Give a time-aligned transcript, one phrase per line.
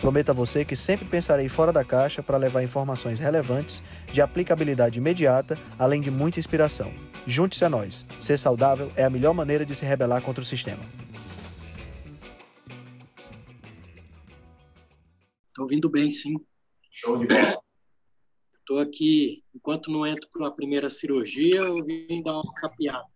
[0.00, 3.82] Prometo a você que sempre pensarei fora da caixa para levar informações relevantes,
[4.12, 6.92] de aplicabilidade imediata, além de muita inspiração.
[7.26, 8.06] Junte-se a nós.
[8.20, 10.82] Ser saudável é a melhor maneira de se rebelar contra o sistema.
[15.48, 16.34] Estou ouvindo bem, sim.
[16.90, 17.58] Show de bola.
[18.60, 23.06] Estou aqui, enquanto não entro para a primeira cirurgia, eu vim dar uma sapiada.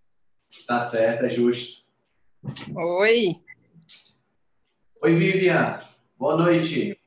[0.67, 1.85] Tá certo, é justo.
[2.75, 3.37] Oi,
[5.03, 5.81] Oi, Vivian.
[6.21, 7.01] Boa noite.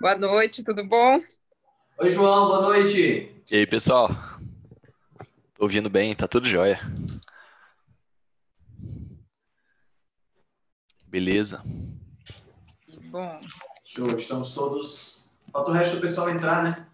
[0.00, 1.20] boa noite, tudo bom?
[1.98, 2.46] Oi, João.
[2.46, 3.34] Boa noite.
[3.50, 4.10] E aí, pessoal?
[5.56, 6.78] Tô ouvindo bem, tá tudo jóia.
[11.08, 11.64] Beleza.
[12.82, 13.40] Que bom.
[13.84, 14.16] Show.
[14.16, 15.28] Estamos todos.
[15.50, 16.86] Falta o resto do pessoal entrar, né?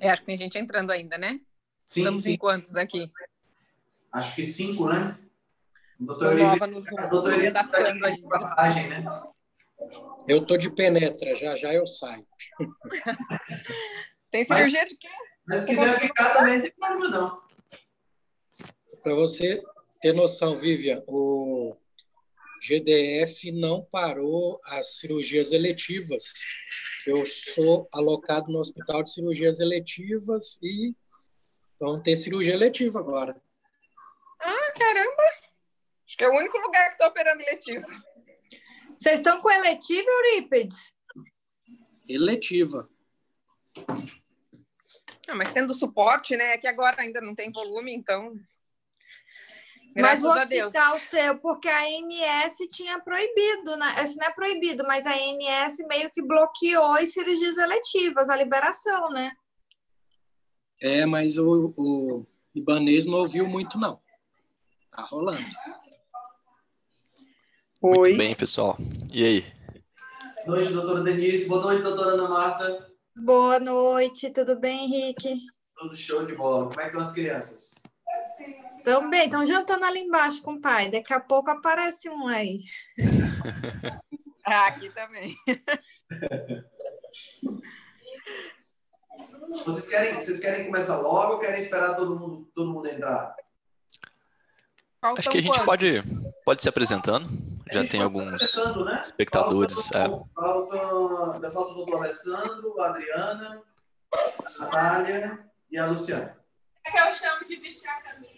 [0.00, 1.40] É, acho que tem gente entrando ainda, né?
[1.86, 2.32] Sim, Estamos sim.
[2.32, 3.08] em quantos aqui?
[4.10, 5.16] Acho que cinco, né?
[6.00, 8.16] Eli- nova no Zoom, a doutora tô me tá adaptando ainda.
[8.22, 9.04] de passagem, né?
[10.28, 12.26] Eu tô de penetra, já já eu saio.
[14.30, 15.08] Tem cirurgia de quê?
[15.46, 17.42] Mas se quiser ficar também, não tem problema não.
[19.02, 19.62] Para você
[20.00, 21.74] ter noção, Vivian, o
[22.62, 26.24] GDF não parou as cirurgias eletivas.
[27.06, 30.94] Eu sou alocado no Hospital de Cirurgias Eletivas e
[31.80, 33.40] vamos ter cirurgia eletiva agora.
[34.40, 35.47] Ah, caramba!
[36.08, 37.86] Acho que é o único lugar que está operando eletivo.
[38.96, 40.94] Vocês estão com eletivo, Eurípides?
[42.08, 42.88] Eletiva.
[45.28, 46.54] Ah, mas tendo suporte, né?
[46.54, 48.32] É que agora ainda não tem volume, então.
[49.94, 50.68] Mas Graças o a Deus.
[50.68, 54.02] hospital seu, porque a ANS tinha proibido, né?
[54.02, 59.10] Esse não é proibido, mas a ANS meio que bloqueou as cirurgias eletivas, a liberação,
[59.10, 59.32] né?
[60.80, 64.00] É, mas o, o Ibanês não ouviu muito, não.
[64.90, 65.44] Tá rolando.
[67.80, 68.76] Muito bem, pessoal.
[69.12, 69.44] E aí?
[70.44, 71.46] Boa noite, doutora Denise.
[71.46, 72.88] Boa noite, doutora Ana Marta.
[73.16, 75.34] Boa noite, tudo bem, Henrique?
[75.76, 76.68] Tudo show de bola.
[76.68, 77.74] Como é que estão as crianças?
[78.78, 80.90] Estão bem, estão jantando ali embaixo com o pai.
[80.90, 82.60] Daqui a pouco aparece um aí.
[84.50, 85.36] Ah, aqui também.
[89.66, 93.34] Vocês querem, vocês querem começar logo ou querem esperar todo mundo, todo mundo entrar?
[95.02, 95.66] Faltam Acho que a gente quantos?
[95.66, 96.02] pode,
[96.46, 97.28] pode se apresentando.
[97.70, 99.00] Já tem alguns né?
[99.02, 99.90] espectadores.
[99.92, 100.08] é.
[100.08, 103.62] Falta, falta, falta o doutor Alessandro, a Adriana,
[104.12, 105.38] a Natália
[105.70, 106.36] e a Luciana.
[106.84, 108.28] É que eu chamo de vestir a camisa.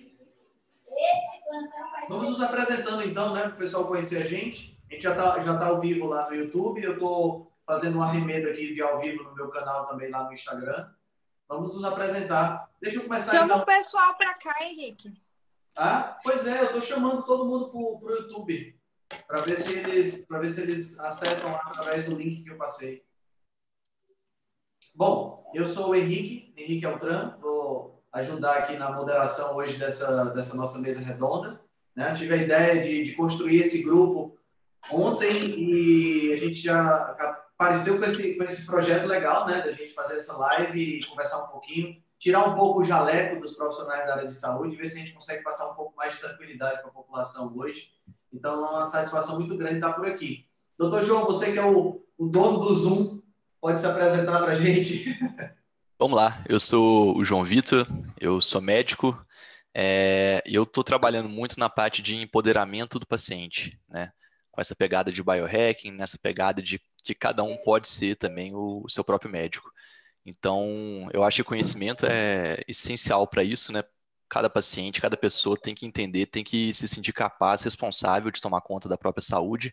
[0.88, 4.78] Esse plantão vai Vamos nos apresentando então, né, para o pessoal conhecer a gente.
[4.88, 6.82] A gente já está já tá ao vivo lá no YouTube.
[6.82, 10.32] Eu estou fazendo um arremedo aqui de ao vivo no meu canal também lá no
[10.32, 10.88] Instagram.
[11.48, 12.68] Vamos nos apresentar.
[12.80, 13.58] Deixa eu começar Chama então.
[13.60, 15.12] o pessoal para cá, Henrique.
[15.76, 18.79] Ah, pois é, eu estou chamando todo mundo para o YouTube
[19.26, 22.56] para ver se eles para ver se eles acessam lá através do link que eu
[22.56, 23.04] passei.
[24.94, 30.56] Bom, eu sou o Henrique, Henrique Altran, vou ajudar aqui na moderação hoje dessa, dessa
[30.56, 31.60] nossa mesa redonda.
[31.94, 32.14] Né?
[32.14, 34.36] Tive a ideia de, de construir esse grupo
[34.90, 37.16] ontem e a gente já
[37.60, 39.60] apareceu com esse, com esse projeto legal, né?
[39.60, 43.54] Da gente fazer essa live e conversar um pouquinho, tirar um pouco o jaleco dos
[43.54, 46.20] profissionais da área de saúde, ver se a gente consegue passar um pouco mais de
[46.20, 47.92] tranquilidade para a população hoje.
[48.32, 50.46] Então, é uma satisfação muito grande estar por aqui.
[50.78, 53.20] Doutor João, você que é o, o dono do Zoom,
[53.60, 55.18] pode se apresentar para a gente?
[55.98, 57.86] Vamos lá, eu sou o João Vitor,
[58.18, 59.14] eu sou médico
[59.74, 64.10] é, e eu estou trabalhando muito na parte de empoderamento do paciente, né?
[64.50, 68.84] Com essa pegada de biohacking, nessa pegada de que cada um pode ser também o,
[68.88, 69.70] seu próprio médico.
[70.24, 73.84] Então, eu acho que o conhecimento é essencial para isso, né?
[74.30, 78.62] Cada paciente, cada pessoa tem que entender, tem que se sentir capaz, responsável de tomar
[78.62, 79.72] conta da própria saúde,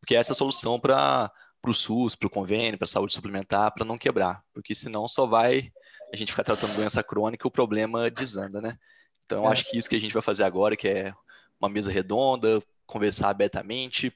[0.00, 1.32] porque essa é a solução para
[1.66, 5.26] o SUS, para o convênio, para a saúde suplementar, para não quebrar, porque senão só
[5.26, 5.72] vai
[6.12, 8.78] a gente ficar tratando doença crônica e o problema desanda, né?
[9.24, 9.52] Então, É.
[9.52, 11.14] acho que isso que a gente vai fazer agora, que é
[11.58, 14.12] uma mesa redonda, conversar abertamente,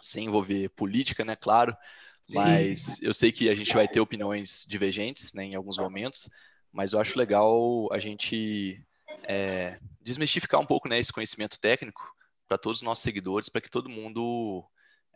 [0.00, 1.36] sem envolver política, né?
[1.36, 1.76] Claro,
[2.24, 2.34] Sim.
[2.36, 6.30] mas eu sei que a gente vai ter opiniões divergentes, né, em alguns momentos,
[6.72, 8.82] mas eu acho legal a gente
[9.24, 12.14] é, desmistificar um pouco, né, esse conhecimento técnico
[12.48, 14.64] para todos os nossos seguidores, para que todo mundo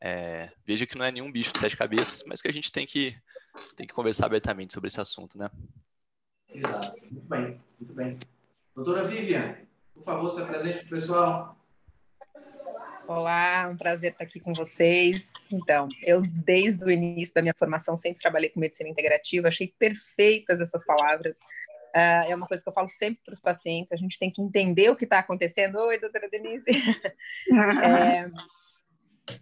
[0.00, 2.86] é, veja que não é nenhum bicho de sete cabeças, mas que a gente tem
[2.86, 3.16] que,
[3.76, 5.48] tem que conversar abertamente sobre esse assunto, né?
[6.48, 6.98] Exato.
[7.10, 8.18] Muito bem, muito bem.
[8.74, 9.56] Doutora Vivian,
[9.94, 11.56] por favor, se apresente para o pessoal.
[13.06, 15.32] Olá, um prazer estar aqui com vocês.
[15.52, 20.60] Então, eu desde o início da minha formação sempre trabalhei com medicina integrativa, achei perfeitas
[20.60, 21.36] essas palavras.
[21.94, 24.40] Uh, é uma coisa que eu falo sempre para os pacientes, a gente tem que
[24.40, 25.76] entender o que está acontecendo.
[25.76, 26.64] Oi, doutora Denise.
[27.84, 28.30] é,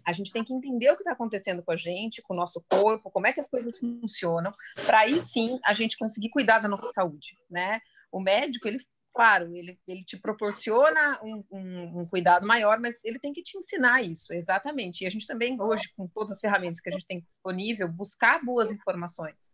[0.05, 2.63] a gente tem que entender o que está acontecendo com a gente, com o nosso
[2.69, 4.53] corpo, como é que as coisas funcionam,
[4.85, 7.79] para aí sim a gente conseguir cuidar da nossa saúde, né?
[8.11, 8.79] O médico, ele,
[9.13, 13.57] claro, ele, ele te proporciona um, um, um cuidado maior, mas ele tem que te
[13.57, 15.03] ensinar isso, exatamente.
[15.03, 18.43] E a gente também, hoje, com todas as ferramentas que a gente tem disponível, buscar
[18.43, 19.51] boas informações,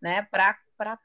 [0.00, 0.22] né?
[0.30, 0.58] Para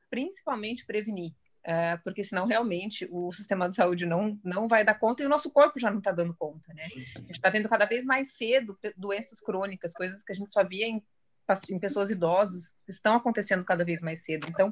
[0.10, 1.34] principalmente prevenir.
[1.66, 5.30] Uh, porque senão realmente o sistema de saúde não, não vai dar conta e o
[5.30, 6.84] nosso corpo já não está dando conta, né?
[6.84, 10.62] A gente está vendo cada vez mais cedo doenças crônicas, coisas que a gente só
[10.62, 11.02] via em,
[11.70, 14.46] em pessoas idosas, estão acontecendo cada vez mais cedo.
[14.50, 14.70] Então,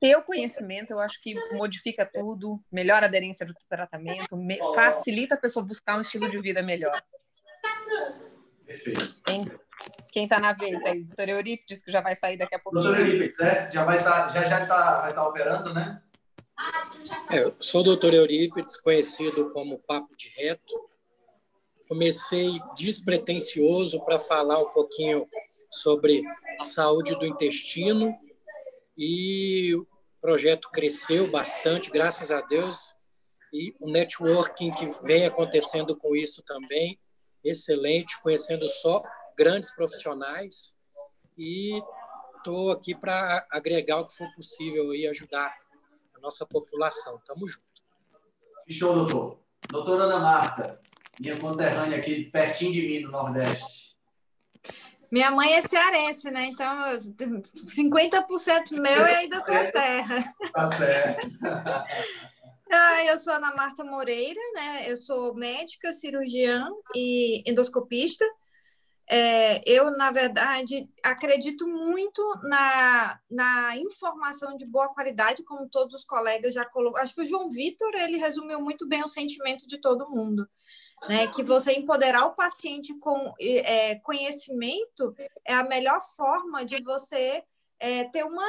[0.00, 5.36] ter o conhecimento, eu acho que modifica tudo, melhora a aderência do tratamento, me, facilita
[5.36, 7.00] a pessoa buscar um estilo de vida melhor.
[8.66, 9.60] Perfeito.
[10.12, 11.02] Quem está na vez aí?
[11.04, 12.84] Doutor Eurípides, que já vai sair daqui a pouquinho.
[12.84, 13.70] Doutor Eurípides, é?
[13.70, 16.02] Já vai estar, tá, já, já tá, vai estar tá operando, né?
[17.30, 20.74] É, eu sou o doutor Eurípides, conhecido como Papo de Reto.
[21.88, 25.26] Comecei despretensioso para falar um pouquinho
[25.70, 26.22] sobre
[26.62, 28.16] saúde do intestino
[28.96, 29.86] e o
[30.20, 32.94] projeto cresceu bastante, graças a Deus,
[33.52, 36.98] e o networking que vem acontecendo com isso também,
[37.42, 39.02] excelente, conhecendo só
[39.36, 40.78] grandes profissionais
[41.36, 41.82] e
[42.36, 45.54] estou aqui para agregar o que for possível e ajudar
[46.24, 47.20] nossa população.
[47.26, 47.62] Tamo junto.
[48.68, 49.38] Show, doutor.
[49.68, 50.80] Doutora Ana Marta,
[51.20, 53.94] minha conterrânea aqui, pertinho de mim, no Nordeste.
[55.10, 56.46] Minha mãe é cearense, né?
[56.46, 60.34] Então, 50% meu é aí da sua terra.
[60.52, 61.28] Tá certo.
[62.76, 64.90] Ah, eu sou Ana Marta Moreira, né?
[64.90, 68.24] Eu sou médica, cirurgiã e endoscopista.
[69.06, 76.04] É, eu, na verdade, acredito muito na, na informação de boa qualidade, como todos os
[76.04, 77.04] colegas já colocaram.
[77.04, 80.48] Acho que o João Vitor ele resumiu muito bem o sentimento de todo mundo,
[81.08, 81.26] né?
[81.26, 85.14] Que você empoderar o paciente com é, conhecimento
[85.44, 87.44] é a melhor forma de você
[87.78, 88.46] é, ter uma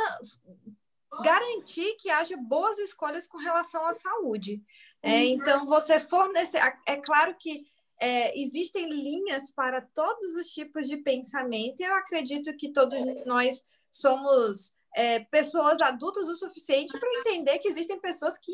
[1.21, 4.61] garantir que haja boas escolhas com relação à saúde.
[5.01, 6.59] É, então, você fornecer.
[6.87, 7.63] É claro que
[8.01, 13.63] é, existem linhas para todos os tipos de pensamento, e eu acredito que todos nós
[13.91, 18.51] somos é, pessoas adultas o suficiente para entender que existem pessoas que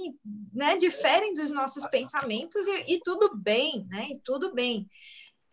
[0.54, 4.08] né, diferem dos nossos pensamentos e, e tudo bem, né?
[4.10, 4.90] E tudo bem.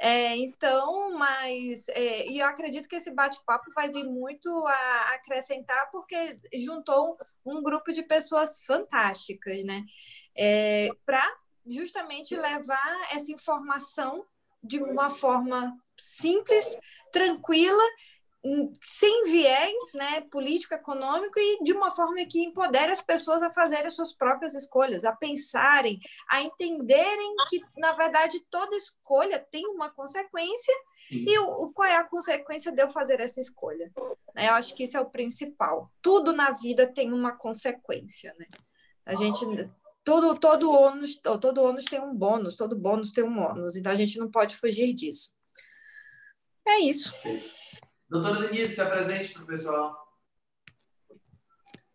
[0.01, 5.91] É, então, mas é, e eu acredito que esse bate-papo vai vir muito a acrescentar
[5.91, 9.85] porque juntou um grupo de pessoas fantásticas, né?
[10.37, 11.23] É, para
[11.69, 14.27] justamente levar essa informação
[14.63, 16.77] de uma forma simples,
[17.13, 17.85] tranquila,
[18.83, 23.87] sem viés né, político, econômico e de uma forma que empodere as pessoas a fazerem
[23.87, 25.99] as suas próprias escolhas, a pensarem,
[26.31, 30.75] a entenderem que, na verdade, toda escolha tem uma consequência
[31.11, 33.91] e o, qual é a consequência de eu fazer essa escolha.
[34.35, 34.49] Né?
[34.49, 35.91] Eu acho que isso é o principal.
[36.01, 38.35] Tudo na vida tem uma consequência.
[38.39, 38.47] Né?
[39.05, 39.45] A gente
[40.09, 43.95] todo, todo, ônus, todo ônus tem um bônus, todo bônus tem um ônus, então a
[43.95, 45.35] gente não pode fugir disso.
[46.67, 47.11] É isso.
[48.09, 49.95] Doutora Denise, se apresente para o pessoal.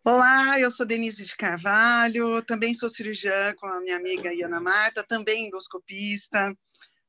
[0.06, 5.04] Olá, eu sou Denise de Carvalho, também sou cirurgiã com a minha amiga Iana Marta,
[5.04, 6.56] também endoscopista.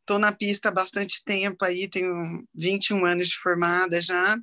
[0.01, 4.39] Estou na pista há bastante tempo aí, tenho 21 anos de formada já.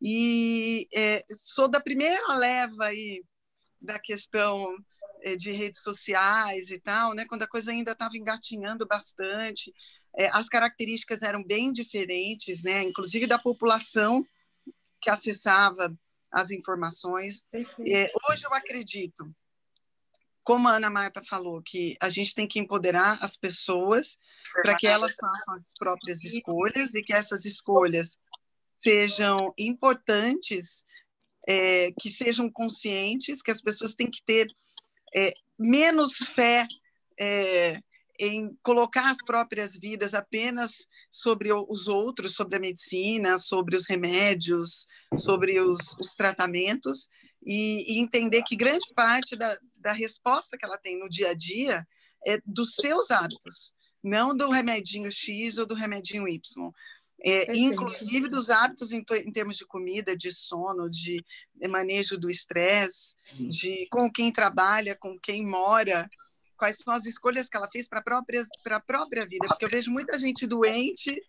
[0.00, 3.24] E é, sou da primeira leva aí
[3.80, 4.76] da questão
[5.36, 7.24] de redes sociais e tal, né?
[7.26, 9.72] Quando a coisa ainda estava engatinhando bastante,
[10.16, 12.82] é, as características eram bem diferentes, né?
[12.82, 14.26] Inclusive da população
[15.00, 15.96] que acessava
[16.30, 17.44] as informações.
[17.52, 19.34] É, hoje eu acredito,
[20.42, 24.18] como a Ana Marta falou, que a gente tem que empoderar as pessoas
[24.62, 28.18] para que elas façam as próprias escolhas e que essas escolhas
[28.78, 30.84] sejam importantes,
[31.46, 34.48] é, que sejam conscientes, que as pessoas têm que ter
[35.14, 36.66] é, menos fé
[37.18, 37.80] é,
[38.18, 44.86] em colocar as próprias vidas apenas sobre os outros, sobre a medicina, sobre os remédios,
[45.16, 47.08] sobre os, os tratamentos,
[47.46, 51.34] e, e, entender que grande parte da, da resposta que ela tem no dia a
[51.34, 51.86] dia
[52.26, 53.72] é dos seus hábitos,
[54.02, 56.72] não do remedinho X ou do remedinho Y.
[57.24, 62.30] é, inclusive dos hábitos em, em, termos de comida, de sono, de, de manejo do
[62.30, 66.08] estresse, de com quem trabalha, com quem mora,
[66.56, 68.44] quais são as escolhas que ela fez para a própria,
[68.86, 71.20] própria vida, porque eu vejo muita gente doente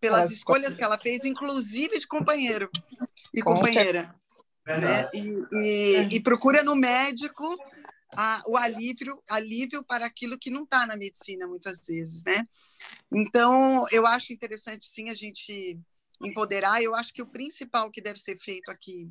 [0.00, 2.70] pelas escolhas que ela fez, inclusive de companheiro
[3.34, 4.14] e companheira.
[4.64, 5.08] Né?
[5.14, 6.08] E, e, é.
[6.12, 7.56] e, procura no médico
[8.16, 12.22] a, o alívio, alívio para aquilo que não está na medicina, muitas vezes.
[12.24, 12.46] Né?
[13.12, 15.78] Então, eu acho interessante, sim, a gente
[16.22, 16.82] empoderar.
[16.82, 19.10] Eu acho que o principal que deve ser feito aqui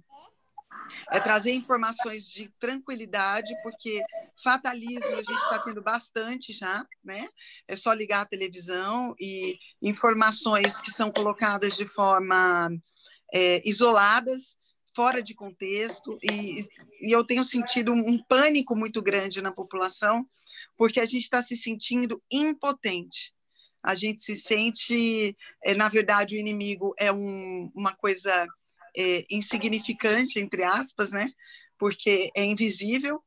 [1.12, 4.02] é trazer informações de tranquilidade, porque
[4.44, 7.28] fatalismo a gente está tendo bastante já, né?
[7.68, 12.70] É só ligar a televisão e informações que são colocadas de forma
[13.34, 14.57] é, isoladas,
[14.98, 16.68] fora de contexto, e,
[17.02, 20.28] e eu tenho sentido um pânico muito grande na população,
[20.76, 23.32] porque a gente está se sentindo impotente
[23.88, 28.46] a gente se sente, é, na verdade, o inimigo é um, uma coisa
[28.94, 31.32] é, insignificante, entre aspas, né?
[31.80, 33.24] Porque é invisível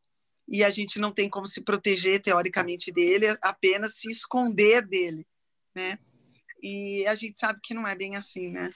[0.47, 5.27] e a gente não tem como se proteger teoricamente dele, apenas se esconder dele,
[5.75, 5.99] né?
[6.63, 8.71] E a gente sabe que não é bem assim, né?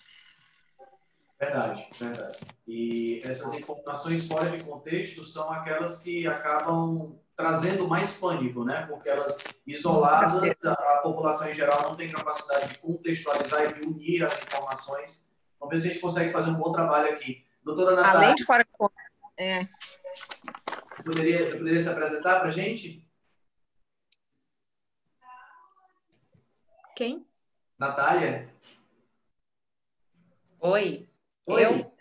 [1.39, 2.39] Verdade, verdade.
[2.67, 8.87] E essas informações fora de contexto são aquelas que acabam trazendo mais pânico, né?
[8.89, 13.87] Porque elas isoladas, a, a população em geral não tem capacidade de contextualizar e de
[13.87, 15.27] unir as informações
[15.65, 17.43] Vamos ver se a gente consegue fazer um bom trabalho aqui.
[17.63, 18.19] Doutora Natália.
[18.19, 18.67] Além de fora.
[19.39, 19.67] É.
[21.03, 23.03] Poderia, poderia se apresentar para a gente?
[26.95, 27.27] Quem?
[27.79, 28.55] Natália.
[30.61, 31.09] Oi.
[31.47, 31.63] Oi.
[31.63, 31.93] Eu?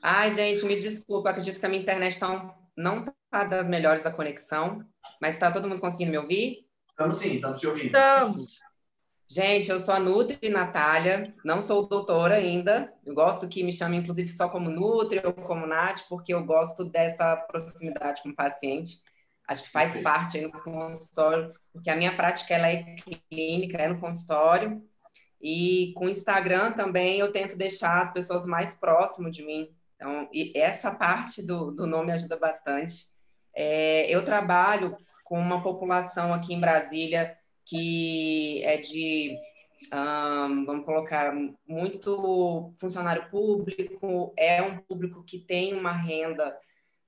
[0.00, 4.10] Ai, gente, me desculpa, acredito que a minha internet tá, não está das melhores da
[4.10, 4.82] conexão,
[5.20, 6.66] mas está todo mundo conseguindo me ouvir?
[6.88, 7.86] Estamos sim, estamos te ouvindo.
[7.86, 8.60] Estamos.
[9.28, 12.90] Gente, eu sou a Nutri Natália, não sou doutora ainda.
[13.04, 16.86] Eu gosto que me chamem, inclusive, só como Nutri ou como Nath, porque eu gosto
[16.86, 19.02] dessa proximidade com o paciente.
[19.46, 22.96] Acho que faz parte aí no consultório, porque a minha prática ela é
[23.28, 24.82] clínica, é no consultório.
[25.40, 29.70] E com o Instagram também eu tento deixar as pessoas mais próximas de mim.
[29.96, 33.06] Então, essa parte do, do nome ajuda bastante.
[33.54, 37.36] É, eu trabalho com uma população aqui em Brasília
[37.68, 39.38] que é de,
[39.92, 41.34] um, vamos colocar,
[41.68, 46.56] muito funcionário público, é um público que tem uma renda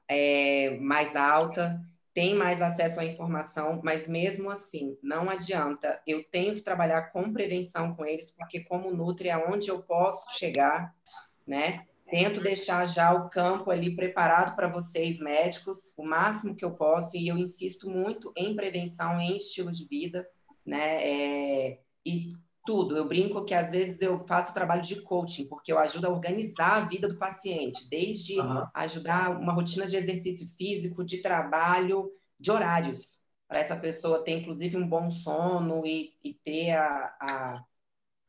[0.07, 1.81] é, mais alta,
[2.21, 6.03] tem mais acesso à informação, mas mesmo assim, não adianta.
[6.07, 10.39] Eu tenho que trabalhar com prevenção com eles, porque como Nutri é onde eu posso
[10.39, 10.95] chegar,
[11.47, 11.87] né?
[12.11, 17.17] Tento deixar já o campo ali preparado para vocês, médicos, o máximo que eu posso,
[17.17, 20.29] e eu insisto muito em prevenção, em estilo de vida,
[20.63, 21.03] né?
[21.03, 22.35] É, e
[22.71, 22.97] tudo.
[22.97, 26.77] Eu brinco que às vezes eu faço trabalho de coaching, porque eu ajudo a organizar
[26.77, 28.65] a vida do paciente, desde uhum.
[28.73, 32.09] ajudar uma rotina de exercício físico, de trabalho,
[32.39, 37.65] de horários, para essa pessoa ter, inclusive, um bom sono e, e ter a, a,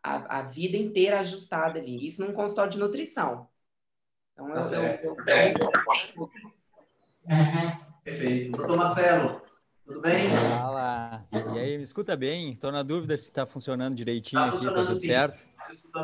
[0.02, 2.08] a, a, vida inteira ajustada ali.
[2.08, 3.48] Isso num consultório de nutrição.
[4.34, 5.18] Então, eu, tá eu, eu,
[6.18, 6.30] eu...
[8.04, 8.58] Perfeito.
[8.58, 9.42] Doutor Marcelo,
[9.92, 10.30] tudo bem?
[10.30, 11.28] Fala.
[11.54, 12.54] E aí, me escuta bem?
[12.54, 15.08] Estou na dúvida se está funcionando direitinho tá aqui, tá tudo sim.
[15.08, 15.46] certo?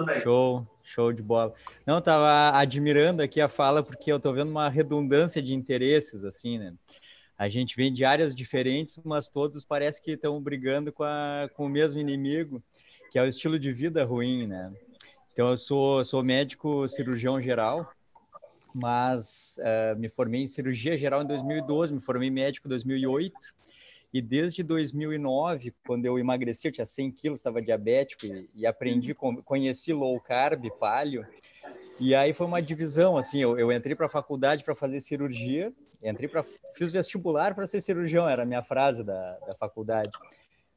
[0.06, 0.22] Bem.
[0.22, 1.53] Show, show de bola.
[1.86, 6.60] Não, estava admirando aqui a fala porque eu estou vendo uma redundância de interesses, assim,
[6.60, 6.74] né?
[7.38, 11.65] A gente vem de áreas diferentes, mas todos parece que estão brigando com, a, com
[11.65, 12.62] o mesmo inimigo,
[13.10, 14.74] que é o estilo de vida ruim, né?
[15.32, 17.89] Então, eu sou, sou médico cirurgião geral,
[18.81, 23.34] mas uh, me formei em cirurgia geral em 2012, me formei médico em 2008,
[24.13, 29.13] e desde 2009, quando eu emagreci, eu tinha 100 quilos, estava diabético e, e aprendi,
[29.13, 31.25] conheci low carb, palio.
[32.00, 35.74] E aí foi uma divisão, assim, eu, eu entrei para a faculdade para fazer cirurgia,
[36.01, 36.43] entrei para
[36.74, 40.12] fiz vestibular para ser cirurgião, era a minha frase da, da faculdade.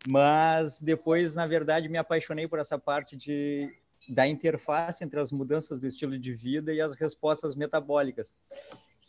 [0.08, 3.70] Mas depois, na verdade, me apaixonei por essa parte de
[4.08, 8.34] da interface entre as mudanças do estilo de vida e as respostas metabólicas.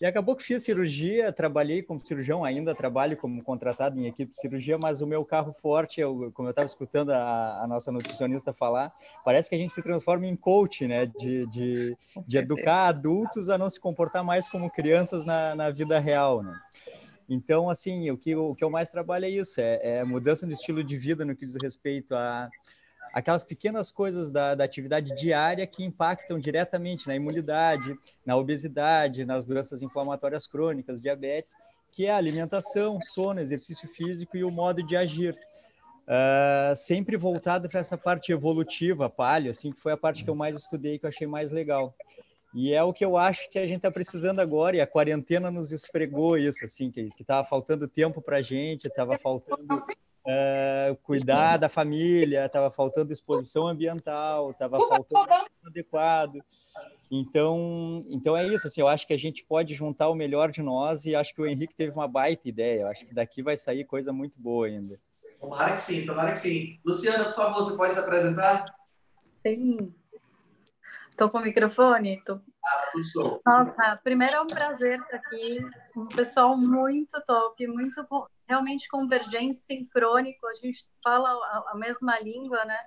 [0.01, 4.41] E acabou que fiz cirurgia, trabalhei como cirurgião, ainda trabalho como contratado em equipe de
[4.41, 8.51] cirurgia, mas o meu carro forte, eu, como eu estava escutando a, a, nossa nutricionista
[8.51, 8.91] falar,
[9.23, 11.05] parece que a gente se transforma em coach, né?
[11.05, 11.95] De, de,
[12.27, 16.59] de educar adultos a não se comportar mais como crianças na, na vida real, né?
[17.29, 20.53] Então, assim, o que, o que eu mais trabalho é isso, é, é mudança de
[20.53, 22.49] estilo de vida no que diz respeito a
[23.13, 29.45] aquelas pequenas coisas da, da, atividade diária que impactam diretamente na imunidade, na obesidade, nas
[29.45, 31.53] doenças inflamatórias crônicas, diabetes,
[31.91, 35.37] que é a alimentação, sono, exercício físico e o modo de agir.
[36.07, 40.35] uh, sempre voltado para essa parte evolutiva, palio, assim, que foi a parte que eu
[40.35, 41.93] mais estudei, que eu achei mais legal.
[42.53, 45.49] E é o que eu acho que a gente está precisando agora, e a quarentena
[45.49, 49.75] nos esfregou isso, assim, que estava faltando tempo para a gente, estava faltando
[50.25, 55.27] uh, cuidar da família, estava faltando exposição ambiental, estava faltando
[55.65, 56.39] adequado.
[57.09, 60.61] Então, então é isso, assim, eu acho que a gente pode juntar o melhor de
[60.61, 63.57] nós e acho que o Henrique teve uma baita ideia, eu acho que daqui vai
[63.57, 64.97] sair coisa muito boa ainda.
[65.39, 66.79] Tomara que sim, tomara que sim.
[66.85, 68.65] Luciana, por favor, você pode se apresentar?
[69.45, 69.93] Sim.
[71.09, 72.21] Estou com o microfone?
[72.23, 72.39] Tô...
[72.63, 75.59] Ah, tudo Nossa, primeiro é um prazer estar aqui.
[75.97, 78.05] Um pessoal muito top, muito
[78.51, 80.45] realmente convergente, sincrônico.
[80.45, 82.77] A gente fala a, a mesma língua, né?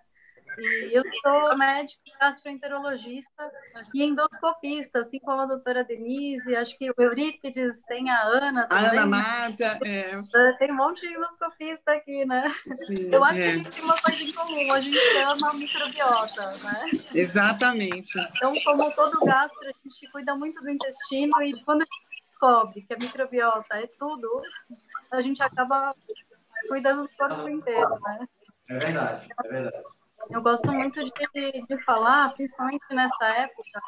[0.56, 3.50] E eu sou médico gastroenterologista
[3.92, 8.86] e endoscopista, assim como a doutora Denise, acho que o Eurípides tem a Ana também.
[8.86, 10.52] A Ana Marta, é.
[10.58, 12.54] Tem um monte de endoscopista aqui, né?
[12.86, 13.42] Sim, eu acho é.
[13.42, 16.90] que a gente tem uma coisa em comum, a gente ama a microbiota, né?
[17.14, 18.18] Exatamente.
[18.36, 22.82] Então, como todo gastro, a gente cuida muito do intestino e quando a gente descobre
[22.82, 24.42] que a microbiota é tudo,
[25.16, 25.94] a gente acaba
[26.68, 28.28] cuidando do corpo inteiro, né?
[28.68, 29.84] É verdade, é verdade.
[30.30, 33.80] Eu gosto muito de, de falar, principalmente nessa época,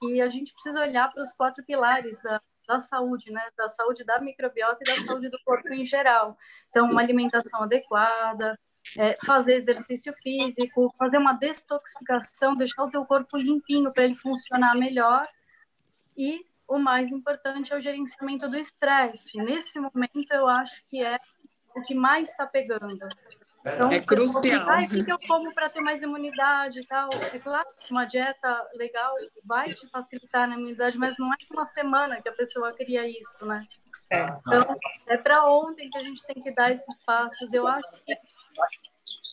[0.00, 3.42] que a gente precisa olhar para os quatro pilares da, da saúde, né?
[3.56, 6.36] Da saúde da microbiota e da saúde do corpo em geral.
[6.70, 8.58] Então, uma alimentação adequada,
[8.96, 14.74] é, fazer exercício físico, fazer uma detoxificação, deixar o teu corpo limpinho para ele funcionar
[14.74, 15.26] melhor.
[16.16, 19.36] E o mais importante é o gerenciamento do estresse.
[19.36, 21.18] Nesse momento, eu acho que é
[21.74, 22.98] o que mais está pegando.
[23.64, 24.68] Então, é crucial.
[24.68, 27.10] Ah, o que, que eu como para ter mais imunidade e tal?
[27.32, 29.14] É claro que uma dieta legal
[29.46, 33.44] vai te facilitar na imunidade, mas não é uma semana que a pessoa cria isso,
[33.44, 33.66] né?
[34.10, 34.24] É.
[34.24, 34.76] Então,
[35.08, 37.52] é para ontem que a gente tem que dar esses passos.
[37.52, 38.16] Eu acho que,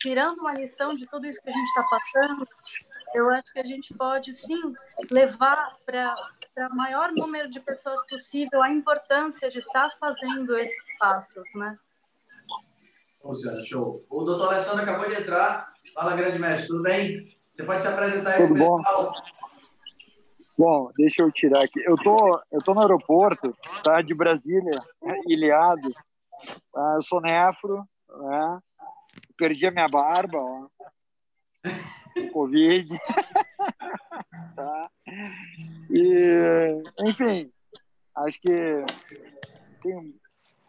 [0.00, 2.46] tirando uma lição de tudo isso que a gente está passando,
[3.14, 4.60] eu acho que a gente pode, sim,
[5.10, 6.14] levar para
[6.58, 11.78] o maior número de pessoas possível a importância de estar tá fazendo esses passos, né?
[13.22, 14.04] Luciana, show.
[14.08, 15.72] O doutor Alessandro acabou de entrar.
[15.94, 17.36] Fala, grande mestre, tudo bem?
[17.52, 19.12] Você pode se apresentar aí tudo para o pessoal?
[20.56, 21.80] Bom, deixa eu tirar aqui.
[21.86, 22.16] Eu tô,
[22.52, 24.02] eu tô no aeroporto, tá?
[24.02, 24.78] De Brasília,
[25.26, 25.88] ilhado.
[26.72, 26.92] Tá?
[26.96, 28.58] Eu sou nefro, né?
[29.36, 30.68] Perdi a minha barba, ó.
[32.32, 32.98] Covid.
[34.56, 34.90] tá?
[35.90, 37.52] E, enfim,
[38.16, 38.84] acho que
[39.82, 40.14] tem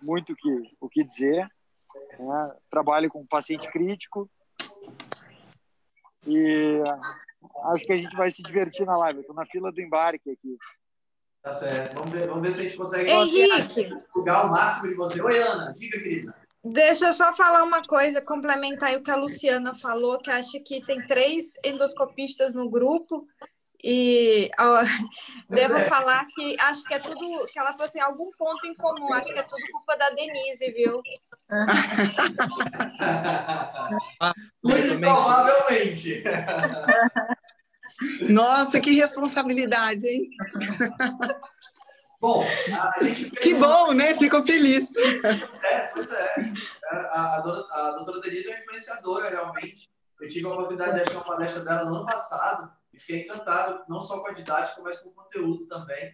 [0.01, 1.47] muito que, o que dizer.
[2.19, 2.55] Né?
[2.69, 4.29] Trabalho com paciente crítico
[6.25, 6.81] e
[7.65, 9.21] acho que a gente vai se divertir na live.
[9.21, 10.57] Estou na fila do embarque aqui.
[11.41, 11.95] Tá certo.
[11.95, 13.89] Vamos ver, vamos ver se a gente consegue Henrique.
[14.13, 15.21] sugar o máximo de você.
[15.21, 15.73] Oi, Ana.
[15.77, 16.33] Diga, querida.
[16.63, 20.85] Deixa eu só falar uma coisa, complementar o que a Luciana falou, que acha que
[20.85, 23.25] tem três endoscopistas no grupo.
[23.83, 24.81] E ó,
[25.49, 25.85] devo é.
[25.85, 29.33] falar que acho que é tudo, que ela falou assim, algum ponto em comum, acho
[29.33, 31.01] que é tudo culpa da Denise, viu?
[34.63, 36.23] Muito provavelmente.
[38.29, 40.29] Nossa, que responsabilidade, hein?
[42.21, 42.45] Bom,
[42.97, 44.13] a gente Que bom, né?
[44.13, 44.91] Ficou feliz.
[44.95, 46.35] É, pois é.
[46.91, 49.89] A, a, dona- a doutora Denise é uma influenciadora, realmente.
[50.21, 53.83] Eu tive a oportunidade de assistir uma palestra dela no ano passado e fiquei encantado,
[53.89, 56.13] não só com a didática, mas com o conteúdo também.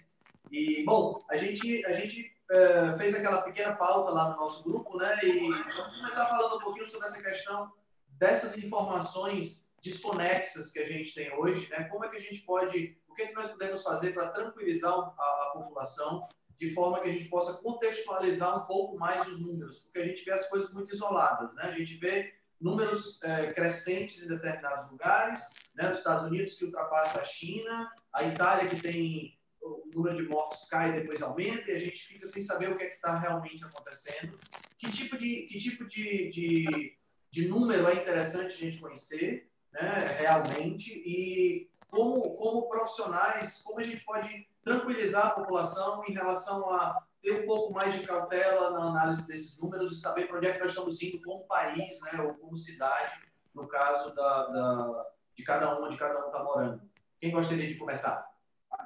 [0.49, 4.97] E, bom, a gente, a gente eh, fez aquela pequena pauta lá no nosso grupo,
[4.97, 5.19] né?
[5.21, 7.69] E vamos começar falando um pouquinho sobre essa questão
[8.11, 11.83] dessas informações desconexas que a gente tem hoje, né?
[11.91, 15.01] Como é que a gente pode, que, é que nós podemos fazer para tranquilizar a,
[15.01, 16.27] a população
[16.59, 20.23] de forma que a gente possa contextualizar um pouco mais os números, porque a gente
[20.23, 21.63] vê as coisas muito isoladas, né?
[21.63, 25.41] A gente vê números eh, crescentes em determinados lugares,
[25.75, 25.89] né?
[25.91, 30.67] Os Estados Unidos que ultrapassa a China, a Itália que tem o número de mortos
[30.69, 33.63] cai e depois aumenta e a gente fica sem saber o que é está realmente
[33.63, 34.39] acontecendo.
[34.79, 36.97] Que tipo de que tipo de, de,
[37.31, 40.17] de número é interessante a gente conhecer, né?
[40.19, 47.01] Realmente e como como profissionais como a gente pode tranquilizar a população em relação a
[47.21, 50.53] ter um pouco mais de cautela na análise desses números e saber para onde é
[50.53, 53.13] que nós estamos indo como país, né, ou como cidade,
[53.53, 56.81] no caso da, da de cada um, onde cada um está morando.
[57.19, 58.27] Quem gostaria de começar?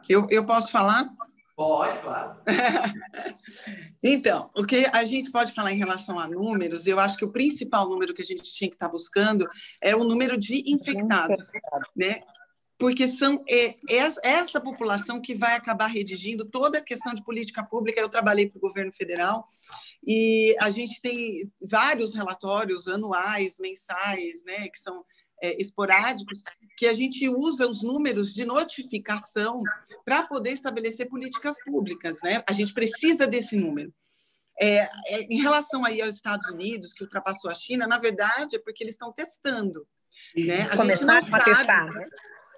[0.08, 1.10] Eu, eu posso falar?
[1.56, 2.42] Pode, claro.
[4.04, 7.32] Então, o que a gente pode falar em relação a números, eu acho que o
[7.32, 9.48] principal número que a gente tinha que estar buscando
[9.80, 11.52] é o número de infectados,
[11.96, 12.22] né?
[12.82, 13.76] Porque são é,
[14.24, 18.02] essa população que vai acabar redigindo toda a questão de política pública.
[18.02, 19.46] Eu trabalhei para o governo federal
[20.04, 25.06] e a gente tem vários relatórios anuais, mensais, né, que são
[25.44, 26.42] é, esporádicos,
[26.76, 29.62] que a gente usa os números de notificação
[30.04, 32.18] para poder estabelecer políticas públicas.
[32.24, 32.44] Né?
[32.50, 33.94] A gente precisa desse número.
[34.60, 38.60] É, é, em relação aí aos Estados Unidos, que ultrapassou a China, na verdade é
[38.60, 39.88] porque eles estão testando.
[40.36, 40.68] Né?
[40.72, 41.44] A gente não sabe.
[41.44, 42.10] Testar, né?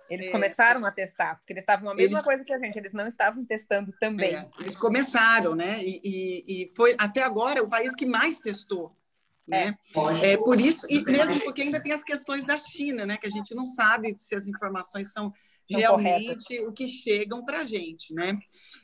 [0.10, 2.78] Eles é, começaram a testar, porque eles estavam a mesma eles, coisa que a gente,
[2.78, 4.36] eles não estavam testando também.
[4.36, 5.82] É, eles começaram, né?
[5.84, 8.96] E, e, e, foi até agora o país que mais testou.
[9.46, 9.78] Né?
[10.22, 13.18] É, é por isso, e mesmo porque ainda tem as questões da China, né?
[13.18, 15.34] Que a gente não sabe se as informações são
[15.70, 16.68] realmente corretas.
[16.68, 18.38] o que chegam para a gente, né?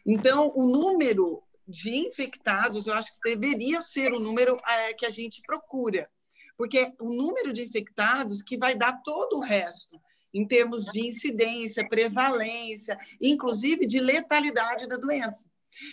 [0.06, 5.12] Então, o número de infectados, eu acho que deveria ser o número é, que a
[5.12, 6.10] gente procura,
[6.58, 10.02] porque o número de infectados que vai dar todo o resto
[10.34, 15.46] em termos de incidência, prevalência, inclusive de letalidade da doença.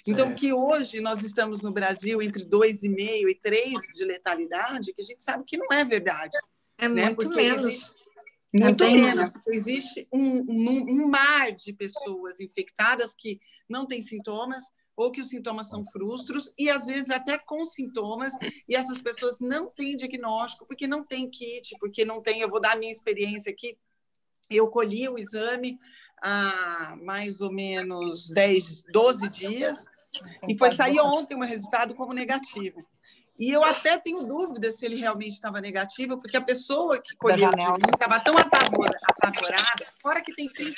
[0.07, 5.05] Então, que hoje nós estamos no Brasil entre 2,5 e 3 de letalidade, que a
[5.05, 6.37] gente sabe que não é verdade.
[6.79, 7.05] É né?
[7.05, 7.67] muito porque menos.
[7.67, 7.97] Existe,
[8.53, 14.03] muito é menos, porque existe um, um, um mar de pessoas infectadas que não têm
[14.03, 14.65] sintomas,
[14.97, 18.33] ou que os sintomas são frustros, e às vezes até com sintomas,
[18.67, 22.41] e essas pessoas não têm diagnóstico, porque não tem kit, porque não tem.
[22.41, 23.77] Eu vou dar a minha experiência aqui.
[24.51, 25.79] Eu colhi o exame
[26.23, 29.87] há mais ou menos 10, 12 dias,
[30.49, 32.85] e foi sair ontem o meu resultado como negativo.
[33.39, 37.51] E eu até tenho dúvida se ele realmente estava negativo, porque a pessoa que colheu
[37.51, 40.75] de mim estava tão apavorada, fora que tem 30%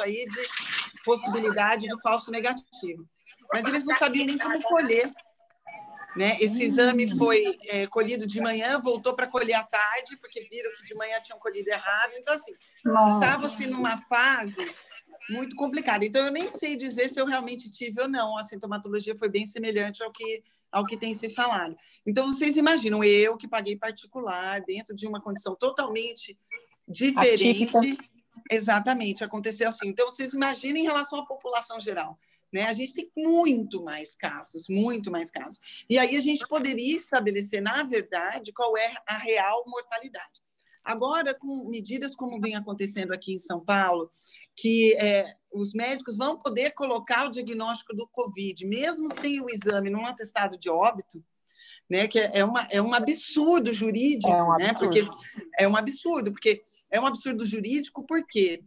[0.00, 3.08] aí de possibilidade de falso negativo.
[3.50, 5.10] Mas eles não sabiam nem como colher
[6.16, 6.36] né?
[6.40, 10.84] Esse exame foi é, colhido de manhã, voltou para colher à tarde, porque viram que
[10.84, 12.12] de manhã tinham colhido errado.
[12.16, 12.52] Então, assim,
[13.14, 14.74] estava-se numa fase
[15.28, 16.04] muito complicada.
[16.04, 18.36] Então, eu nem sei dizer se eu realmente tive ou não.
[18.38, 21.76] A sintomatologia foi bem semelhante ao que, ao que tem se falado.
[22.06, 26.38] Então, vocês imaginam, eu que paguei particular, dentro de uma condição totalmente
[26.88, 27.64] diferente.
[27.76, 28.16] Atípica.
[28.50, 29.88] Exatamente, aconteceu assim.
[29.88, 32.18] Então, vocês imaginem em relação à população geral.
[32.52, 32.64] Né?
[32.64, 35.84] A gente tem muito mais casos, muito mais casos.
[35.90, 40.46] E aí a gente poderia estabelecer, na verdade, qual é a real mortalidade.
[40.86, 44.08] Agora, com medidas como vem acontecendo aqui em São Paulo,
[44.54, 49.90] que é, os médicos vão poder colocar o diagnóstico do Covid, mesmo sem o exame,
[49.90, 51.24] num atestado de óbito,
[51.90, 52.06] né?
[52.06, 54.72] Que é, uma, é um absurdo jurídico, é um absurdo.
[54.72, 54.78] né?
[54.78, 55.08] Porque
[55.58, 58.62] é um absurdo, porque é um absurdo jurídico, porque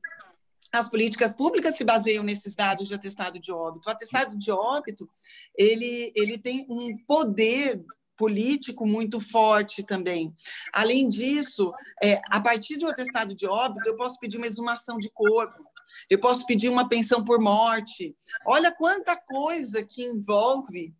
[0.71, 3.87] as políticas públicas se baseiam nesses dados de atestado de óbito.
[3.87, 5.09] O atestado de óbito
[5.55, 7.83] ele, ele tem um poder
[8.19, 10.33] político muito forte também.
[10.73, 11.71] Além disso,
[12.03, 15.63] é, a partir de um atestado de óbito, eu posso pedir uma exumação de corpo,
[16.09, 18.13] eu posso pedir uma pensão por morte.
[18.45, 20.93] Olha quanta coisa que envolve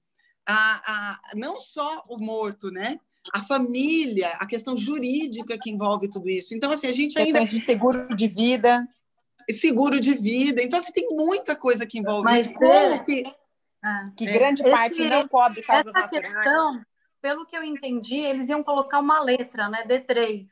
[0.48, 2.98] a, a, não só o morto, né?
[3.34, 6.56] A família, a questão jurídica que envolve tudo isso.
[6.56, 7.46] Então, assim, a gente ainda.
[7.46, 8.88] De seguro de vida
[9.54, 10.62] seguro de vida.
[10.62, 12.56] Então, assim, tem muita coisa que envolve Mas isso.
[12.56, 13.00] Como é...
[13.04, 13.24] que,
[13.84, 16.34] ah, que grande esse, parte não cobre causas essa naturais.
[16.34, 16.82] Questão,
[17.22, 20.46] pelo que eu entendi, eles iam colocar uma letra, né, D3.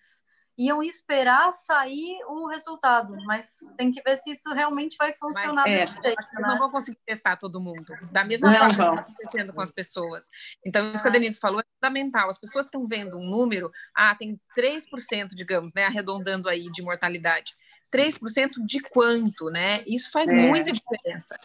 [0.59, 5.63] Iam esperar sair o resultado, mas tem que ver se isso realmente vai funcionar.
[5.67, 6.17] Mas, é, jeito, né?
[6.39, 10.25] Não vão conseguir testar todo mundo, da mesma forma que está acontecendo com as pessoas.
[10.65, 12.27] Então, isso que a Denise falou é fundamental.
[12.27, 17.55] As pessoas estão vendo um número, ah, tem 3%, digamos, né, arredondando aí de mortalidade.
[17.91, 19.83] 3% de quanto, né?
[19.87, 20.33] Isso faz é.
[20.33, 21.39] muita diferença.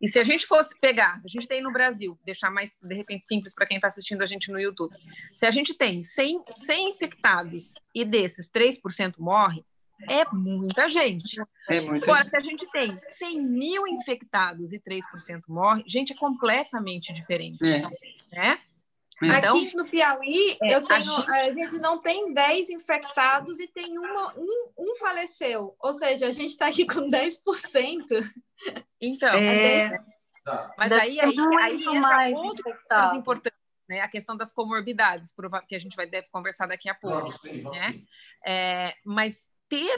[0.00, 2.94] E se a gente fosse pegar, se a gente tem no Brasil, deixar mais, de
[2.94, 4.94] repente, simples para quem está assistindo a gente no YouTube,
[5.34, 9.64] se a gente tem 100, 100 infectados e desses 3% morre,
[10.08, 11.40] é muita gente.
[11.70, 12.30] É muita Agora, gente.
[12.30, 15.00] se a gente tem 100 mil infectados e 3%
[15.48, 17.64] morre, gente, é completamente diferente.
[17.64, 18.36] É.
[18.36, 18.58] Né?
[19.22, 21.30] Então, Aqui no Piauí, é, eu tenho, a, gente...
[21.30, 21.78] a, gente...
[21.78, 25.74] não tem 10 infectados e tem uma, um, um faleceu.
[25.80, 28.04] Ou seja, a gente está aqui com 10%.
[29.00, 29.86] Então, é...
[29.86, 30.00] é
[30.76, 34.00] mas aí, aí, aí entra outros importantes, né?
[34.00, 35.34] A questão das comorbidades,
[35.68, 37.16] que a gente vai deve conversar daqui a pouco.
[37.16, 37.92] Vamos, sim, vamos, né?
[37.92, 38.06] Sim.
[38.46, 39.90] É, mas ter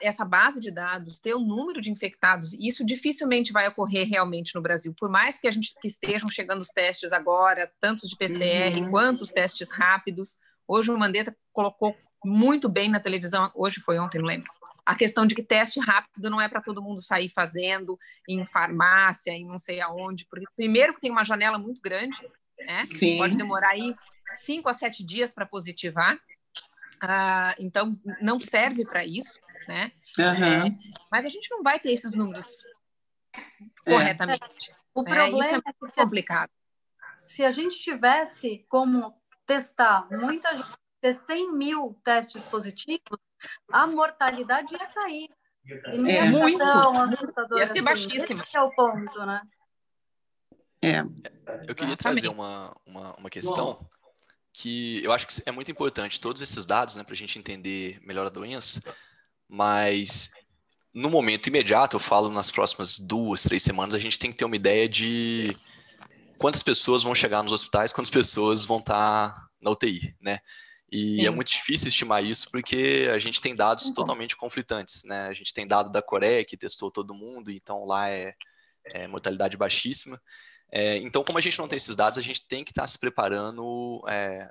[0.00, 4.62] essa base de dados, ter o número de infectados, isso dificilmente vai ocorrer realmente no
[4.62, 4.94] Brasil.
[4.98, 8.90] Por mais que a gente que estejam chegando os testes agora, tantos de PCR uhum.
[8.90, 10.38] quanto os testes rápidos.
[10.66, 14.50] Hoje o Mandetta colocou muito bem na televisão, hoje foi ontem, não lembro.
[14.84, 19.32] A questão de que teste rápido não é para todo mundo sair fazendo em farmácia,
[19.32, 22.20] em não sei aonde, porque primeiro que tem uma janela muito grande,
[22.64, 22.86] né?
[22.86, 23.16] Sim.
[23.16, 23.92] Pode demorar aí
[24.44, 26.16] cinco a sete dias para positivar.
[27.00, 29.92] Ah, então, não serve para isso, né?
[30.18, 30.66] Uhum.
[30.66, 30.78] É,
[31.10, 32.62] mas a gente não vai ter esses números
[33.84, 34.72] corretamente.
[34.94, 35.14] O né?
[35.14, 36.50] problema Isso é é muito complicado.
[37.26, 39.14] Se a gente tivesse como
[39.46, 40.68] testar muita gente,
[41.00, 43.18] ter 100 mil testes positivos,
[43.70, 45.30] a mortalidade ia cair.
[45.66, 46.24] E É.
[46.24, 46.62] Muito.
[46.62, 47.82] Ia ser assim.
[47.82, 48.42] baixíssima.
[48.42, 49.42] Esse é o ponto, né?
[50.82, 51.00] É.
[51.66, 53.88] Eu queria trazer uma, uma, uma questão
[54.58, 58.00] que eu acho que é muito importante, todos esses dados, né, para a gente entender
[58.02, 58.82] melhor a doença,
[59.46, 60.30] mas
[60.94, 64.46] no momento imediato, eu falo nas próximas duas, três semanas, a gente tem que ter
[64.46, 65.54] uma ideia de
[66.38, 70.38] quantas pessoas vão chegar nos hospitais, quantas pessoas vão estar na UTI, né?
[70.90, 71.26] E Sim.
[71.26, 75.26] é muito difícil estimar isso porque a gente tem dados totalmente conflitantes, né?
[75.26, 78.32] A gente tem dado da Coreia que testou todo mundo, então lá é,
[78.94, 80.18] é mortalidade baixíssima.
[80.70, 82.98] É, então, como a gente não tem esses dados, a gente tem que estar se
[82.98, 84.50] preparando é,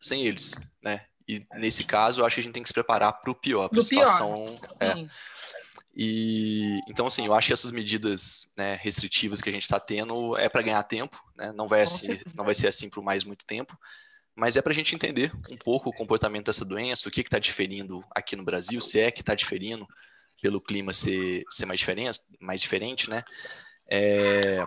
[0.00, 1.04] sem eles, né?
[1.28, 3.68] E nesse caso, eu acho que a gente tem que se preparar para o pior,
[3.68, 4.58] para a situação.
[4.80, 5.06] é.
[5.94, 10.36] E então, assim, eu acho que essas medidas né, restritivas que a gente está tendo
[10.38, 11.52] é para ganhar tempo, né?
[11.52, 13.78] Não vai, assim, não vai ser assim por mais muito tempo,
[14.34, 17.38] mas é para a gente entender um pouco o comportamento dessa doença, o que está
[17.38, 19.86] diferindo aqui no Brasil, se é que está diferindo
[20.40, 23.22] pelo clima ser, ser mais, diferente, mais diferente, né?
[23.86, 24.66] É,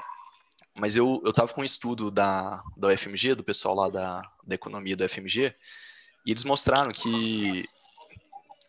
[0.75, 4.55] mas eu, eu tava com um estudo da, da UFMG, do pessoal lá da, da
[4.55, 5.53] economia do UFMG,
[6.25, 7.67] e eles mostraram que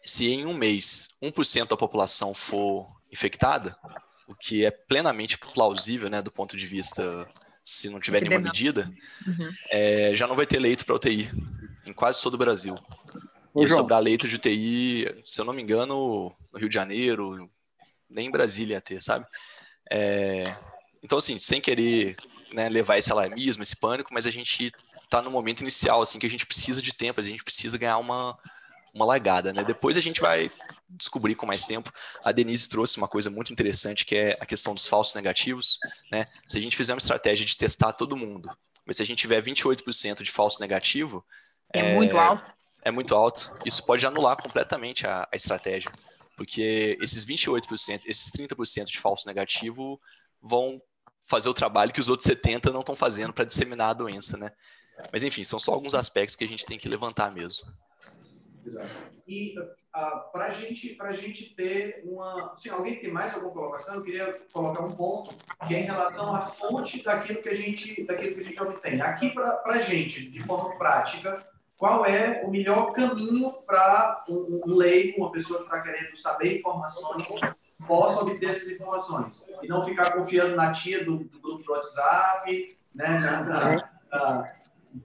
[0.04, 3.76] se em um mês 1% da população for infectada,
[4.28, 7.28] o que é plenamente plausível, né, do ponto de vista
[7.62, 8.88] se não tiver nenhuma medida,
[9.26, 9.50] Uhum.
[9.70, 11.28] é, já não vai ter leito para UTI
[11.84, 12.74] em quase todo o Brasil.
[13.52, 13.80] Ô, Ia João.
[13.80, 17.50] sobrar leito de UTI, se eu não me engano, no Rio de Janeiro,
[18.08, 19.26] nem em Brasília ia ter, sabe?
[19.90, 20.44] É,
[21.06, 22.16] então, assim, sem querer
[22.52, 26.26] né, levar esse alarmismo, esse pânico, mas a gente está no momento inicial, assim, que
[26.26, 28.36] a gente precisa de tempo, a gente precisa ganhar uma,
[28.92, 29.62] uma largada, né?
[29.62, 30.50] Depois a gente vai
[30.90, 31.92] descobrir com mais tempo.
[32.24, 35.78] A Denise trouxe uma coisa muito interessante, que é a questão dos falsos negativos,
[36.10, 36.26] né?
[36.48, 38.50] Se a gente fizer uma estratégia de testar todo mundo,
[38.84, 41.24] mas se a gente tiver 28% de falso negativo...
[41.72, 42.52] É muito alto.
[42.82, 43.54] É muito alto.
[43.64, 45.88] Isso pode anular completamente a, a estratégia,
[46.36, 50.00] porque esses 28%, esses 30% de falso negativo
[50.42, 50.82] vão
[51.26, 54.52] fazer o trabalho que os outros 70 não estão fazendo para disseminar a doença, né?
[55.12, 57.66] Mas enfim, são só alguns aspectos que a gente tem que levantar mesmo.
[58.64, 58.88] Exato.
[59.28, 59.54] E
[60.32, 62.54] para gente, a gente ter uma.
[62.56, 65.34] Se alguém tem mais alguma colocação, eu queria colocar um ponto
[65.66, 69.00] que é em relação à fonte daquilo que a gente, daquilo que a gente obtém.
[69.00, 74.74] Aqui para a gente, de forma prática, qual é o melhor caminho para um, um
[74.74, 77.26] leigo, uma pessoa que está querendo saber informações,
[77.86, 82.78] possa obter essas informações e não ficar confiando na tia do, do grupo do WhatsApp,
[82.94, 83.18] né?
[83.18, 84.52] Na, na, na,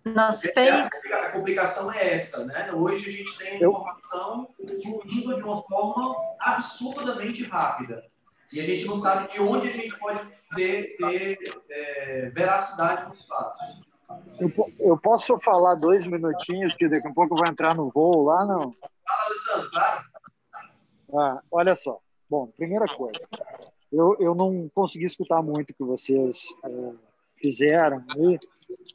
[0.05, 1.11] Nas é, fakes.
[1.11, 2.71] A, a complicação é essa, né?
[2.71, 8.05] Hoje a gente tem informação fluindo de uma forma absurdamente rápida.
[8.53, 10.21] E a gente não sabe de onde a gente pode
[10.55, 11.37] ter, ter
[11.69, 13.81] é, veracidade nos fatos.
[14.39, 18.23] Eu, eu posso falar dois minutinhos, que daqui a pouco eu vou entrar no voo
[18.23, 18.73] lá, não?
[18.73, 20.05] Fala, Alessandro, claro.
[21.13, 21.99] Ah, olha só.
[22.31, 23.19] Bom, primeira coisa,
[23.91, 26.93] eu, eu não consegui escutar muito o que vocês eh,
[27.35, 28.39] fizeram aí.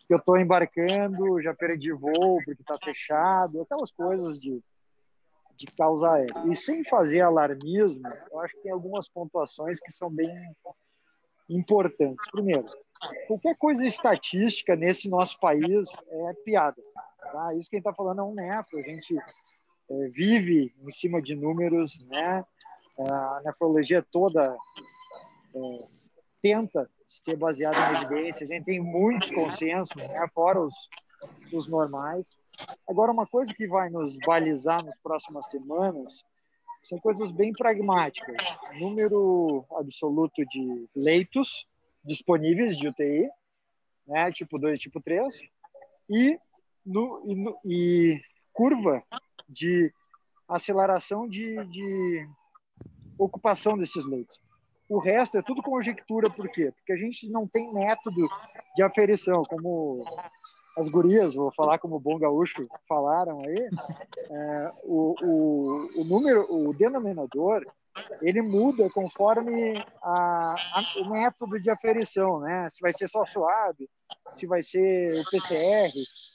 [0.08, 4.58] Eu estou embarcando, já perdi voo porque está fechado, aquelas coisas de,
[5.54, 6.44] de causa aérea.
[6.50, 10.34] E sem fazer alarmismo, eu acho que tem algumas pontuações que são bem
[11.46, 12.26] importantes.
[12.30, 12.64] Primeiro,
[13.28, 16.82] qualquer coisa estatística nesse nosso país é piada.
[17.20, 17.52] Tá?
[17.52, 18.78] Isso quem está falando é um nefro.
[18.78, 19.14] A gente
[19.90, 22.42] é, vive em cima de números, né?
[22.98, 24.56] A nefrologia toda
[25.54, 25.84] é,
[26.42, 28.50] tenta ser baseada em evidências.
[28.50, 30.26] A gente tem muitos consensos, né?
[30.34, 30.74] Fora os,
[31.52, 32.36] os normais.
[32.88, 36.24] Agora, uma coisa que vai nos balizar nas próximas semanas
[36.82, 38.58] são coisas bem pragmáticas.
[38.78, 41.66] Número absoluto de leitos
[42.04, 43.28] disponíveis de UTI,
[44.06, 45.40] né, tipo 2 tipo 3,
[46.08, 46.38] e,
[46.84, 49.02] no, e, no, e curva
[49.48, 49.92] de
[50.48, 52.28] aceleração de, de
[53.18, 54.40] ocupação desses leitos.
[54.88, 56.72] O resto é tudo conjectura, por quê?
[56.76, 58.28] Porque a gente não tem método
[58.76, 60.04] de aferição, como
[60.76, 63.68] as gurias, vou falar como bom gaúcho falaram aí,
[64.30, 67.66] é, o, o, o número, o denominador,
[68.20, 72.68] ele muda conforme a, a, o método de aferição, né?
[72.70, 73.88] Se vai ser só suave,
[74.32, 75.92] se vai ser o PCR,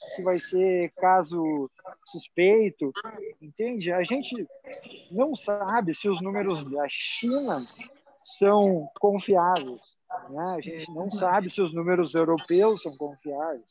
[0.08, 1.70] se vai ser caso
[2.06, 2.92] suspeito,
[3.40, 3.92] entende?
[3.92, 4.46] A gente
[5.10, 7.62] não sabe se os números da China
[8.24, 9.96] são confiáveis,
[10.30, 10.54] né?
[10.56, 13.64] A gente não sabe se os números europeus são confiáveis.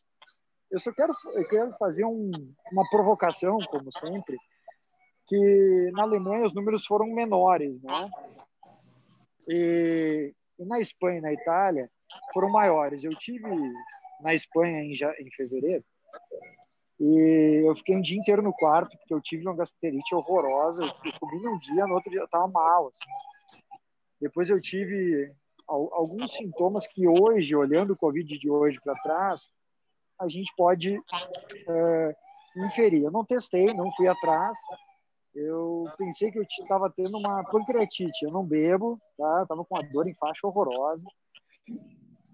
[0.70, 2.32] eu só quero, eu quero fazer um,
[2.72, 4.38] uma provocação, como sempre,
[5.32, 8.10] que na Alemanha os números foram menores, né?
[9.48, 11.90] E, e na Espanha e na Itália
[12.34, 13.06] foram maiores.
[13.06, 13.48] Eu tive
[14.20, 15.86] na Espanha em, em fevereiro
[17.00, 20.84] e eu fiquei um dia inteiro no quarto porque eu tive uma gastrite horrorosa.
[20.84, 22.90] Eu comi um dia, no outro dia eu estava mal.
[22.90, 23.10] Assim.
[24.20, 25.34] Depois eu tive
[25.66, 29.48] alguns sintomas que hoje, olhando o Covid de hoje para trás,
[30.20, 31.00] a gente pode
[31.70, 32.16] é,
[32.58, 33.06] inferir.
[33.06, 34.60] Eu não testei, não fui atrás.
[35.34, 38.26] Eu pensei que eu estava tendo uma pancreatite.
[38.26, 39.46] Eu não bebo, tá?
[39.46, 41.06] Tava com uma dor em faixa horrorosa.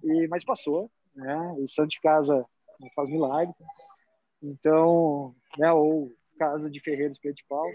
[0.04, 1.56] E, mas passou, né?
[1.60, 2.46] E santo de casa
[2.80, 3.54] não faz milagre.
[4.42, 5.72] Então, né?
[5.72, 7.72] Ou casa de ferreiro espeto de pau.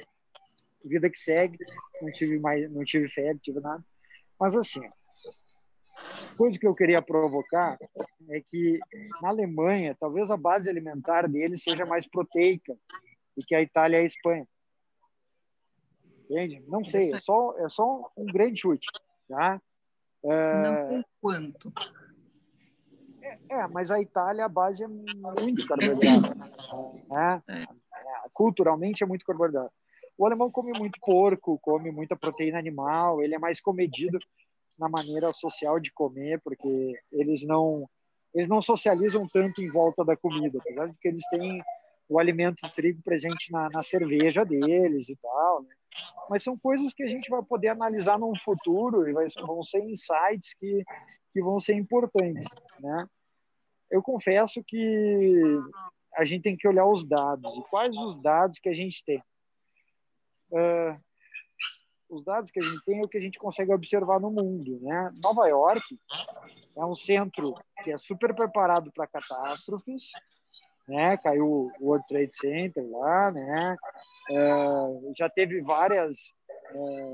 [0.85, 1.59] Vida que segue.
[2.01, 3.85] Não tive mais, não tive febre, tive nada.
[4.39, 4.83] Mas assim,
[6.37, 7.79] coisa que eu queria provocar
[8.29, 8.81] é que
[9.21, 12.75] na Alemanha, talvez a base alimentar deles seja mais proteica
[13.37, 14.47] do que a Itália e a Espanha.
[16.33, 16.64] Entende?
[16.66, 18.88] Não sei, é só, é só um grande chute.
[19.29, 19.61] Tá?
[20.25, 20.62] É...
[20.62, 21.73] Não sei quanto.
[23.23, 26.35] É, é, mas a Itália, a base é muito carboidrato.
[27.09, 27.42] Né?
[27.49, 27.66] É.
[28.33, 29.73] Culturalmente é muito carboidrato.
[30.16, 34.18] O alemão come muito porco, come muita proteína animal, ele é mais comedido
[34.79, 37.88] na maneira social de comer, porque eles não
[38.35, 41.62] eles não socializam tanto em volta da comida, apesar de que eles têm
[42.09, 45.75] o alimento trigo presente na, na cerveja deles e tal, né?
[46.28, 49.81] Mas são coisas que a gente vai poder analisar no futuro e vai, vão ser
[49.81, 50.85] insights que,
[51.33, 52.46] que vão ser importantes,
[52.81, 53.07] né?
[53.90, 55.61] Eu confesso que
[56.14, 57.55] a gente tem que olhar os dados.
[57.55, 59.18] E quais os dados que a gente tem?
[60.50, 60.98] Uh,
[62.09, 64.78] os dados que a gente tem é o que a gente consegue observar no mundo.
[64.81, 65.12] Né?
[65.22, 65.98] Nova York
[66.76, 70.11] é um centro que é super preparado para catástrofes,
[70.87, 71.16] né?
[71.16, 73.77] Caiu o World Trade Center lá, né?
[74.31, 76.33] É, já teve várias
[76.71, 77.12] é,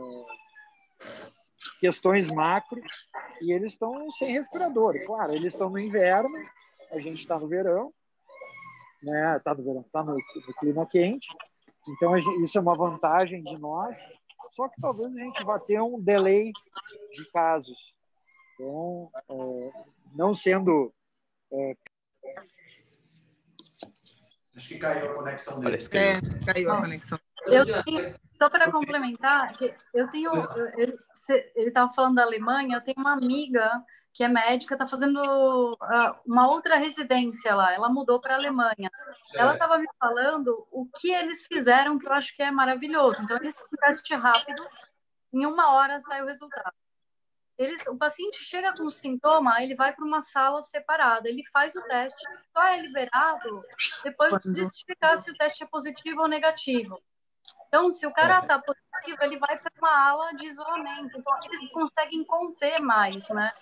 [1.81, 2.81] questões macro
[3.40, 4.94] e eles estão sem respirador.
[5.07, 6.28] Claro, eles estão no inverno,
[6.90, 7.92] a gente está no verão,
[9.02, 9.37] né?
[9.37, 11.28] Está no verão, está no, no, clima quente.
[11.88, 13.96] Então gente, isso é uma vantagem de nós
[14.50, 16.52] só que talvez a gente vá ter um delay
[17.12, 17.76] de casos.
[18.54, 19.72] Então, é,
[20.14, 20.92] não sendo.
[24.59, 25.71] Acho que caiu a conexão dele.
[25.71, 26.18] Parece que caiu.
[26.18, 27.18] É, caiu a conexão.
[27.47, 29.55] Eu tenho, só para complementar,
[29.94, 30.33] eu tenho.
[30.77, 30.99] Ele
[31.57, 33.71] estava falando da Alemanha, eu tenho uma amiga
[34.12, 37.73] que é médica, está fazendo uh, uma outra residência lá.
[37.73, 38.90] Ela mudou para a Alemanha.
[39.33, 43.23] Ela estava me falando o que eles fizeram, que eu acho que é maravilhoso.
[43.23, 44.61] Então, eles fazem um teste rápido,
[45.33, 46.75] em uma hora sai o resultado.
[47.59, 51.83] Eles, o paciente chega com sintoma, ele vai para uma sala separada, ele faz o
[51.83, 53.64] teste, só é liberado
[54.05, 57.03] depois de justificar se o teste é positivo ou negativo.
[57.66, 61.18] Então, se o cara está positivo, ele vai para uma ala de isolamento.
[61.18, 63.53] Então, eles conseguem conter mais, né?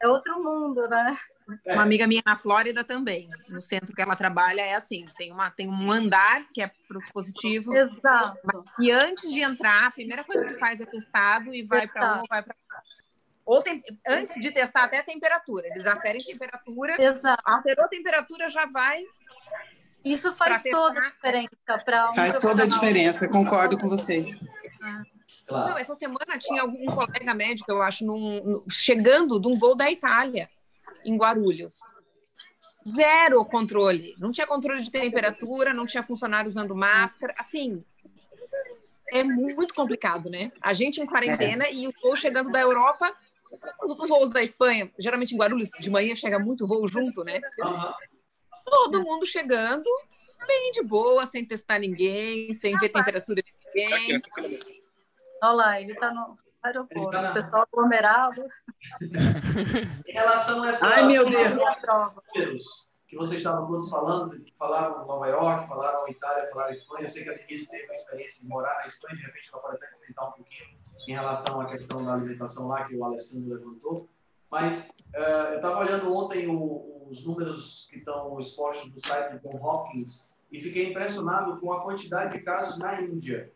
[0.00, 1.16] É outro mundo, né?
[1.64, 1.74] É.
[1.74, 5.50] Uma amiga minha na Flórida também, no centro que ela trabalha, é assim: tem, uma,
[5.50, 7.74] tem um andar que é para os positivos.
[7.74, 8.38] Exato.
[8.78, 12.20] e antes de entrar, a primeira coisa que faz é testado e vai para um
[12.20, 12.54] ou vai para
[13.44, 17.42] ou tem, antes de testar até a temperatura, eles aferem temperatura, Exato.
[17.44, 19.02] alterou a temperatura, já vai
[20.04, 24.40] isso faz toda a diferença para um Faz toda a diferença, concordo com vocês.
[25.50, 29.90] Não, essa semana tinha algum colega médico, eu acho, num, chegando de um voo da
[29.90, 30.48] Itália,
[31.04, 31.78] em Guarulhos.
[32.88, 34.14] Zero controle.
[34.18, 37.34] Não tinha controle de temperatura, não tinha funcionário usando máscara.
[37.38, 37.84] Assim,
[39.12, 40.50] é muito complicado, né?
[40.62, 41.74] A gente em quarentena é.
[41.74, 43.12] e o voo chegando da Europa,
[43.84, 47.40] os voos da Espanha, geralmente em Guarulhos, de manhã chega muito voo junto, né?
[47.58, 47.92] Uhum
[48.70, 49.84] todo mundo chegando
[50.46, 54.18] bem de boa, sem testar ninguém, sem ver temperatura de ninguém.
[55.42, 57.30] Olha lá, ele está no aeroporto, tá...
[57.30, 58.42] o pessoal aglomerado.
[60.06, 60.86] em relação a essa...
[60.86, 62.86] Ai, meu Deus!
[63.08, 67.04] Que vocês estavam todos falando, falaram Nova York, falaram Itália, falaram Espanha.
[67.04, 69.62] Eu sei que a Denise teve uma experiência de morar na Espanha, de repente ela
[69.62, 73.56] pode até comentar um pouquinho em relação à questão da alimentação lá que o Alessandro
[73.56, 74.08] levantou.
[74.50, 79.50] Mas uh, eu estava olhando ontem o, os números que estão expostos no site do
[79.50, 83.52] John Hopkins e fiquei impressionado com a quantidade de casos na Índia.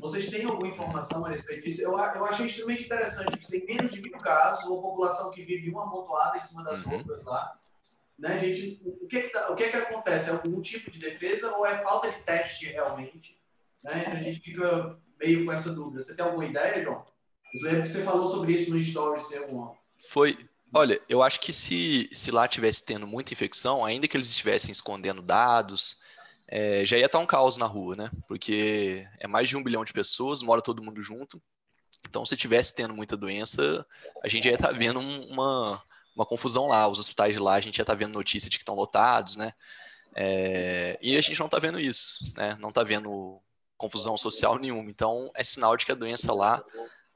[0.00, 1.82] Vocês têm alguma informação a respeito disso?
[1.82, 3.46] Eu, eu achei extremamente interessante.
[3.48, 6.98] Tem menos de mil casos, uma população que vive uma amontoada em cima das uhum.
[6.98, 7.58] outras lá.
[8.18, 8.80] Né, gente?
[8.84, 10.30] O que, que, tá, o que, que acontece?
[10.30, 13.40] É algum tipo de defesa ou é falta de teste realmente?
[13.84, 14.06] Né?
[14.06, 16.02] A gente fica meio com essa dúvida.
[16.02, 17.04] Você tem alguma ideia, João?
[17.54, 19.78] Eu lembro que você falou sobre isso no Stories seu ontem.
[20.10, 20.36] Foi,
[20.72, 24.70] Olha, eu acho que se, se lá tivesse tendo muita infecção, ainda que eles estivessem
[24.70, 25.98] escondendo dados,
[26.48, 28.10] é, já ia estar um caos na rua, né?
[28.26, 31.42] Porque é mais de um bilhão de pessoas, mora todo mundo junto.
[32.08, 33.86] Então, se tivesse tendo muita doença,
[34.24, 35.82] a gente já ia estar vendo uma,
[36.16, 36.88] uma confusão lá.
[36.88, 39.52] Os hospitais de lá, a gente já está vendo notícia de que estão lotados, né?
[40.14, 42.56] É, e a gente não está vendo isso, né?
[42.58, 43.40] Não está vendo
[43.76, 44.90] confusão social nenhuma.
[44.90, 46.64] Então, é sinal de que a doença lá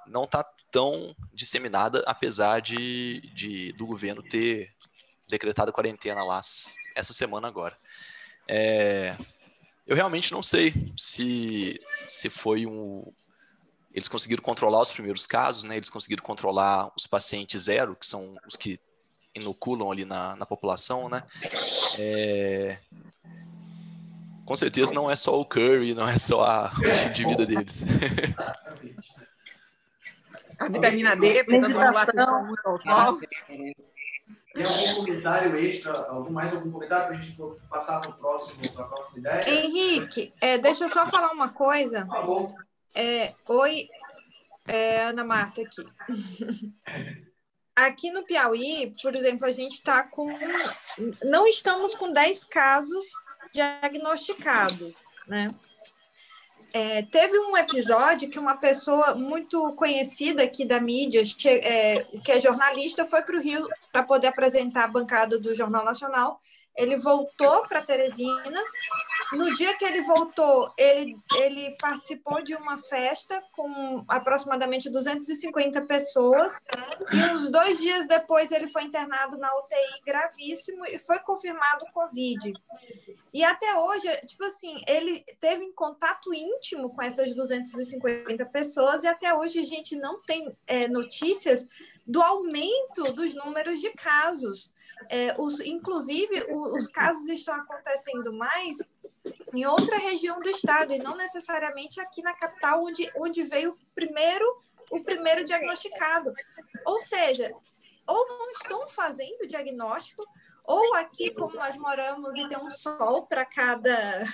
[0.07, 4.75] não está tão disseminada, apesar de, de, do governo ter
[5.27, 6.41] decretado quarentena lá
[6.95, 7.79] essa semana agora.
[8.49, 9.17] É,
[9.87, 13.05] eu realmente não sei se, se foi um.
[13.95, 15.77] Eles conseguiram controlar os primeiros casos, né?
[15.77, 18.81] Eles conseguiram controlar os pacientes zero, que são os que
[19.35, 21.23] inoculam ali na, na população, né?
[21.99, 22.79] É,
[24.45, 27.47] com certeza não é só o Curry, não é só a, o estilo de vida
[27.47, 27.83] deles.
[30.59, 31.45] A vitamina D,
[32.79, 33.21] sol.
[34.55, 37.37] Tem algum comentário extra, algum, mais algum comentário para a gente
[37.69, 39.51] passar para próximo, para a próxima ideia?
[39.51, 42.05] Henrique, é, deixa eu só falar uma coisa.
[42.05, 42.55] Por favor.
[42.95, 43.89] É, oi,
[44.67, 45.85] é, Ana Marta aqui.
[47.75, 50.29] Aqui no Piauí, por exemplo, a gente está com.
[51.25, 53.03] Não estamos com 10 casos
[53.51, 54.95] diagnosticados,
[55.27, 55.49] né?
[56.73, 62.41] É, teve um episódio que uma pessoa muito conhecida aqui da mídia, é, que é
[62.41, 66.41] jornalista, foi para o Rio para poder apresentar a bancada do Jornal Nacional.
[66.77, 68.63] Ele voltou para Teresina.
[69.33, 76.61] No dia que ele voltou, ele, ele participou de uma festa com aproximadamente 250 pessoas.
[77.13, 82.53] E uns dois dias depois, ele foi internado na UTI gravíssimo e foi confirmado Covid.
[83.33, 89.07] E até hoje, tipo assim, ele teve em contato íntimo com essas 250 pessoas e
[89.07, 91.67] até hoje a gente não tem é, notícias
[92.07, 94.71] do aumento dos números de casos.
[95.09, 98.79] É, os, inclusive, os casos estão acontecendo mais
[99.55, 104.45] em outra região do estado e não necessariamente aqui na capital, onde, onde veio primeiro,
[104.91, 106.33] o primeiro diagnosticado.
[106.85, 107.53] Ou seja,
[108.07, 110.25] ou não estão fazendo diagnóstico,
[110.65, 113.97] ou aqui, como nós moramos e tem um sol para cada,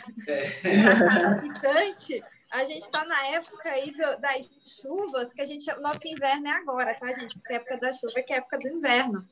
[0.63, 5.71] pra cada habitante, a gente está na época aí do- das chuvas, que a gente
[5.81, 7.39] nosso inverno é agora, tá, gente?
[7.39, 9.29] Porque a época da chuva é que é a época do inverno.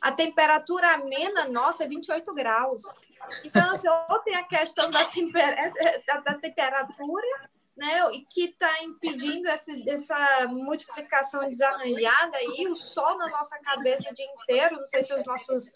[0.00, 2.82] A temperatura amena nossa é 28 graus.
[3.42, 5.56] Então, assim, ou tem a questão da, temper-
[6.06, 7.26] da, da temperatura,
[7.76, 14.10] né, e que está impedindo essa, essa multiplicação desarranjada aí, o sol na nossa cabeça
[14.10, 14.76] o dia inteiro.
[14.76, 15.72] Não sei se os nossos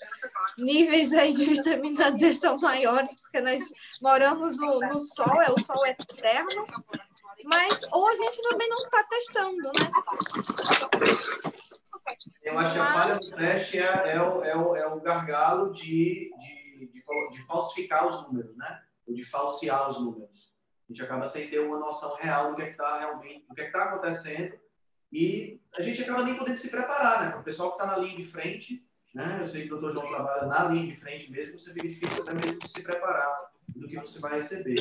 [0.58, 3.60] níveis aí de vitamina D são maiores, porque nós
[4.00, 6.66] moramos no, no sol, é o sol eterno.
[7.44, 9.90] Mas, ou a gente também não está testando, né?
[12.42, 15.72] Eu acho que a falha do teste é, é, o, é, o, é o gargalo
[15.72, 18.82] de, de, de, de falsificar os números, né?
[19.06, 20.47] Ou de falsear os números.
[20.88, 23.60] A gente acaba sem ter uma noção real do que é está realmente, do que
[23.60, 24.58] é está acontecendo
[25.12, 27.30] e a gente acaba nem podendo se preparar, né?
[27.30, 29.38] Para o pessoal que está na linha de frente, né?
[29.40, 32.22] Eu sei que o doutor João trabalha na linha de frente mesmo, você fica difícil
[32.22, 34.76] até mesmo se preparar do que você vai receber.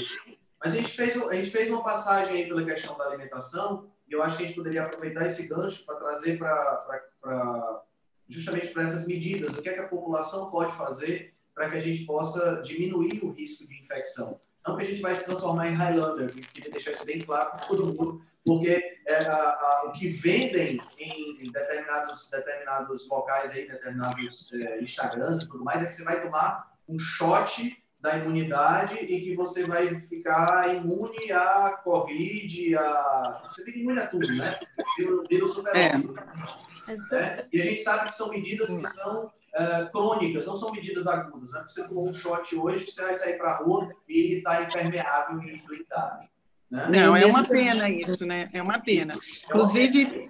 [0.64, 4.14] Mas a gente fez, a gente fez uma passagem aí pela questão da alimentação e
[4.14, 7.84] eu acho que a gente poderia aproveitar esse gancho para trazer para
[8.30, 11.80] justamente para essas medidas, o que é que a população pode fazer para que a
[11.80, 14.40] gente possa diminuir o risco de infecção.
[14.68, 17.52] Não que a gente vai se transformar em Highlander, eu queria deixar isso bem claro
[17.52, 23.68] para todo mundo, porque é, a- a- o que vendem em determinados, determinados locais, aí,
[23.68, 29.00] determinados é, Instagrams e tudo mais, é que você vai tomar um shot da imunidade
[29.00, 33.44] e que você vai ficar imune à Covid, a...
[33.50, 34.58] você fica imune a tudo, né?
[34.98, 35.92] Vira, vira o super É.
[35.94, 37.48] né?
[37.52, 41.50] E a gente sabe que são medidas que são eh, crônicas, não são medidas agudas.
[41.52, 43.92] Não é porque você tomou um shot hoje que você vai sair para a rua
[44.08, 46.28] e está impermeável e blindado.
[46.70, 46.92] Né?
[46.94, 48.50] Não, é uma pena isso, né?
[48.54, 49.18] É uma pena.
[49.46, 50.30] Inclusive,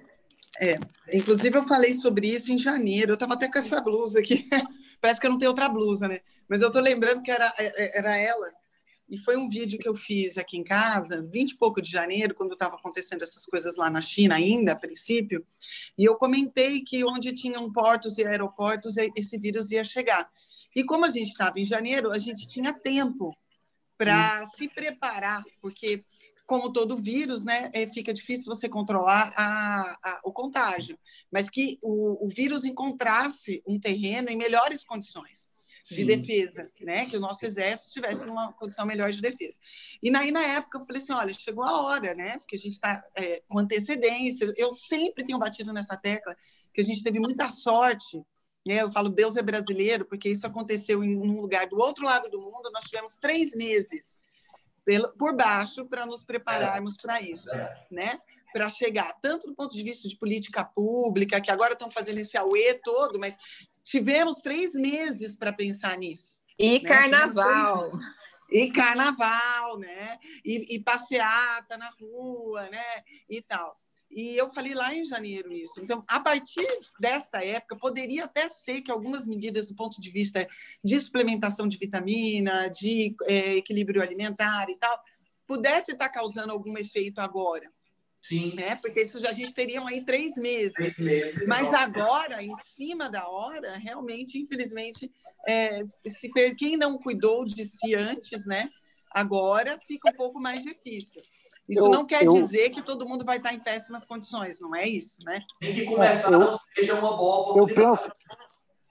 [0.61, 0.79] é,
[1.13, 3.11] inclusive eu falei sobre isso em janeiro.
[3.11, 4.47] Eu estava até com essa blusa aqui.
[5.01, 6.21] Parece que eu não tenho outra blusa, né?
[6.47, 8.49] Mas eu estou lembrando que era, é, era ela.
[9.09, 12.35] E foi um vídeo que eu fiz aqui em casa, 20 e pouco de janeiro,
[12.35, 15.45] quando estava acontecendo essas coisas lá na China ainda, a princípio.
[15.97, 20.29] E eu comentei que onde tinham portos e aeroportos, esse vírus ia chegar.
[20.75, 23.35] E como a gente estava em janeiro, a gente tinha tempo
[23.97, 26.03] para se preparar, porque
[26.45, 30.97] como todo vírus, né, é, fica difícil você controlar a, a- o contágio,
[31.31, 35.49] mas que o, o vírus encontrasse um terreno em melhores condições.
[35.89, 37.05] De defesa, né?
[37.05, 39.57] Que o nosso exército tivesse uma condição melhor de defesa.
[40.01, 42.37] E aí, na época, eu falei assim, olha, chegou a hora, né?
[42.37, 44.53] Porque a gente está é, com antecedência.
[44.57, 46.35] Eu sempre tenho batido nessa tecla
[46.73, 48.21] que a gente teve muita sorte.
[48.65, 48.81] Né?
[48.81, 52.41] Eu falo Deus é brasileiro, porque isso aconteceu em um lugar do outro lado do
[52.41, 52.69] mundo.
[52.73, 54.19] Nós tivemos três meses
[54.83, 57.49] pelo, por baixo para nos prepararmos para isso,
[57.91, 58.19] né?
[58.57, 62.35] Para chegar tanto do ponto de vista de política pública, que agora estão fazendo esse
[62.35, 63.37] auê todo, mas
[63.83, 66.39] tivemos três meses para pensar nisso.
[66.57, 66.89] E né?
[66.89, 67.91] carnaval.
[68.49, 70.17] E carnaval, né?
[70.43, 73.03] E, e passeata na rua, né?
[73.29, 73.79] E tal.
[74.09, 75.79] E eu falei lá em janeiro isso.
[75.79, 76.65] Então, a partir
[76.99, 80.47] desta época, poderia até ser que algumas medidas do ponto de vista
[80.83, 84.99] de suplementação de vitamina, de é, equilíbrio alimentar e tal,
[85.45, 87.71] pudesse estar causando algum efeito agora.
[88.21, 88.53] Sim.
[88.55, 88.75] Né?
[88.81, 90.73] Porque isso já a gente teria aí três meses.
[90.73, 91.79] Três meses Mas nossa.
[91.79, 95.11] agora, em cima da hora, realmente, infelizmente,
[95.47, 98.69] é, se, quem não cuidou de si antes, né?
[99.11, 101.21] Agora fica um pouco mais difícil.
[101.69, 104.73] Isso Eu- não quer eu- dizer que todo mundo vai estar em péssimas condições, não
[104.75, 105.41] é isso, né?
[105.59, 108.09] Tem que começar, Eu- não seja uma boa Eu penso,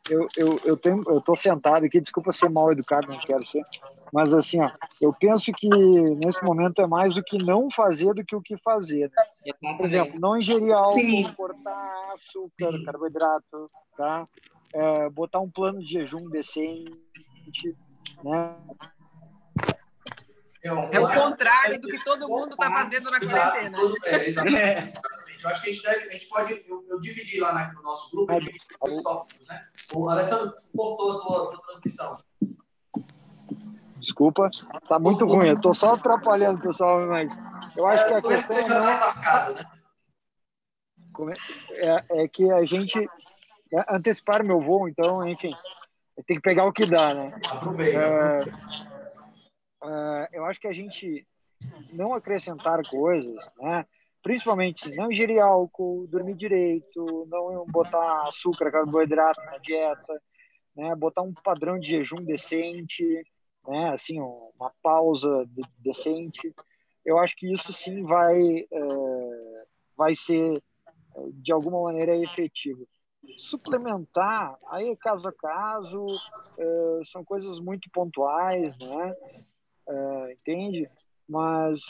[0.08, 3.62] eu, eu, eu, tenho, eu tô sentado aqui, desculpa ser mal educado, não quero ser,
[4.12, 8.24] mas assim, ó, eu penso que nesse momento é mais o que não fazer do
[8.24, 9.10] que o que fazer.
[9.62, 9.76] né?
[9.76, 11.32] Por exemplo, não ingerir álcool, Sim.
[11.34, 14.26] cortar açúcar, carboidrato, tá?
[14.72, 17.76] É, botar um plano de jejum decente,
[18.22, 18.54] né?
[20.66, 23.78] É o contrário do que todo mundo está fazendo na quarentena.
[23.78, 25.00] tudo- é, exatamente.
[25.42, 26.64] Eu acho que a gente, deve, a gente pode.
[26.66, 29.66] Eu, eu dividi lá na- no nosso grupo eu dividi em dois tópicos, né?
[29.94, 32.18] O Alessandro cortou a tua, tua transmissão.
[33.98, 34.50] Desculpa,
[34.88, 37.36] tá muito ruim, eu tô só atrapalhando o pessoal, mas
[37.76, 39.64] eu acho que a É, questão não tá embarcado, né?
[41.70, 42.98] É, é, é que a gente
[43.72, 45.50] é, antecipar meu voo, então, enfim,
[46.26, 47.32] tem que pegar o que dá, né?
[47.50, 47.98] Aproveita.
[47.98, 48.44] É,
[49.82, 51.26] é, eu acho que a gente
[51.92, 53.86] não acrescentar coisas, né?
[54.22, 60.22] Principalmente não ingerir álcool, dormir direito, não botar açúcar, carboidrato na dieta,
[60.74, 60.94] né?
[60.94, 63.04] Botar um padrão de jejum decente,
[63.66, 63.90] né?
[63.90, 66.54] Assim, uma pausa de- decente.
[67.04, 69.64] Eu acho que isso sim vai é,
[69.96, 70.62] vai ser
[71.34, 72.86] de alguma maneira efetivo.
[73.38, 76.06] Suplementar, aí caso a caso,
[76.58, 79.16] eh, são coisas muito pontuais, né?
[79.88, 80.90] Eh, entende?
[81.28, 81.80] Mas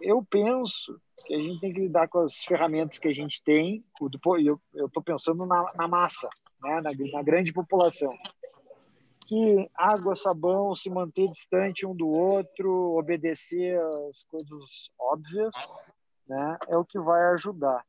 [0.00, 3.80] eu penso que a gente tem que lidar com as ferramentas que a gente tem,
[4.00, 6.28] eu estou pensando na, na massa,
[6.60, 6.80] né?
[6.80, 8.10] na, na grande população.
[9.24, 14.64] Que água, sabão, se manter distante um do outro, obedecer às coisas
[14.98, 15.54] óbvias,
[16.26, 16.58] né?
[16.68, 17.84] é o que vai ajudar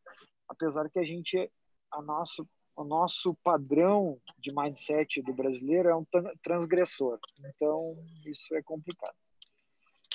[0.53, 1.51] apesar que a gente
[1.91, 6.05] a nosso o nosso padrão de mindset do brasileiro é um
[6.43, 9.15] transgressor então isso é complicado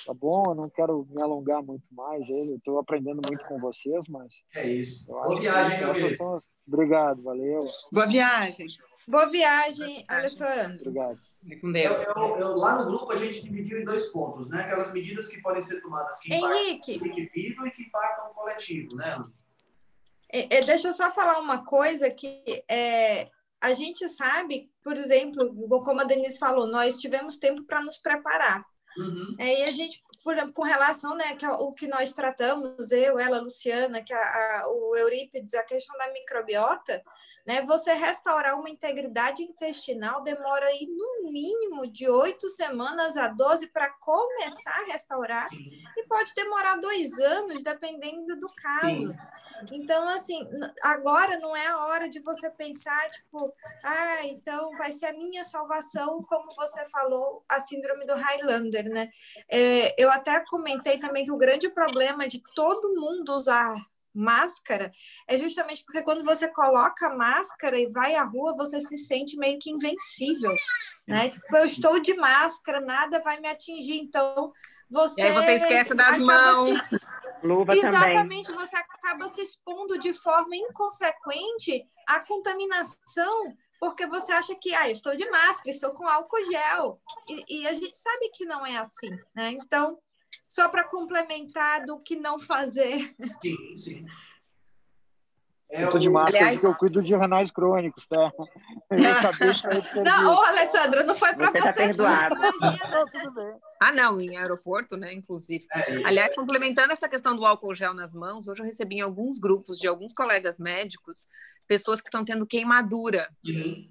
[0.05, 4.07] tá bom eu não quero me alongar muito mais eu estou aprendendo muito com vocês
[4.07, 5.05] mas É isso.
[5.07, 6.15] Boa viagem, querido.
[6.15, 8.67] são obrigado valeu Boa viagem.
[9.07, 10.89] Boa viagem, Alessandro.
[10.89, 11.17] obrigado
[11.49, 11.97] Eu, Deus.
[12.15, 14.61] eu- eu- lá no grupo a gente dividiu em dois pontos, né?
[14.65, 16.99] Aquelas medidas que podem ser tomadas que impactam Henrique.
[17.01, 19.19] o indivíduo e que impactam o coletivo, né?
[20.31, 23.29] É, deixa eu só falar uma coisa que é,
[23.61, 25.53] a gente sabe, por exemplo,
[25.83, 28.63] como a Denise falou, nós tivemos tempo para nos preparar.
[28.97, 29.35] Uhum.
[29.39, 32.91] É, e a gente, por exemplo, com relação, né, que é o que nós tratamos,
[32.91, 37.01] eu, ela, a Luciana, que a, a- o Eurípides, a questão da microbiota,
[37.45, 43.67] né, você restaurar uma integridade intestinal demora aí no mínimo de oito semanas a 12
[43.67, 45.47] para começar a restaurar
[45.97, 49.13] e pode demorar dois anos, dependendo do caso.
[49.71, 50.47] Então, assim,
[50.81, 53.53] agora não é a hora de você pensar, tipo,
[53.83, 59.09] ah, então vai ser a minha salvação, como você falou, a síndrome do Highlander, né?
[59.49, 63.75] É, eu até comentei também que o grande problema de todo mundo usar
[64.13, 64.91] máscara
[65.27, 69.37] é justamente porque quando você coloca a máscara e vai à rua, você se sente
[69.37, 70.53] meio que invencível,
[71.07, 71.29] né?
[71.29, 74.51] Tipo, eu estou de máscara, nada vai me atingir, então
[74.89, 76.79] você E aí você esquece das mãos.
[76.79, 76.99] se
[77.43, 77.89] Luva também.
[77.89, 84.87] Exatamente, você acaba se expondo de forma inconsequente à contaminação, porque você acha que, ah,
[84.87, 87.01] eu estou de máscara, estou com álcool gel.
[87.29, 89.51] E, e a gente sabe que não é assim, né?
[89.51, 89.97] Então,
[90.47, 93.15] só para complementar do que não fazer.
[93.41, 94.05] Sim, sim.
[95.69, 98.31] Eu tô de máscara Aliás- porque eu cuido de renais crônicos tá
[98.89, 101.67] eu Não, ô, Alessandra, não foi para Você você.
[101.67, 102.35] tá perdoado.
[102.91, 105.65] Não, tudo bem Ah, não, em aeroporto, né, inclusive.
[105.73, 109.39] É, Aliás, complementando essa questão do álcool gel nas mãos, hoje eu recebi em alguns
[109.39, 111.27] grupos de alguns colegas médicos
[111.67, 113.29] pessoas que estão tendo queimadura.
[113.45, 113.89] Sim.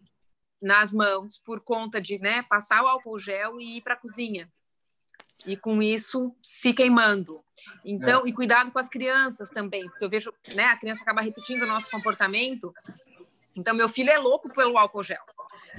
[0.61, 4.51] nas mãos por conta de né, passar o álcool gel e ir para a cozinha.
[5.47, 7.43] E com isso se queimando.
[7.84, 8.28] Então, é.
[8.28, 11.66] e cuidado com as crianças também, porque eu vejo, né, a criança acaba repetindo o
[11.66, 12.74] nosso comportamento.
[13.55, 15.22] Então, meu filho é louco pelo álcool gel.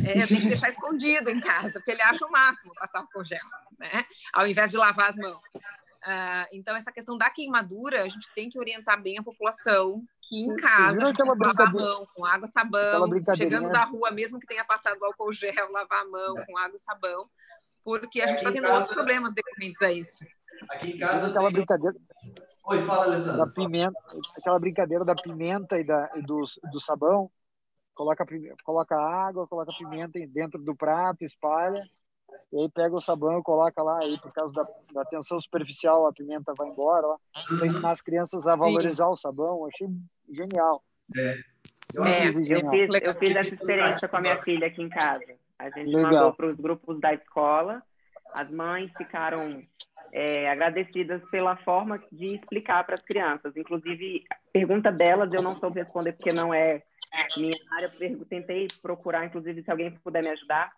[0.04, 3.26] É, eu tenho que deixar escondido em casa, porque ele acha o máximo passar álcool
[3.26, 3.40] gel,
[3.78, 4.06] né?
[4.34, 5.42] Ao invés de lavar as mãos.
[6.00, 10.42] Uh, então, essa questão da queimadura, a gente tem que orientar bem a população que
[10.42, 14.64] em casa, lavar a mão com água e sabão, chegando da rua, mesmo que tenha
[14.64, 16.46] passado álcool gel, lavar a mão é.
[16.46, 17.30] com água e sabão,
[17.84, 18.74] porque a gente está tendo casa...
[18.76, 20.26] outros problemas decorrentes a isso.
[20.70, 21.54] Aqui em casa aquela tem...
[21.54, 21.98] brincadeira.
[22.66, 23.46] Oi, fala, Alessandro.
[23.46, 24.00] Da pimenta,
[24.38, 27.32] aquela brincadeira da pimenta e, da, e do, do sabão.
[27.96, 28.26] Coloca,
[28.64, 31.84] coloca água, coloca pimenta dentro do prato, espalha
[32.52, 36.14] e aí pega o sabão, coloca lá, aí por causa da, da tensão superficial, a
[36.14, 37.08] pimenta vai embora.
[37.58, 39.12] Para ensinar as crianças a valorizar Sim.
[39.12, 39.68] o sabão.
[39.68, 39.88] achei
[40.32, 40.84] genial.
[41.16, 41.38] É.
[41.96, 45.24] Eu, é, eu, fiz, eu fiz essa experiência com a minha filha aqui em casa.
[45.60, 46.12] A gente Legal.
[46.12, 47.84] mandou para os grupos da escola.
[48.34, 49.62] As mães ficaram
[50.14, 53.56] é, agradecidas pela forma de explicar para as crianças.
[53.58, 56.82] Inclusive, pergunta delas eu não soube responder porque não é
[57.38, 57.92] minha área.
[58.00, 60.72] Eu tentei procurar, inclusive, se alguém puder me ajudar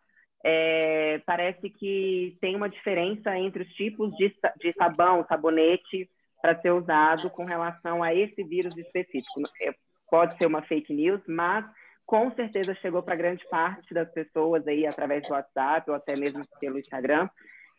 [0.43, 6.09] é, parece que tem uma diferença entre os tipos de, de sabão, sabonete
[6.41, 9.41] para ser usado com relação a esse vírus específico.
[9.61, 9.71] É,
[10.09, 11.65] pode ser uma fake news, mas
[12.11, 16.45] com certeza chegou para grande parte das pessoas aí através do WhatsApp ou até mesmo
[16.59, 17.29] pelo Instagram.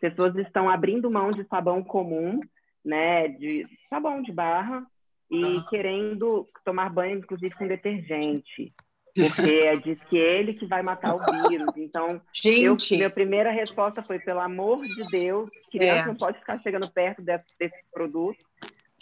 [0.01, 2.41] Pessoas estão abrindo mão de sabão comum,
[2.83, 4.87] né, de sabão de barra
[5.30, 8.72] e querendo tomar banho inclusive com detergente
[9.14, 11.68] porque é diz que ele que vai matar o vírus.
[11.76, 12.95] Então, Gente.
[12.95, 16.07] Eu, minha primeira resposta foi, pelo amor de Deus, criança é.
[16.07, 18.43] não pode ficar chegando perto desse, desse, produto,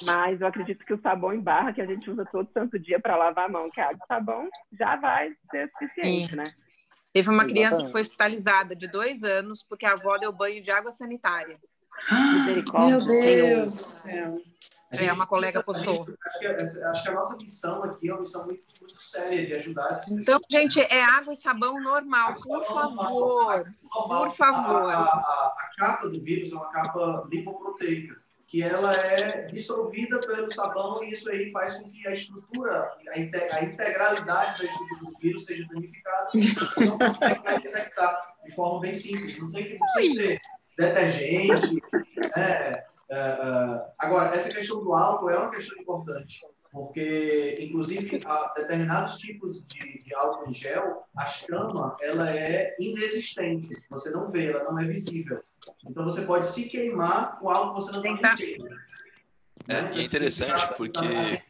[0.03, 2.99] mas eu acredito que o sabão em barra, que a gente usa todo santo dia
[2.99, 4.49] para lavar a mão, que é água de sabão,
[4.79, 6.37] já vai ser suficiente, Sim.
[6.37, 6.45] né?
[7.13, 10.71] Teve uma criança que foi hospitalizada de dois anos porque a avó deu banho de
[10.71, 11.59] água sanitária.
[12.87, 14.41] Meu Deus do céu.
[14.93, 16.05] Gente, é, uma colega postou.
[16.05, 19.47] Gente, acho, que, acho, que, a nossa missão aqui é uma missão muito, muito séria
[19.47, 22.95] de ajudar essas Então, gente, é água e sabão normal, por favor.
[22.95, 23.65] Normal.
[24.27, 24.91] Por favor.
[24.91, 28.21] A, a, a, capa do vírus é uma capa lipoproteica,
[28.51, 33.21] que ela é dissolvida pelo sabão e isso aí faz com que a estrutura, a,
[33.63, 39.39] integralidade da estrutura do vírus seja danificada e não consegue detectar de forma bem simples.
[39.39, 40.39] Não tem que ser
[40.77, 41.75] detergente,
[42.37, 42.73] né?
[43.11, 46.41] Uh, agora, essa questão do álcool é uma questão importante,
[46.73, 53.69] porque, inclusive, a determinados tipos de, de, álcool em gel, a chama ela é inexistente.
[53.91, 55.41] Você não vê, ela não é visível.
[55.85, 58.57] Então, você pode se queimar com algo que você não tem que
[59.69, 59.91] É, né?
[59.95, 61.43] e é interessante porque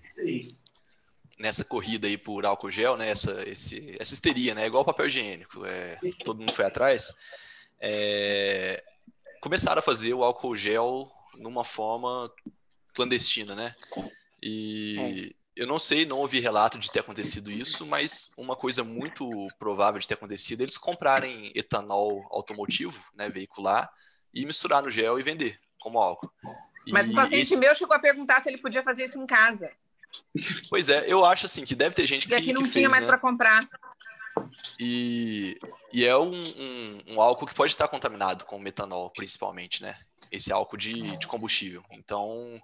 [1.38, 5.64] nessa corrida aí por álcool gel, né, essa, esse, essa histeria, né, igual papel higiênico,
[5.64, 7.14] é, todo mundo foi atrás,
[7.80, 8.84] é,
[9.40, 12.30] começaram a fazer o álcool gel numa forma
[12.94, 13.74] clandestina, né?
[14.42, 15.62] E é.
[15.62, 19.28] eu não sei, não ouvi relato de ter acontecido isso, mas uma coisa muito
[19.58, 23.90] provável de ter acontecido é eles comprarem etanol automotivo, né, veicular,
[24.32, 26.30] e misturar no gel e vender como álcool.
[26.88, 27.56] Mas e o paciente esse...
[27.58, 29.70] meu chegou a perguntar se ele podia fazer isso em casa.
[30.68, 32.32] Pois é, eu acho assim que deve ter gente que.
[32.32, 33.06] E aqui não tinha fez, mais né?
[33.06, 33.68] para comprar.
[34.78, 35.58] E,
[35.92, 39.96] e é um, um, um, álcool que pode estar contaminado com metanol, principalmente, né?
[40.30, 41.84] Esse álcool de, de combustível.
[41.90, 42.60] Então,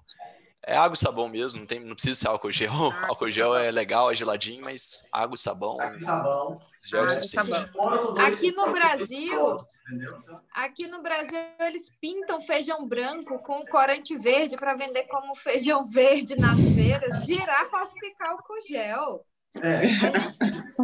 [0.66, 2.72] é água e sabão mesmo, não, tem, não precisa ser álcool gel.
[2.92, 5.80] Ah, álcool gel é legal, é geladinho, mas água e sabão.
[5.80, 6.60] Água e sabão.
[6.84, 7.70] Gel é suficiente.
[8.18, 9.58] Aqui no Brasil,
[10.52, 16.34] aqui no Brasil eles pintam feijão branco com corante verde para vender como feijão verde
[16.36, 19.24] nas feiras, girar falsificar álcool gel.
[19.62, 19.82] É.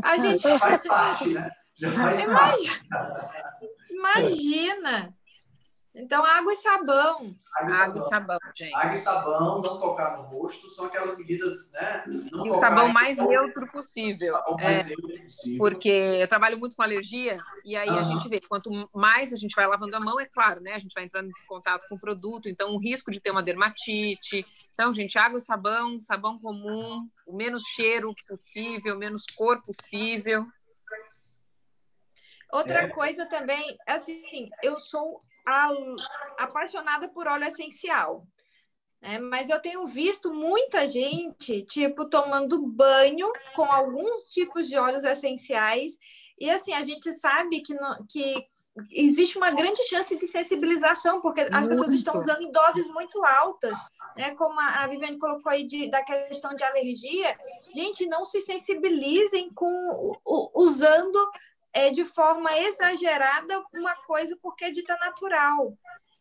[0.04, 1.50] A gente já faz parte, né?
[1.74, 2.88] Já faz Imagina.
[2.88, 3.32] parte.
[3.90, 5.14] Imagina.
[5.94, 7.34] Então, água e sabão.
[7.54, 8.08] Água e água sabão.
[8.08, 8.74] sabão, gente.
[8.74, 12.04] Água e sabão, não tocar no rosto, são aquelas medidas, né?
[12.32, 14.32] Não e o sabão mais neutro possível.
[14.32, 15.58] Sabão é, mais neutro possível.
[15.58, 17.98] Porque eu trabalho muito com alergia, e aí uhum.
[17.98, 20.72] a gente vê, quanto mais a gente vai lavando a mão, é claro, né?
[20.72, 23.42] A gente vai entrando em contato com o produto, então o risco de ter uma
[23.42, 24.46] dermatite.
[24.72, 30.46] Então, gente, água e sabão, sabão comum, o menos cheiro possível, menos cor possível.
[32.50, 32.88] Outra é.
[32.88, 35.18] coisa também, assim, eu sou
[36.38, 38.26] apaixonada por óleo essencial.
[39.00, 39.18] Né?
[39.18, 45.98] Mas eu tenho visto muita gente, tipo, tomando banho com alguns tipos de óleos essenciais.
[46.38, 48.46] E assim, a gente sabe que, no, que
[48.90, 51.68] existe uma grande chance de sensibilização, porque as muito.
[51.68, 53.76] pessoas estão usando em doses muito altas,
[54.16, 54.34] né?
[54.36, 57.36] Como a Viviane colocou aí de, da questão de alergia.
[57.74, 60.16] Gente, não se sensibilizem com
[60.54, 61.18] usando
[61.72, 65.76] é, de forma exagerada uma coisa porque é dita natural.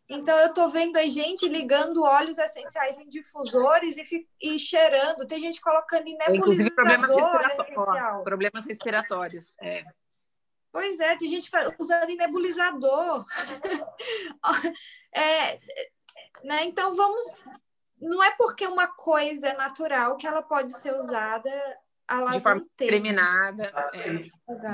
[0.08, 5.26] Então, eu estou vendo a gente ligando óleos essenciais em difusores e, e cheirando.
[5.26, 7.10] Tem gente colocando em nebulizador problemas,
[7.56, 9.54] respiratórios, problemas respiratórios.
[9.60, 9.84] É.
[10.70, 13.24] Pois é, tem gente usando em nebulizador.
[15.14, 15.58] é,
[16.44, 16.64] né?
[16.64, 17.24] Então, vamos...
[17.98, 21.50] Não é porque uma coisa é natural que ela pode ser usada
[22.32, 23.72] de forma discriminada.
[23.92, 24.12] É.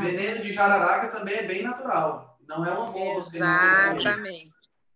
[0.00, 2.38] Veneno de jararaca também é bem natural.
[2.46, 4.50] Não é uma boa você Exatamente.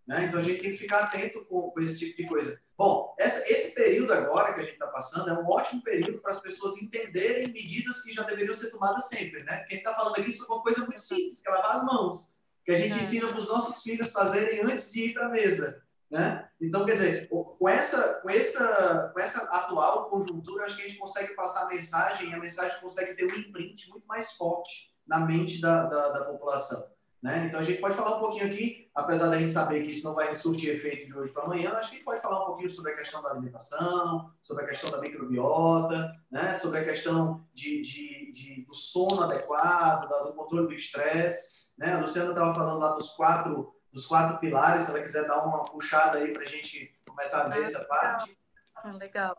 [0.07, 0.25] Né?
[0.25, 2.61] Então a gente tem que ficar atento com, com esse tipo de coisa.
[2.77, 6.33] Bom, essa, esse período agora que a gente está passando é um ótimo período para
[6.33, 9.45] as pessoas entenderem medidas que já deveriam ser tomadas sempre.
[9.45, 9.65] Né?
[9.69, 12.73] Quem está falando aqui sobre uma coisa muito simples, que é lavar as mãos, que
[12.73, 13.03] a gente é.
[13.03, 15.83] ensina para os nossos filhos fazerem antes de ir para a mesa.
[16.11, 16.49] Né?
[16.63, 20.99] Então, quer dizer, com essa, com, essa, com essa atual conjuntura, acho que a gente
[20.99, 25.19] consegue passar a mensagem e a mensagem consegue ter um imprint muito mais forte na
[25.19, 26.93] mente da, da, da população.
[27.21, 27.47] Né?
[27.47, 30.15] Então, a gente pode falar um pouquinho aqui, apesar da gente saber que isso não
[30.15, 32.71] vai surtir efeito de hoje para amanhã, acho que a gente pode falar um pouquinho
[32.71, 36.55] sobre a questão da alimentação, sobre a questão da microbiota, né?
[36.55, 41.67] sobre a questão de, de, de do sono adequado, do controle do estresse.
[41.77, 41.93] Né?
[41.93, 45.65] A Luciana estava falando lá dos quatro dos quatro pilares, se ela quiser dar uma
[45.65, 48.39] puxada aí para a gente começar a ver ah, essa parte.
[48.77, 49.37] Ah, legal.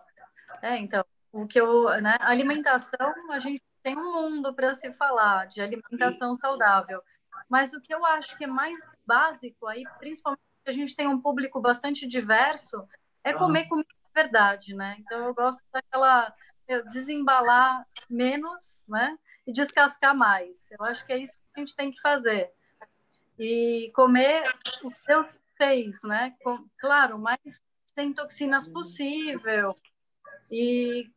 [0.62, 5.48] É, então, o que eu, né, alimentação, a gente tem um mundo para se falar
[5.48, 6.42] de alimentação Sim.
[6.42, 7.02] saudável,
[7.50, 11.20] mas o que eu acho que é mais básico aí, principalmente a gente tem um
[11.20, 12.88] público bastante diverso,
[13.24, 14.96] é comer comida de verdade, né?
[15.00, 16.34] Então eu gosto daquela
[16.92, 19.18] desembalar menos, né?
[19.46, 20.72] E descascar mais.
[20.72, 22.50] Eu acho que é isso que a gente tem que fazer
[23.38, 24.44] e comer
[24.84, 25.28] o que Deus
[25.58, 26.36] fez, né?
[26.44, 27.40] Com, claro, mais
[27.94, 29.72] sem toxinas possível.
[30.52, 31.10] E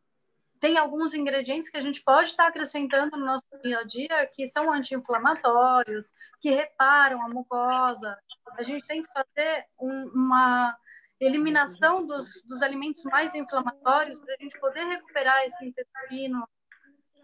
[0.59, 4.47] tem alguns ingredientes que a gente pode estar acrescentando no nosso dia a dia que
[4.47, 8.17] são anti-inflamatórios, que reparam a mucosa.
[8.57, 10.75] A gente tem que fazer um, uma
[11.19, 16.47] eliminação dos, dos alimentos mais inflamatórios para a gente poder recuperar esse intestino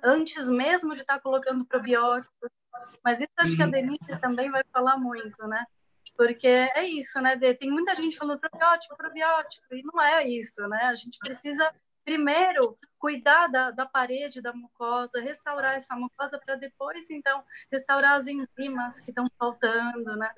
[0.03, 2.49] antes mesmo de estar colocando probióticos.
[3.03, 3.67] Mas isso acho que a.
[3.67, 5.65] Denise também vai falar muito, né?
[6.15, 7.35] Porque é isso, né?
[7.55, 10.83] Tem muita gente falando probiótico, probiótico, e não é isso, né?
[10.85, 11.71] A gente precisa
[12.03, 18.27] primeiro cuidar da, da parede da mucosa, restaurar essa mucosa para depois, então, restaurar as
[18.27, 20.31] enzimas que estão faltando, né?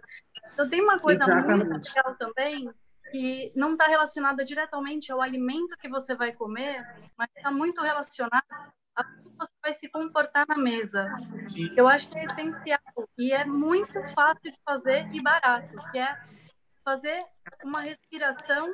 [0.54, 1.70] Então, tem uma coisa Exatamente.
[1.70, 2.70] muito legal também,
[3.12, 6.86] que não está relacionada diretamente ao alimento que você vai comer,
[7.18, 8.46] mas está muito relacionada
[9.04, 11.08] como você vai se comportar na mesa.
[11.76, 12.80] Eu acho que é essencial
[13.18, 16.18] e é muito fácil de fazer e barato, que é
[16.84, 17.20] fazer
[17.64, 18.66] uma respiração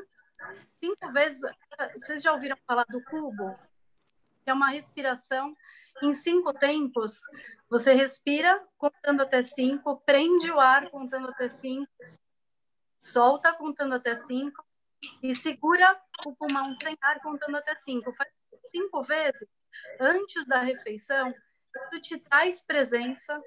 [0.80, 1.42] cinco vezes.
[1.94, 3.58] Vocês já ouviram falar do cubo?
[4.46, 5.56] É uma respiração
[6.02, 7.20] em cinco tempos.
[7.70, 11.92] Você respira contando até cinco, prende o ar contando até cinco,
[13.02, 14.64] solta contando até cinco
[15.24, 18.14] e segura o pulmão sem ar contando até cinco.
[18.14, 18.30] Faz
[18.72, 19.48] cinco vezes
[20.00, 23.40] antes da refeição, isso te traz presença.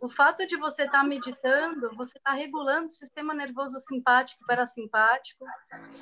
[0.00, 4.46] O fato de você estar tá meditando, você está regulando o sistema nervoso simpático e
[4.46, 5.44] parasimpático.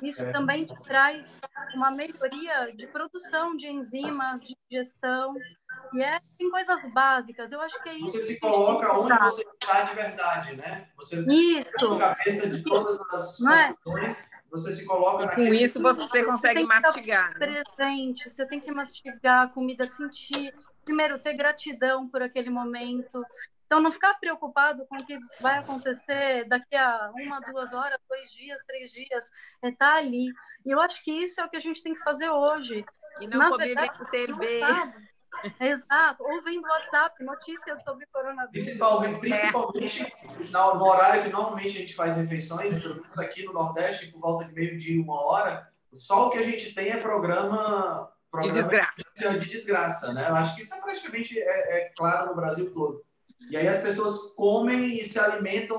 [0.03, 0.31] Isso é.
[0.31, 1.39] também te traz
[1.73, 5.33] uma melhoria de produção de enzimas, de digestão.
[5.93, 7.51] E é, tem coisas básicas.
[7.51, 8.11] Eu acho que é isso.
[8.11, 10.91] Você se coloca onde você está de verdade, né?
[10.95, 11.95] Você isso.
[11.95, 13.73] a cabeça de todas as é?
[13.83, 17.37] soluções você se coloca e com isso você consegue você mastigar.
[17.37, 17.63] Né?
[17.65, 20.53] Presente, você tem que mastigar a comida, sentir,
[20.85, 23.23] primeiro ter gratidão por aquele momento.
[23.65, 28.31] Então não ficar preocupado com o que vai acontecer daqui a uma, duas horas, dois
[28.31, 29.29] dias, três dias,
[29.61, 30.31] é estar tá ali.
[30.65, 32.85] E eu acho que isso é o que a gente tem que fazer hoje.
[33.19, 34.61] E não Na comer verdade, TV.
[35.59, 38.65] Exato, ouvindo WhatsApp, notícias sobre coronavírus.
[38.65, 40.51] Principalmente, principalmente é.
[40.51, 42.73] no horário que normalmente a gente faz refeições,
[43.17, 46.89] aqui no Nordeste, por volta de meio-dia, uma hora, só o que a gente tem
[46.89, 49.39] é programa, programa de desgraça.
[49.39, 50.29] De desgraça, né?
[50.29, 53.03] Eu acho que isso é praticamente é, é claro no Brasil todo.
[53.49, 55.77] E aí as pessoas comem e se alimentam,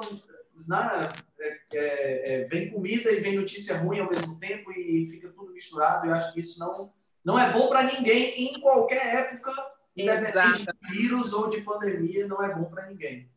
[0.66, 5.28] na, é, é, é, vem comida e vem notícia ruim ao mesmo tempo e fica
[5.30, 6.06] tudo misturado.
[6.06, 6.92] Eu acho que isso não
[7.28, 9.52] não é bom para ninguém em qualquer época,
[9.94, 13.30] independente de vírus ou de pandemia, não é bom para ninguém.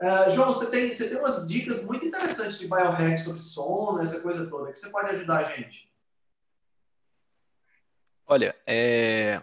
[0.00, 4.22] Uh, João, você tem, você tem umas dicas muito interessantes de biohack sobre sono, essa
[4.22, 5.92] coisa toda, que você pode ajudar a gente.
[8.26, 9.42] Olha, é...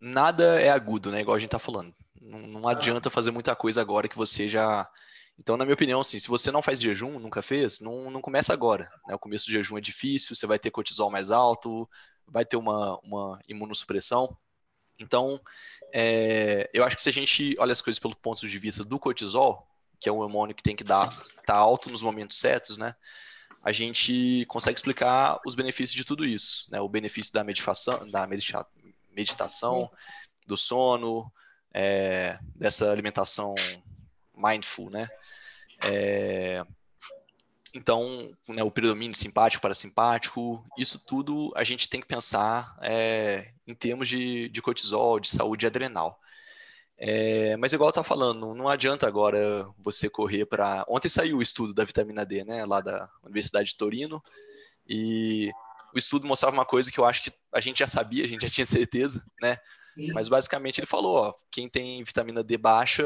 [0.00, 1.20] nada é agudo, né?
[1.20, 1.94] Igual a gente tá falando.
[2.20, 4.90] Não, não adianta fazer muita coisa agora que você já.
[5.38, 8.52] Então, na minha opinião, assim, se você não faz jejum, nunca fez, não, não começa
[8.52, 8.90] agora.
[9.06, 9.14] Né?
[9.14, 11.88] O começo do jejum é difícil, você vai ter cortisol mais alto,
[12.30, 14.36] vai ter uma, uma imunossupressão.
[14.98, 15.40] Então,
[15.92, 18.98] é, eu acho que se a gente olha as coisas pelo ponto de vista do
[18.98, 19.66] cortisol,
[19.98, 21.08] que é um hormônio que tem que dar
[21.44, 22.94] tá alto nos momentos certos, né?
[23.62, 26.80] A gente consegue explicar os benefícios de tudo isso, né?
[26.80, 28.66] O benefício da meditação, da medita
[29.10, 29.90] meditação,
[30.46, 31.30] do sono,
[31.74, 33.54] é, dessa alimentação
[34.34, 35.08] mindful, né?
[35.84, 36.64] É,
[37.72, 43.52] então, né, o predomínio simpático para simpático, isso tudo a gente tem que pensar é,
[43.66, 46.18] em termos de, de cortisol, de saúde adrenal.
[46.98, 50.84] É, mas igual eu estava falando, não adianta agora você correr para.
[50.88, 54.22] Ontem saiu o estudo da vitamina D, né, lá da Universidade de Torino,
[54.86, 55.50] e
[55.94, 58.42] o estudo mostrava uma coisa que eu acho que a gente já sabia, a gente
[58.42, 59.58] já tinha certeza, né?
[60.14, 63.04] Mas basicamente ele falou, ó, quem tem vitamina D baixa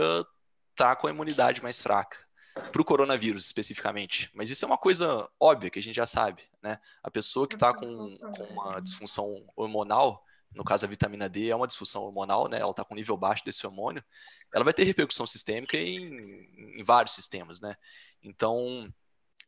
[0.76, 2.16] tá com a imunidade mais fraca
[2.54, 4.30] para o coronavírus especificamente.
[4.32, 6.78] Mas isso é uma coisa óbvia que a gente já sabe, né?
[7.02, 10.24] A pessoa que está com, com, uma disfunção hormonal,
[10.54, 12.60] no caso a vitamina D é uma disfunção hormonal, né?
[12.60, 14.04] Ela está com nível baixo desse hormônio,
[14.52, 17.76] ela vai ter repercussão sistêmica em, em vários sistemas, né?
[18.22, 18.92] Então,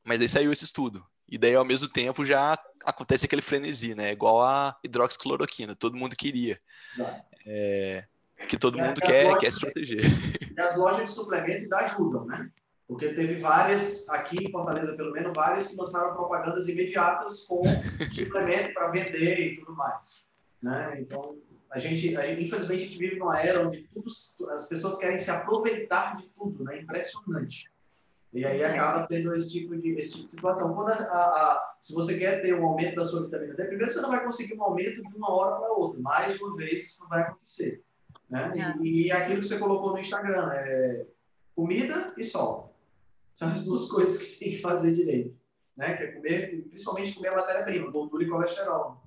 [0.05, 1.07] mas aí saiu esse estudo.
[1.29, 4.13] E daí, ao mesmo tempo, já acontece aquele frenesi, né?
[4.13, 6.61] Igual a hidroxicloroquina, todo mundo queria.
[7.45, 8.05] É,
[8.49, 10.05] que todo mundo quer, quer se proteger.
[10.57, 12.51] E as lojas de suplemento ajudam, né?
[12.89, 17.63] Porque teve várias, aqui em Fortaleza pelo menos, várias que lançaram propagandas imediatas com
[18.13, 20.25] suplemento para vender e tudo mais.
[20.63, 21.01] Né?
[21.01, 21.37] Então,
[21.71, 24.09] a gente, a gente, infelizmente, a gente vive numa era onde tudo,
[24.51, 26.81] as pessoas querem se aproveitar de tudo, né?
[26.81, 27.71] Impressionante.
[28.33, 30.75] E aí acaba tendo esse tipo de, esse tipo de situação.
[30.75, 34.01] Quando a, a, se você quer ter um aumento da sua vitamina D, primeiro você
[34.01, 36.01] não vai conseguir um aumento de uma hora para outra.
[36.01, 37.83] Mais uma vez, isso não vai acontecer.
[38.29, 38.53] Né?
[38.83, 41.07] E, e aquilo que você colocou no Instagram é
[41.55, 42.66] comida e sol.
[43.37, 45.39] São as duas coisas que tem que fazer direito.
[45.77, 45.97] Né?
[45.97, 49.07] Que é comer, principalmente comer a matéria-prima, gordura e colesterol.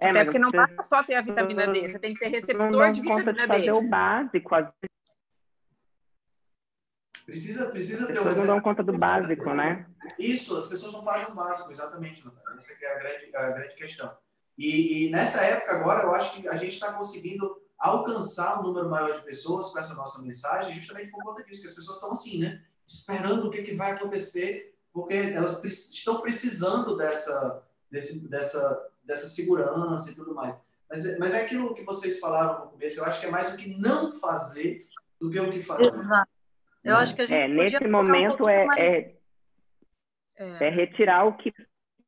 [0.00, 2.92] É, Até porque não basta só ter a vitamina D, você tem que ter receptor
[2.92, 3.46] de vitamina D.
[3.46, 4.72] fazer o básico, às
[7.26, 8.12] Precisa, precisa ter...
[8.14, 9.86] As pessoas não dão conta do básico, né?
[10.18, 12.56] Isso, as pessoas não fazem o básico, exatamente, Natália.
[12.56, 14.16] Essa é a grande, a grande questão.
[14.56, 18.90] E, e, nessa época agora, eu acho que a gente está conseguindo alcançar um número
[18.90, 22.10] maior de pessoas com essa nossa mensagem, justamente por conta disso, que as pessoas estão
[22.10, 22.62] assim, né?
[22.86, 29.28] Esperando o que, que vai acontecer, porque elas pre estão precisando dessa, desse, dessa, dessa
[29.28, 30.56] segurança e tudo mais.
[30.90, 33.56] Mas, mas é aquilo que vocês falaram no começo, eu acho que é mais o
[33.56, 34.88] que não fazer
[35.20, 35.84] do que o que fazer.
[35.84, 36.30] Exato.
[36.82, 38.80] Eu acho que a gente é, nesse momento um é, mais...
[38.80, 39.16] é,
[40.36, 41.52] é, é retirar o que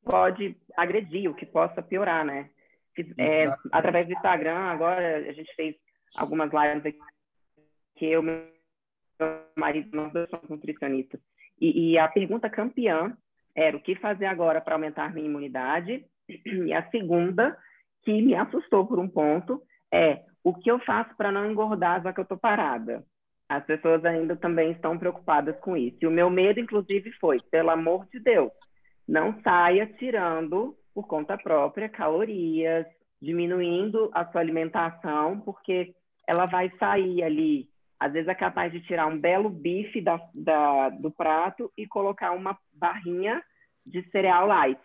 [0.03, 2.49] pode agredir, o que possa piorar, né?
[3.19, 5.77] É, através do Instagram, agora a gente fez
[6.17, 6.99] algumas lives aqui,
[7.97, 8.45] que eu, meu
[9.57, 11.21] marido, nós dois somos nutricionistas.
[11.61, 13.17] E, e a pergunta campeã
[13.55, 16.05] era o que fazer agora para aumentar minha imunidade?
[16.67, 17.57] E a segunda,
[18.03, 19.61] que me assustou por um ponto,
[19.93, 23.05] é o que eu faço para não engordar já que eu estou parada?
[23.49, 25.99] As pessoas ainda também estão preocupadas com isso.
[26.01, 28.53] E o meu medo, inclusive, foi, pelo amor de Deus,
[29.09, 32.87] não saia tirando por conta própria calorias,
[33.21, 35.95] diminuindo a sua alimentação, porque
[36.27, 37.69] ela vai sair ali,
[37.99, 42.33] às vezes é capaz de tirar um belo bife da, da do prato e colocar
[42.33, 43.43] uma barrinha
[43.85, 44.81] de cereal light,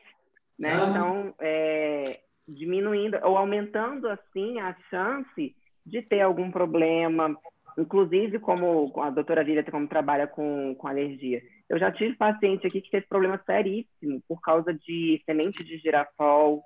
[0.60, 0.72] né?
[0.72, 0.90] Ah.
[0.90, 7.38] Então, é, diminuindo ou aumentando assim a chance de ter algum problema,
[7.78, 11.42] inclusive como a doutora Violeta, como trabalha com, com alergia.
[11.70, 16.64] Eu já tive paciente aqui que teve problema seríssimo por causa de semente de girassol,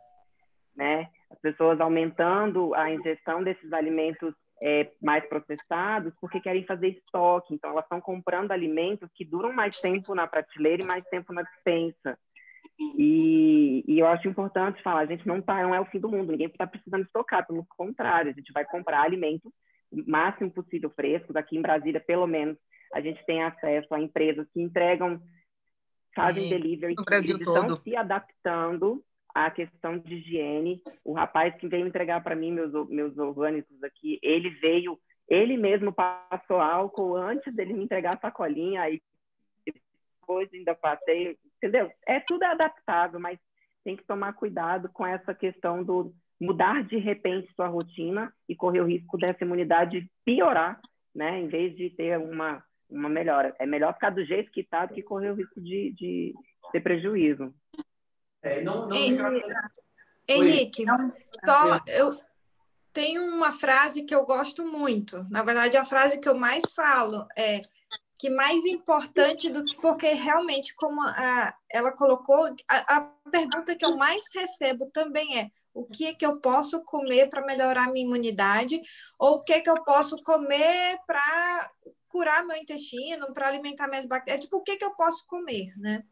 [0.75, 1.09] né?
[1.29, 7.53] As pessoas aumentando a ingestão desses alimentos é, mais processados porque querem fazer estoque.
[7.53, 11.43] Então, elas estão comprando alimentos que duram mais tempo na prateleira e mais tempo na
[11.43, 12.17] dispensa.
[12.97, 16.09] E, e, eu acho importante falar, a gente não tá, não é o fim do
[16.09, 19.51] mundo, ninguém está precisando estocar, pelo contrário, a gente vai comprar alimentos
[19.91, 21.35] o máximo possível frescos.
[21.35, 22.57] Aqui em Brasília, pelo menos,
[22.93, 25.21] a gente tem acesso a empresas que entregam,
[26.15, 27.61] fazem é, delivery, no Brasil eles todo.
[27.61, 30.81] estão se adaptando à questão de higiene.
[31.05, 35.93] O rapaz que veio entregar para mim meus, meus orgânicos aqui, ele veio, ele mesmo
[35.93, 39.01] passou álcool antes dele me entregar a sacolinha, aí
[39.65, 41.91] depois ainda passei, entendeu?
[42.07, 43.39] É tudo adaptável, mas
[43.83, 48.81] tem que tomar cuidado com essa questão do mudar de repente sua rotina e correr
[48.81, 50.79] o risco dessa imunidade piorar,
[51.13, 51.39] né?
[51.39, 53.55] Em vez de ter uma, uma melhora.
[53.59, 56.33] É melhor ficar do jeito que está do que correr o risco de, de
[56.71, 57.53] ter prejuízo.
[58.41, 58.95] É, não, não
[60.27, 60.85] Henrique,
[61.43, 62.19] só eu
[62.93, 65.25] tenho uma frase que eu gosto muito.
[65.29, 67.61] Na verdade, a frase que eu mais falo é
[68.19, 73.85] que mais importante do que porque realmente como a, ela colocou a, a pergunta que
[73.85, 78.05] eu mais recebo também é o que que eu posso comer para melhorar a minha
[78.05, 78.79] imunidade,
[79.17, 81.71] ou o que que eu posso comer para
[82.09, 86.03] curar meu intestino, para alimentar minhas bactérias, tipo, o que que eu posso comer, né?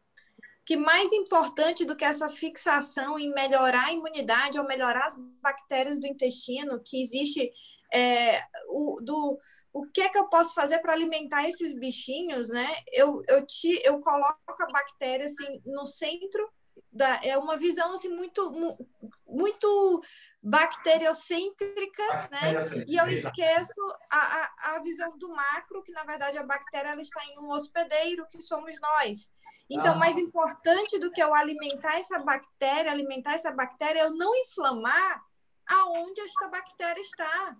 [0.64, 5.98] Que mais importante do que essa fixação em melhorar a imunidade ou melhorar as bactérias
[5.98, 7.50] do intestino, que existe
[7.92, 9.38] é, o, do
[9.72, 12.68] o que é que eu posso fazer para alimentar esses bichinhos, né?
[12.92, 16.48] Eu, eu, te, eu coloco a bactéria assim no centro
[16.92, 18.80] da, é uma visão assim muito
[19.26, 20.00] muito
[20.48, 22.54] bacteriocêntrica, né?
[22.86, 23.80] E eu esqueço
[24.10, 27.50] a, a, a visão do macro, que na verdade a bactéria ela está em um
[27.50, 29.30] hospedeiro que somos nós.
[29.68, 29.98] Então, ah.
[29.98, 35.22] mais importante do que eu alimentar essa bactéria, alimentar essa bactéria, é eu não inflamar
[35.66, 37.56] aonde esta bactéria está.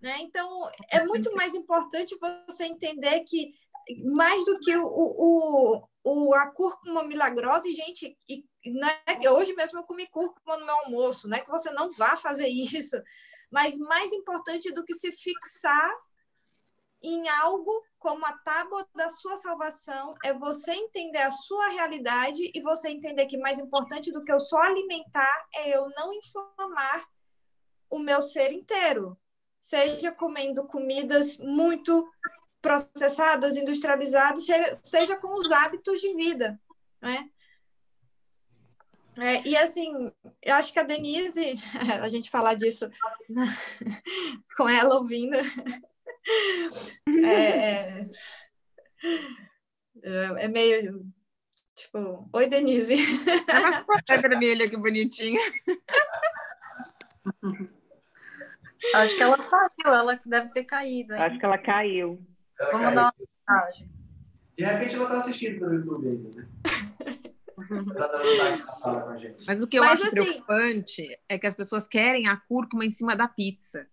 [0.00, 0.18] Né?
[0.20, 3.54] Então, é muito mais importante você entender que,
[4.14, 9.00] mais do que o, o, o, a cúrcuma milagrosa, e, gente, e, né,
[9.30, 12.46] hoje mesmo eu comi cúrcuma no meu almoço, não é que você não vá fazer
[12.48, 12.96] isso,
[13.50, 15.92] mas mais importante do que se fixar
[17.02, 22.60] em algo como a tábua da sua salvação é você entender a sua realidade e
[22.60, 27.04] você entender que mais importante do que eu só alimentar é eu não inflamar
[27.90, 29.18] o meu ser inteiro
[29.60, 32.08] seja comendo comidas muito
[32.60, 34.46] processadas, industrializadas,
[34.82, 36.60] seja com os hábitos de vida,
[37.00, 37.30] né?
[39.18, 40.10] É, e assim,
[40.42, 41.54] eu acho que a Denise,
[42.02, 42.90] a gente falar disso
[44.56, 45.36] com ela ouvindo,
[47.26, 48.04] é,
[50.02, 51.06] é, é meio
[51.74, 52.94] tipo, oi Denise.
[54.08, 55.40] É vermelha, que bonitinha.
[58.94, 61.14] Acho que ela saiu, ela deve ter caído.
[61.14, 61.22] Hein?
[61.22, 62.20] Acho que ela caiu.
[62.58, 62.94] Ela Vamos caiu.
[62.96, 63.90] dar uma mensagem.
[64.56, 66.48] De repente ela está assistindo pelo YouTube ainda, né?
[69.46, 70.14] Mas o que eu Mas, acho assim...
[70.14, 73.86] preocupante é que as pessoas querem a cúrcuma em cima da pizza.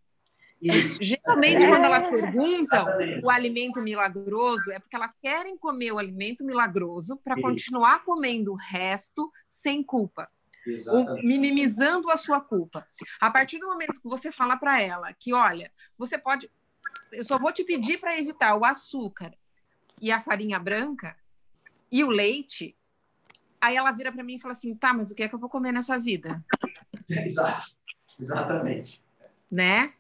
[0.62, 1.02] Isso.
[1.02, 1.70] Geralmente, é.
[1.70, 3.26] quando elas perguntam Exatamente.
[3.26, 8.56] o alimento milagroso, é porque elas querem comer o alimento milagroso para continuar comendo o
[8.56, 10.30] resto sem culpa
[11.24, 12.88] minimizando a sua culpa.
[13.20, 16.50] A partir do momento que você fala para ela que, olha, você pode.
[17.12, 19.34] Eu só vou te pedir para evitar o açúcar
[20.02, 21.18] e a farinha branca
[21.92, 22.76] e o leite.
[23.62, 25.40] Aí ela vira para mim e fala assim: tá, mas o que é que eu
[25.40, 26.44] vou comer nessa vida?
[27.10, 27.68] Exato.
[28.20, 29.04] Exatamente.
[29.52, 29.94] Né?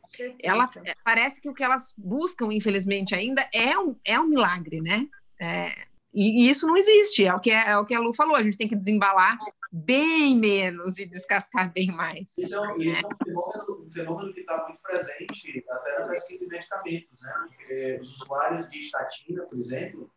[0.43, 0.69] Ela
[1.03, 5.07] parece que o que elas buscam, infelizmente, ainda é um, é um milagre, né?
[5.39, 5.73] É,
[6.13, 8.35] e, e, isso não existe, é o, que, é, é, o que a Lu falou,
[8.35, 9.37] a gente tem que desembalar
[9.71, 12.35] bem menos e descascar bem mais.
[12.37, 16.07] Isso é, um, isso é um, fenômeno, um fenômeno que está muito presente até na
[16.07, 17.21] pesquisa de medicamentos.
[17.21, 17.33] Né?
[17.47, 20.11] Porque os usuários de estatina, por exemplo,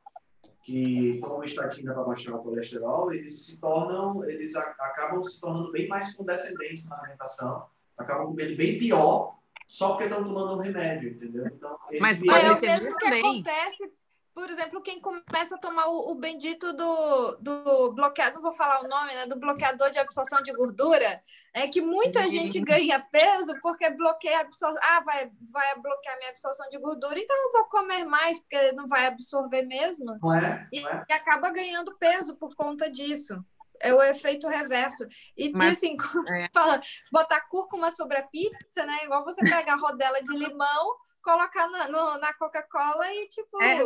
[0.62, 5.72] que tomam estatina para baixar o colesterol, eles se tornam, eles a, acabam se tornando
[5.72, 9.36] bem mais condescendentes na alimentação, acabam comendo bem pior
[9.66, 11.46] só porque estão tomando um remédio, entendeu?
[11.46, 13.92] Então, Mas é o mesmo que acontece
[14.34, 18.82] por exemplo, quem começa a tomar o, o, bendito do, do bloqueador, não vou falar
[18.82, 19.26] o nome, né?
[19.26, 21.22] Do bloqueador de absorção de gordura,
[21.54, 22.30] é que muita uhum.
[22.30, 24.80] gente ganha peso porque bloqueia a absorção.
[24.82, 28.86] Ah, vai, vai bloquear minha absorção de gordura, então eu vou comer mais, porque não
[28.86, 30.18] vai absorver mesmo.
[30.20, 30.68] Não é?
[30.72, 30.76] É?
[30.76, 33.44] E, e acaba ganhando peso por conta disso
[33.82, 35.04] é o efeito reverso.
[35.36, 35.96] E Mas, assim,
[36.34, 36.48] é.
[36.54, 36.80] fala,
[37.10, 39.04] botar cúrcuma sobre a pizza, né?
[39.04, 43.60] Igual você pegar a rodela de limão, colocar na, na Coca-Cola e tipo.
[43.60, 43.78] É.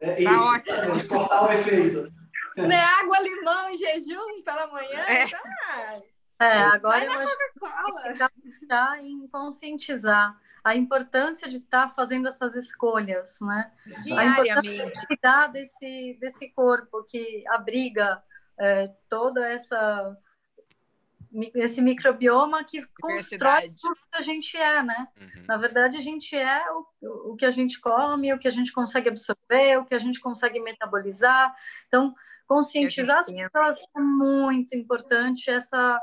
[0.00, 1.08] É tá isso, ótimo.
[1.08, 2.12] cortar o efeito.
[2.56, 2.80] Né?
[3.00, 5.00] Água, limão em jejum pela manhã.
[5.06, 6.46] É, tá.
[6.46, 13.38] é agora acho que pensar em conscientizar a importância de estar tá fazendo essas escolhas,
[13.40, 13.72] né?
[14.04, 14.98] Diariamente.
[14.98, 18.22] A cuidar desse, desse corpo que abriga
[18.58, 20.16] é, toda essa
[21.54, 25.08] esse microbioma que constrói tudo que a gente é, né?
[25.20, 25.44] Uhum.
[25.46, 28.72] Na verdade, a gente é o, o que a gente come, o que a gente
[28.72, 31.54] consegue absorver, o que a gente consegue metabolizar.
[31.86, 32.14] Então,
[32.46, 36.00] conscientizar as pessoas é muito importante essa,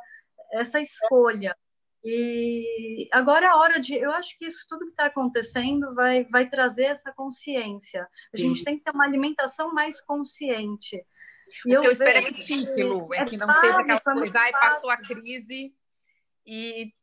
[0.53, 1.55] essa escolha.
[2.03, 3.95] E agora é a hora de.
[3.95, 8.07] Eu acho que isso tudo que está acontecendo vai, vai trazer essa consciência.
[8.33, 11.03] A gente tem que ter uma alimentação mais consciente.
[11.65, 13.99] E o que eu espero é que fique, Lu, é, é que não seja aquela
[13.99, 15.73] coisa, ai, passou a crise
[16.45, 16.93] e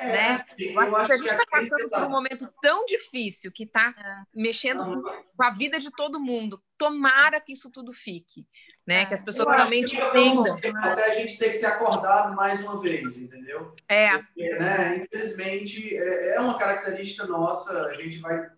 [0.00, 0.44] é, né?
[0.56, 4.22] Eu acho que a gente está passando por um momento tão difícil que está é.
[4.32, 5.02] mexendo
[5.36, 6.62] com a vida de todo mundo.
[6.78, 8.46] Tomara que isso tudo fique,
[8.86, 9.02] né?
[9.02, 9.06] É.
[9.06, 10.56] Que as pessoas realmente entendam.
[10.80, 13.74] Até a gente ter que se acordar mais uma vez, entendeu?
[13.88, 14.16] É.
[14.18, 18.48] Porque, né, infelizmente, é, é uma característica nossa, a gente vai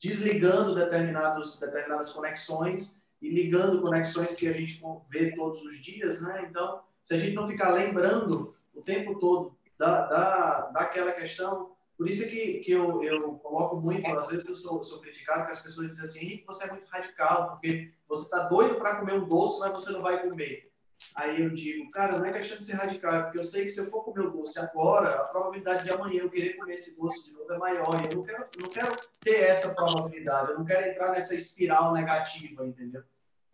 [0.00, 6.46] desligando determinados, determinadas conexões e ligando conexões que a gente vê todos os dias, né?
[6.48, 11.72] Então, se a gente não ficar lembrando o tempo todo da, da, daquela questão.
[11.96, 15.46] Por isso é que, que eu, eu coloco muito, às vezes eu sou, sou criticado,
[15.46, 18.96] que as pessoas dizem assim, Henrique, você é muito radical, porque você está doido para
[18.96, 20.70] comer um doce, mas você não vai comer.
[21.16, 23.70] Aí eu digo, cara, não é questão de ser radical, é porque eu sei que
[23.70, 26.98] se eu for comer o doce agora, a probabilidade de amanhã eu querer comer esse
[27.00, 28.02] doce de novo é maior.
[28.02, 31.92] E eu não quero, não quero ter essa probabilidade, eu não quero entrar nessa espiral
[31.92, 33.04] negativa, entendeu?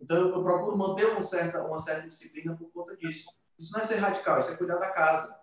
[0.01, 3.31] Então eu, procuro manter uma certa, uma certa disciplina por conta disso.
[3.59, 5.39] Isso não é ser radical, isso é cuidar da casa.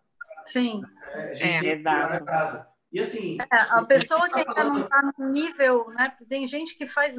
[0.47, 0.81] Sim.
[1.11, 2.67] É, a gente é, tem que cuidar da casa.
[2.91, 3.37] E assim.
[3.39, 6.15] É, a pessoa que ainda não está no nível, né?
[6.27, 7.17] Tem gente que faz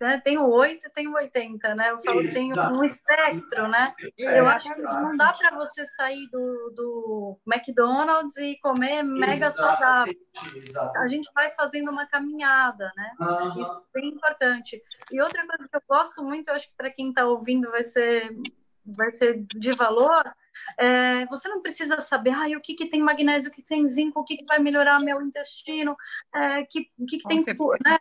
[0.00, 0.20] né?
[0.22, 1.90] Tem o 8 e tem o 80, né?
[1.90, 3.94] Eu falo que tem um espectro, né?
[4.18, 10.14] Eu acho que não dá para você sair do, do McDonald's e comer mega saudável.
[10.96, 13.12] A gente vai fazendo uma caminhada, né?
[13.20, 13.60] Uhum.
[13.60, 14.82] Isso é bem importante.
[15.10, 17.82] E outra coisa que eu gosto muito, eu acho que para quem está ouvindo vai
[17.82, 18.36] ser,
[18.84, 20.24] vai ser de valor,
[20.78, 24.20] é, você não precisa saber ah, o que, que tem magnésio, o que tem zinco,
[24.20, 25.96] o que, que vai melhorar meu intestino,
[26.34, 27.38] é, que, o que, que tem.
[27.84, 27.98] Né?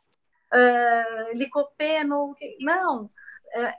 [0.53, 2.35] Uh, licopeno.
[2.59, 3.07] Não,
[3.53, 3.73] é,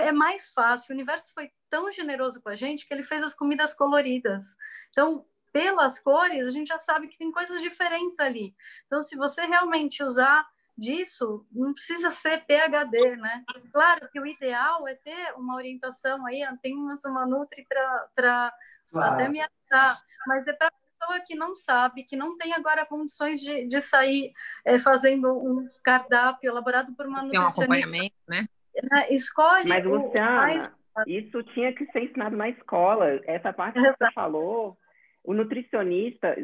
[0.00, 0.92] é mais fácil.
[0.92, 4.54] O universo foi tão generoso com a gente que ele fez as comidas coloridas.
[4.90, 8.54] Então, pelas cores, a gente já sabe que tem coisas diferentes ali.
[8.86, 13.44] Então, se você realmente usar disso, não precisa ser PhD, né?
[13.72, 18.54] Claro que o ideal é ter uma orientação aí, tem uma, uma Nutri para
[18.90, 19.14] claro.
[19.14, 23.40] até me ajudar, mas é para pessoa que não sabe, que não tem agora condições
[23.40, 24.32] de, de sair
[24.64, 27.60] é, fazendo um cardápio elaborado por uma nutricionista.
[27.60, 28.48] Tem um acompanhamento, né?
[28.90, 29.06] né?
[29.10, 30.70] Escolhe Mas, Luciana, mais...
[31.06, 33.20] isso tinha que ser ensinado na escola.
[33.24, 34.78] Essa parte que você falou,
[35.24, 36.36] o nutricionista...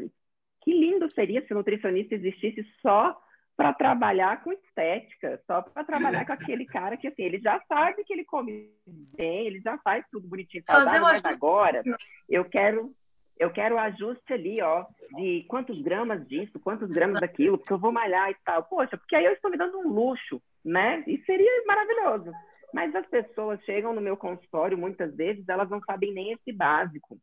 [0.63, 3.17] Que lindo seria se o nutricionista existisse só
[3.57, 8.03] para trabalhar com estética, só para trabalhar com aquele cara que assim, ele já sabe
[8.03, 8.73] que ele come
[9.17, 11.85] bem, ele já faz tudo bonitinho, saudável, mas agora
[12.29, 12.93] eu quero
[13.39, 14.85] eu quero ajuste ali, ó,
[15.17, 18.65] de quantos gramas disso, quantos gramas daquilo, porque eu vou malhar e tal.
[18.65, 21.05] Poxa, porque aí eu estou me dando um luxo, né?
[21.07, 22.33] E seria maravilhoso.
[22.73, 27.19] Mas as pessoas chegam no meu consultório, muitas vezes, elas não sabem nem esse básico.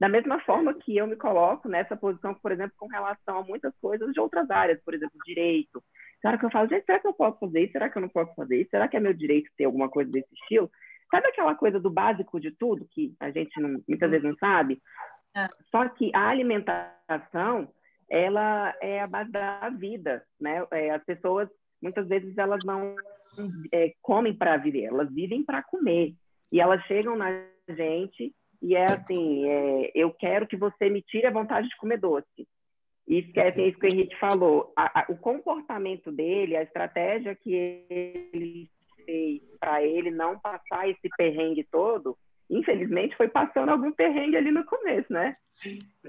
[0.00, 3.74] Da mesma forma que eu me coloco nessa posição, por exemplo, com relação a muitas
[3.80, 5.82] coisas de outras áreas, por exemplo, direito.
[6.20, 7.72] Será que eu falo, gente, será que eu posso fazer isso?
[7.72, 8.70] Será que eu não posso fazer isso?
[8.70, 10.70] Será que é meu direito ter alguma coisa desse estilo?
[11.10, 14.80] Sabe aquela coisa do básico de tudo que a gente não, muitas vezes não sabe?
[15.36, 15.48] É.
[15.70, 17.68] Só que a alimentação,
[18.10, 20.66] ela é a base da vida, né?
[20.70, 21.48] É, as pessoas,
[21.80, 22.94] muitas vezes, elas não
[23.72, 26.14] é, comem para viver, elas vivem para comer.
[26.50, 27.28] E elas chegam na
[27.68, 31.98] gente e é assim, é, eu quero que você me tire a vontade de comer
[31.98, 32.48] doce.
[33.06, 34.72] Que é, é isso que o Henrique falou.
[34.76, 38.68] A, a, o comportamento dele, a estratégia que ele
[39.06, 42.18] fez para ele não passar esse perrengue todo,
[42.50, 45.36] infelizmente, foi passando algum perrengue ali no começo, né?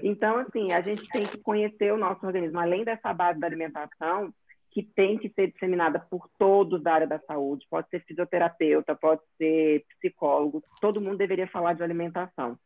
[0.02, 4.34] Então, assim, a gente tem que conhecer o nosso organismo, além dessa base da alimentação,
[4.72, 9.22] que tem que ser disseminada por todos da área da saúde, pode ser fisioterapeuta, pode
[9.38, 12.58] ser psicólogo, todo mundo deveria falar de alimentação,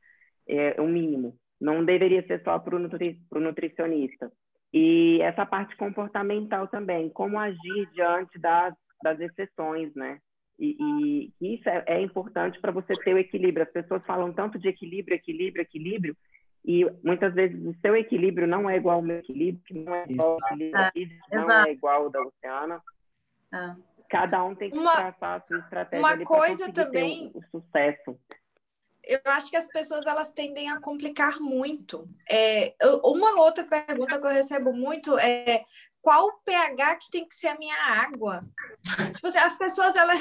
[0.48, 1.38] é o mínimo.
[1.60, 4.30] Não deveria ser só para o nutri nutricionista.
[4.74, 10.20] E essa parte comportamental também, como agir diante das, das exceções, né?
[10.60, 13.66] E, e isso é, é importante para você ter o equilíbrio.
[13.66, 16.18] As pessoas falam tanto de equilíbrio, equilíbrio, equilíbrio,
[16.66, 20.32] e muitas vezes o seu equilíbrio não é igual ao meu equilíbrio, não é igual
[20.32, 22.82] ao equilíbrio, é, não é igual ao da Luciana.
[23.54, 23.76] É.
[24.10, 28.18] Cada um tem que uma, traçar a sua estratégia uma coisa também o, o sucesso
[29.04, 32.08] eu acho que as pessoas elas tendem a complicar muito.
[32.30, 32.74] É,
[33.04, 35.66] uma outra pergunta que eu recebo muito é
[36.04, 38.44] qual o pH que tem que ser a minha água?
[39.16, 40.20] Tipo assim, as pessoas elas,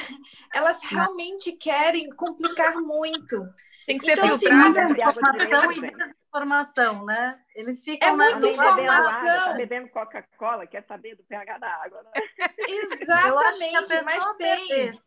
[0.55, 3.45] elas realmente querem complicar muito.
[3.85, 7.37] Tem que ser então, filtrada assim, informação e desinformação, né?
[7.57, 9.45] Eles ficam é muita informação.
[9.45, 12.01] Tá bebendo Coca-Cola, quer saber do pH da água.
[12.05, 12.11] Né?
[13.03, 15.01] Exatamente, mas tem.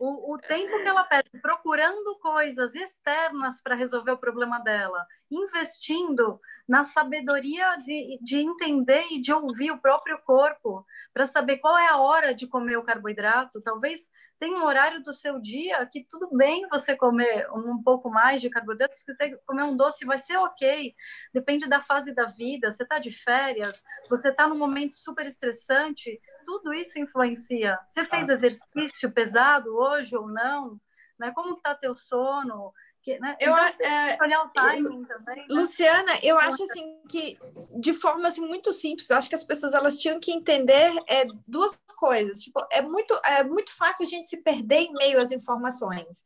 [0.00, 6.40] O, o tempo que ela perde procurando coisas externas para resolver o problema dela, investindo
[6.66, 11.86] na sabedoria de, de entender e de ouvir o próprio corpo, para saber qual é
[11.86, 13.60] a hora de comer o carboidrato.
[13.60, 14.08] Talvez
[14.40, 18.48] tenha um horário do seu dia que tudo bem você comer um pouco mais de
[18.48, 20.94] carboidrato, se você comer um doce vai ser ok,
[21.32, 26.18] depende da fase da vida, você está de férias, você está num momento super estressante,
[26.46, 27.78] tudo isso influencia.
[27.86, 28.32] Você fez ah.
[28.32, 30.80] exercício pesado hoje ou não?
[31.18, 31.30] Né?
[31.32, 32.72] Como está teu sono?
[33.02, 33.34] Que, né?
[33.40, 35.36] Eu, então, é, olhar o timing também.
[35.36, 35.46] Né?
[35.48, 37.38] Luciana, eu acho assim que
[37.78, 41.76] de forma assim, muito simples, acho que as pessoas elas tinham que entender é, duas
[41.96, 42.40] coisas.
[42.40, 46.24] Tipo, é muito, é muito fácil a gente se perder em meio às informações.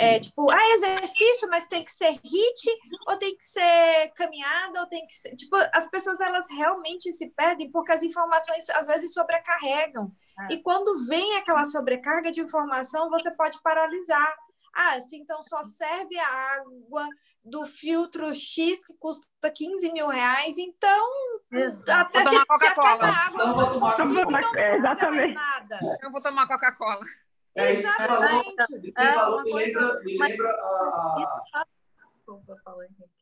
[0.00, 4.86] É, tipo, ah, exercício, mas tem que ser hit, ou tem que ser caminhada, ou
[4.86, 5.36] tem que ser.
[5.36, 10.10] Tipo, as pessoas elas realmente se perdem porque as informações às vezes sobrecarregam.
[10.50, 10.54] É.
[10.54, 14.34] E quando vem aquela sobrecarga de informação, você pode paralisar.
[14.74, 17.06] Ah, assim, então só serve a água
[17.44, 21.08] do filtro X que custa 15 mil reais, então
[21.52, 22.18] Exato.
[22.18, 23.06] até vou tomar Coca-Cola.
[23.06, 25.38] Água, não, vou tomar, então, é, exatamente.
[26.02, 27.04] Eu vou tomar Coca-Cola.
[27.54, 27.92] É você
[29.12, 31.66] falou, me lembra, me lembra a,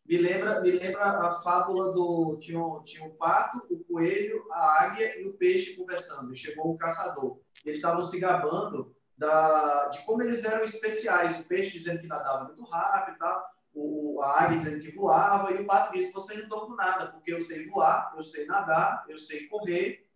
[0.07, 4.85] me lembra, me lembra a fábula do tinha um, tinha um pato, o coelho, a
[4.85, 6.37] águia e o peixe conversando.
[6.37, 7.41] chegou um caçador.
[7.65, 11.41] Eles estavam se gabando da, de como eles eram especiais.
[11.41, 15.61] O peixe dizendo que nadava muito rápido tal, o, a águia dizendo que voava, e
[15.61, 19.19] o pato disse: não estão com nada, porque eu sei voar, eu sei nadar, eu
[19.19, 20.07] sei correr,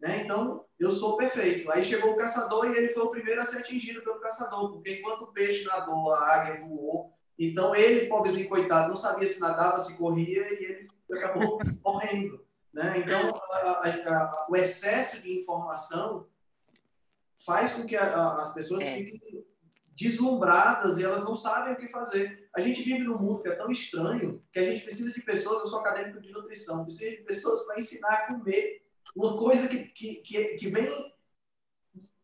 [0.00, 0.22] né?
[0.24, 1.70] Então, eu sou perfeito.
[1.70, 4.98] Aí chegou o caçador e ele foi o primeiro a ser atingido pelo caçador, porque
[4.98, 7.12] enquanto o peixe nadou, a águia voou.
[7.38, 12.44] Então, ele, pobrezinho coitado, não sabia se nadava, se corria e ele acabou morrendo.
[12.72, 12.98] Né?
[12.98, 16.26] Então, a, a, a, o excesso de informação
[17.44, 18.94] faz com que as pessoas é.
[18.96, 19.20] fiquem
[19.94, 22.48] deslumbradas e elas não sabem o que fazer.
[22.54, 25.60] A gente vive num mundo que é tão estranho que a gente precisa de pessoas,
[25.60, 28.82] eu sou acadêmico de nutrição, precisa de pessoas para ensinar a comer
[29.14, 31.12] uma coisa que, que, que, que vem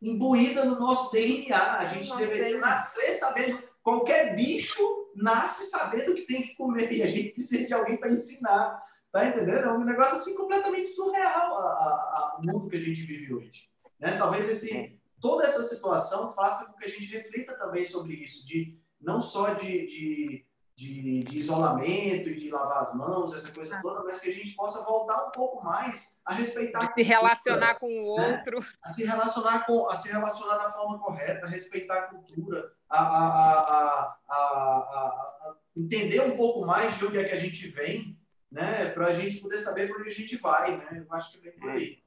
[0.01, 1.79] imbuída no nosso DNA.
[1.79, 3.63] A gente Nossa, deveria nascer sabendo.
[3.83, 4.83] Qualquer bicho
[5.15, 8.83] nasce sabendo que tem que comer e a gente precisa de alguém para ensinar.
[9.11, 9.65] Tá entendendo?
[9.65, 13.35] É um negócio assim completamente surreal a, a, a, o mundo que a gente vive
[13.35, 13.69] hoje.
[13.99, 14.17] Né?
[14.19, 14.98] Talvez esse, é.
[15.21, 19.55] Toda essa situação faça com que a gente reflita também sobre isso, de não só
[19.55, 23.83] de, de de, de, isolamento e de lavar as mãos, essa coisa ah.
[23.83, 26.79] toda, mas que a gente possa voltar um pouco mais a respeitar.
[26.79, 28.31] De se relacionar cultura, com o né?
[28.31, 28.61] outro.
[28.85, 33.03] A se relacionar com, a se relacionar da forma correta, a respeitar a cultura, a,
[33.03, 38.17] a, a, a, entender um pouco mais de onde é que a gente vem,
[38.49, 41.05] né, para a gente poder saber para onde a gente vai, né?
[41.05, 41.99] Eu acho que é bem por aí.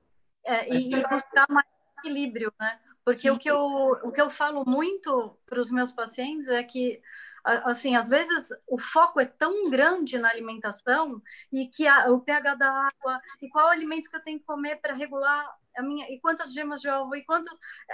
[0.45, 1.67] É, e, e buscar mais
[1.99, 2.79] equilíbrio, né?
[3.03, 3.57] Porque o que, eu,
[4.03, 7.01] o que eu falo muito para os meus pacientes é que
[7.43, 11.21] assim, às vezes o foco é tão grande na alimentação
[11.51, 14.75] e que a, o pH da água e qual alimento que eu tenho que comer
[14.77, 17.49] para regular a minha e quantas gemas de ovo e quanto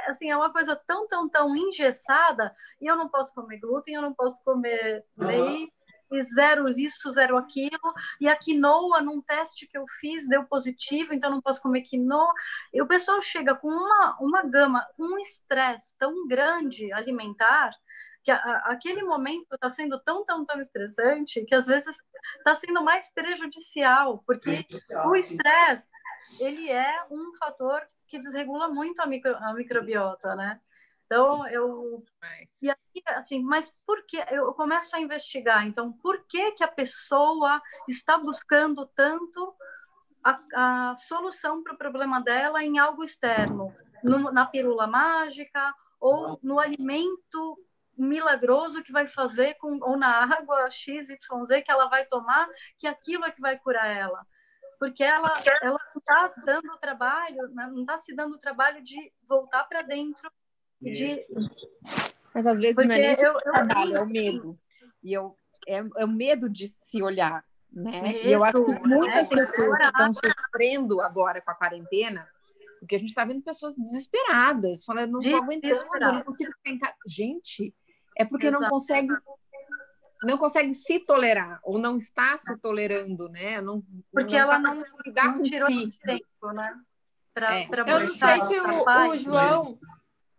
[0.08, 4.02] assim é uma coisa tão tão tão engessada e eu não posso comer glúten, eu
[4.02, 5.77] não posso comer leite
[6.12, 7.94] e zero isso, zero aquilo.
[8.20, 12.34] E a quinoa, num teste que eu fiz, deu positivo, então não posso comer quinoa.
[12.74, 17.72] E o pessoal chega com uma, uma gama, um estresse tão grande alimentar,
[18.24, 21.96] que a, aquele momento está sendo tão, tão, tão estressante que às vezes
[22.38, 24.66] está sendo mais prejudicial, porque
[25.06, 25.92] o estresse
[26.40, 30.60] ele é um fator que desregula muito a, micro, a microbiota, né?
[31.08, 32.04] Então, eu...
[32.62, 34.18] E aí, assim, mas por que...
[34.30, 39.56] Eu começo a investigar, então, por que que a pessoa está buscando tanto
[40.22, 43.74] a, a solução para o problema dela em algo externo?
[44.04, 47.58] No, na pílula mágica ou no alimento
[47.98, 51.18] milagroso que vai fazer com ou na água XYZ
[51.66, 52.48] que ela vai tomar,
[52.78, 54.28] que aquilo é que vai curar ela.
[54.78, 59.64] Porque ela ela está dando trabalho, né, não está se dando o trabalho de voltar
[59.64, 60.30] para dentro
[60.82, 61.26] de
[62.34, 64.60] Mas às vezes Porque não é nem eu, eu, trabalho, eu, é o medo.
[65.04, 65.38] E eu
[65.68, 68.02] é, é o medo de se olhar, né?
[68.02, 68.82] Medo, e eu acho que né?
[68.84, 69.38] muitas né?
[69.38, 72.28] pessoas estão sofrendo agora com a quarentena
[72.80, 76.78] porque a gente está vendo pessoas desesperadas, falando, não estou aguentando, não consigo ficar em
[76.78, 76.94] casa.
[77.08, 77.74] Gente,
[78.18, 78.64] é porque Exato.
[78.64, 79.14] não consegue
[80.24, 83.62] não consegue se tolerar ou não está se tolerando, né?
[83.62, 85.91] Não, porque não ela tá não, lidar não com tirou si.
[86.04, 86.80] tempo, né?
[87.34, 87.68] Pra, é.
[87.68, 89.80] pra Eu não sei se o, o João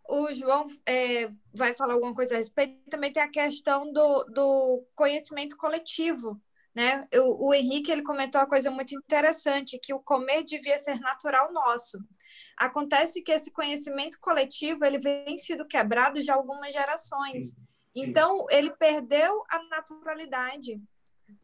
[0.08, 2.78] o João é, vai falar alguma coisa a respeito.
[2.90, 6.40] Também tem a questão do, do conhecimento coletivo,
[6.74, 7.06] né?
[7.12, 11.52] Eu, o Henrique ele comentou uma coisa muito interessante que o comer devia ser natural
[11.52, 11.98] nosso.
[12.56, 17.54] Acontece que esse conhecimento coletivo ele vem sido quebrado já algumas gerações.
[17.94, 20.80] Então, ele perdeu a naturalidade,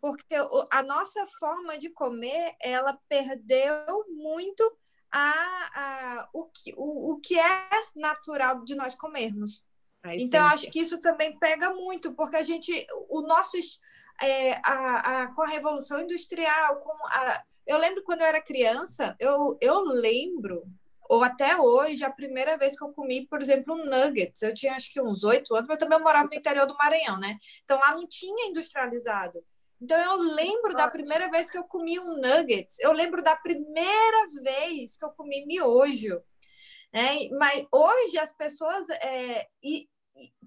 [0.00, 0.36] porque
[0.70, 4.78] a nossa forma de comer, ela perdeu muito
[5.16, 9.64] a, a, o, que, o, o que é natural de nós comermos.
[10.06, 13.56] Então, acho que isso também pega muito, porque a gente, o nosso,
[14.20, 19.16] é, a, a, com a Revolução Industrial, com a, eu lembro quando eu era criança,
[19.18, 20.64] eu, eu lembro
[21.08, 24.72] ou até hoje, a primeira vez que eu comi, por exemplo, um nuggets, eu tinha
[24.72, 27.38] acho que uns oito anos, mas eu também morava no interior do Maranhão, né?
[27.62, 29.44] Então lá não tinha industrializado.
[29.80, 34.28] Então eu lembro da primeira vez que eu comi um nuggets, eu lembro da primeira
[34.42, 36.22] vez que eu comi miojo.
[36.92, 37.28] Né?
[37.38, 39.46] Mas hoje as pessoas é,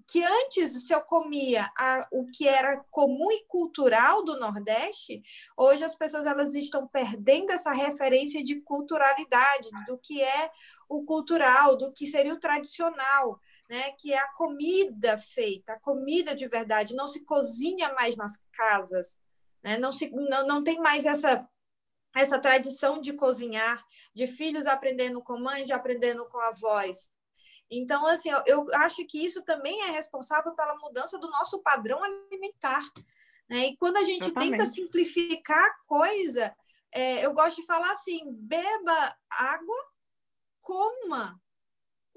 [0.10, 5.22] que antes se eu comia a, o que era comum e cultural do Nordeste,
[5.58, 10.50] hoje as pessoas elas estão perdendo essa referência de culturalidade, do que é
[10.88, 13.92] o cultural, do que seria o tradicional, né?
[13.92, 19.20] que é a comida feita, a comida de verdade, não se cozinha mais nas casas,
[19.64, 19.78] né?
[19.78, 21.48] não, se, não, não tem mais essa
[22.16, 27.12] essa tradição de cozinhar, de filhos aprendendo com mães, de aprendendo com avós.
[27.70, 32.82] Então, assim, eu acho que isso também é responsável pela mudança do nosso padrão alimentar.
[33.50, 33.68] Né?
[33.68, 36.56] E quando a gente tenta simplificar a coisa,
[36.92, 39.76] é, eu gosto de falar assim: beba água,
[40.62, 41.40] coma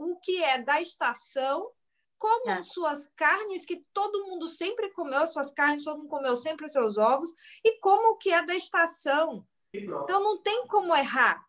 [0.01, 1.70] o que é da estação,
[2.18, 2.62] comam é.
[2.62, 6.98] suas carnes, que todo mundo sempre comeu suas carnes, todo mundo comeu sempre os seus
[6.98, 7.31] ovos,
[7.64, 9.47] e como o que é da estação.
[9.72, 11.44] Então não tem como errar.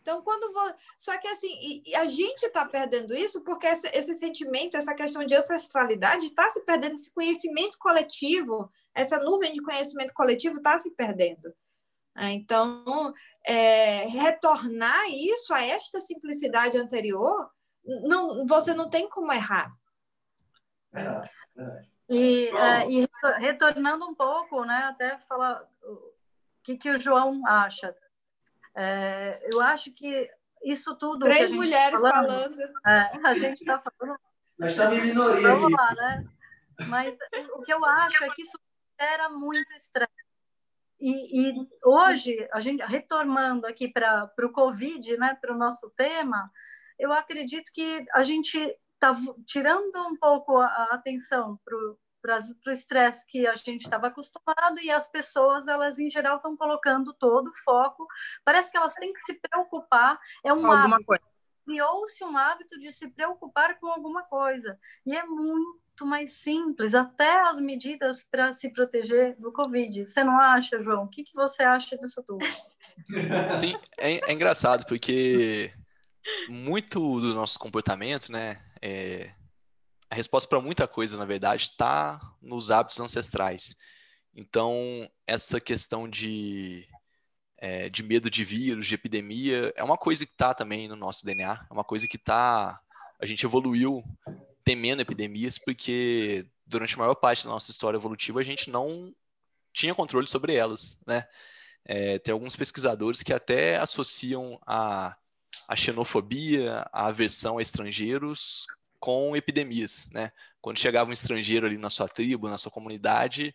[0.00, 0.74] Então, quando vou...
[0.98, 5.36] Só que assim, a gente está perdendo isso porque esse, esse, sentimento, essa questão de
[5.36, 11.54] ancestralidade está se perdendo, esse conhecimento coletivo, essa nuvem de conhecimento coletivo está se perdendo.
[12.14, 12.32] Né?
[12.32, 13.12] Então,
[13.46, 17.50] é, retornar isso a esta simplicidade anterior,
[17.84, 19.70] não, você não tem como errar.
[20.92, 21.92] Verdade, verdade.
[22.08, 23.08] E, é, e
[23.38, 26.12] retornando um pouco, né, até falar o
[26.62, 27.96] que, que o João acha
[28.74, 30.30] é, eu acho que
[30.64, 31.24] isso tudo.
[31.26, 32.54] Três tá mulheres tá falando.
[32.56, 32.72] falando.
[32.86, 34.18] É, a gente está falando.
[34.58, 35.48] Nós estamos em minoria.
[35.48, 36.24] Vamos lá, né?
[36.88, 37.16] Mas
[37.54, 38.58] o que eu acho é que isso
[38.98, 40.12] era muito estresse.
[41.02, 46.48] E, e, hoje, a gente retornando aqui para o Covid, né, para o nosso tema,
[46.96, 48.56] eu acredito que a gente
[48.94, 49.12] está
[49.44, 54.92] tirando um pouco a, a atenção para o estresse que a gente estava acostumado e
[54.92, 58.06] as pessoas, elas em geral estão colocando todo o foco.
[58.44, 60.20] Parece que elas têm que se preocupar.
[60.44, 61.32] É um alguma hábito.
[61.64, 64.78] Criou-se um hábito de se preocupar com alguma coisa.
[65.04, 70.04] E é muito mais simples, até as medidas para se proteger do Covid.
[70.04, 71.04] Você não acha, João?
[71.04, 72.44] O que, que você acha disso tudo?
[73.56, 75.72] Sim, é, é engraçado, porque
[76.48, 78.60] muito do nosso comportamento, né?
[78.80, 79.32] É,
[80.10, 83.76] a resposta para muita coisa, na verdade, está nos hábitos ancestrais.
[84.34, 86.86] Então, essa questão de,
[87.58, 91.24] é, de medo de vírus, de epidemia, é uma coisa que está também no nosso
[91.24, 92.80] DNA, é uma coisa que está.
[93.20, 94.02] A gente evoluiu
[94.64, 99.14] temendo epidemias, porque durante a maior parte da nossa história evolutiva a gente não
[99.72, 101.26] tinha controle sobre elas, né?
[101.84, 105.16] É, tem alguns pesquisadores que até associam a,
[105.66, 108.66] a xenofobia, a aversão a estrangeiros
[109.00, 110.30] com epidemias, né?
[110.60, 113.54] Quando chegava um estrangeiro ali na sua tribo, na sua comunidade,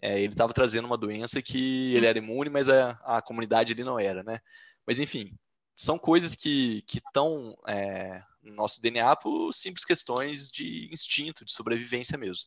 [0.00, 3.82] é, ele estava trazendo uma doença que ele era imune, mas a, a comunidade ele
[3.82, 4.40] não era, né?
[4.86, 5.36] Mas enfim,
[5.74, 8.22] são coisas que estão é,
[8.52, 12.44] nosso DNA por simples questões de instinto, de sobrevivência mesmo.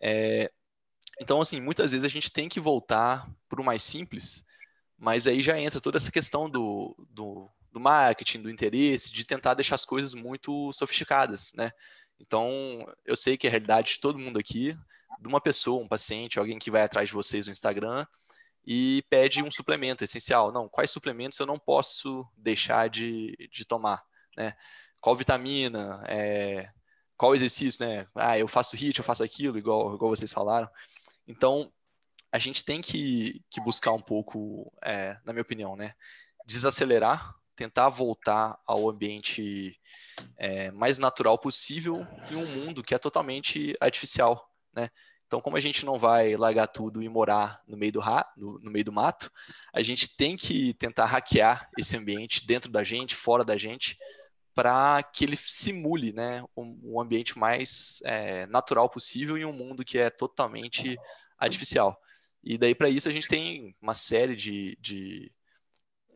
[0.00, 0.50] É,
[1.20, 4.44] então, assim, muitas vezes a gente tem que voltar para o mais simples,
[4.98, 9.54] mas aí já entra toda essa questão do, do do marketing, do interesse, de tentar
[9.54, 11.72] deixar as coisas muito sofisticadas, né?
[12.20, 14.76] Então, eu sei que a realidade de todo mundo aqui,
[15.18, 18.06] de uma pessoa, um paciente, alguém que vai atrás de vocês no Instagram
[18.64, 20.52] e pede um suplemento essencial.
[20.52, 24.04] Não, quais suplementos eu não posso deixar de, de tomar,
[24.36, 24.54] né?
[25.02, 26.70] Qual vitamina, é,
[27.18, 28.06] qual exercício, né?
[28.14, 30.68] Ah, eu faço HIIT, eu faço aquilo, igual, igual vocês falaram.
[31.28, 31.70] Então,
[32.32, 35.92] a gente tem que, que buscar um pouco, é, na minha opinião, né?
[36.46, 39.78] Desacelerar tentar voltar ao ambiente
[40.36, 44.90] é, mais natural possível em um mundo que é totalmente artificial, né?
[45.26, 48.58] Então, como a gente não vai largar tudo e morar no meio do, ra no,
[48.58, 49.30] no meio do mato,
[49.72, 53.96] a gente tem que tentar hackear esse ambiente dentro da gente, fora da gente,
[54.54, 59.84] para que ele simule né, um, um ambiente mais é, natural possível em um mundo
[59.84, 60.96] que é totalmente
[61.38, 61.98] artificial.
[62.42, 65.32] E daí, para isso, a gente tem uma série de, de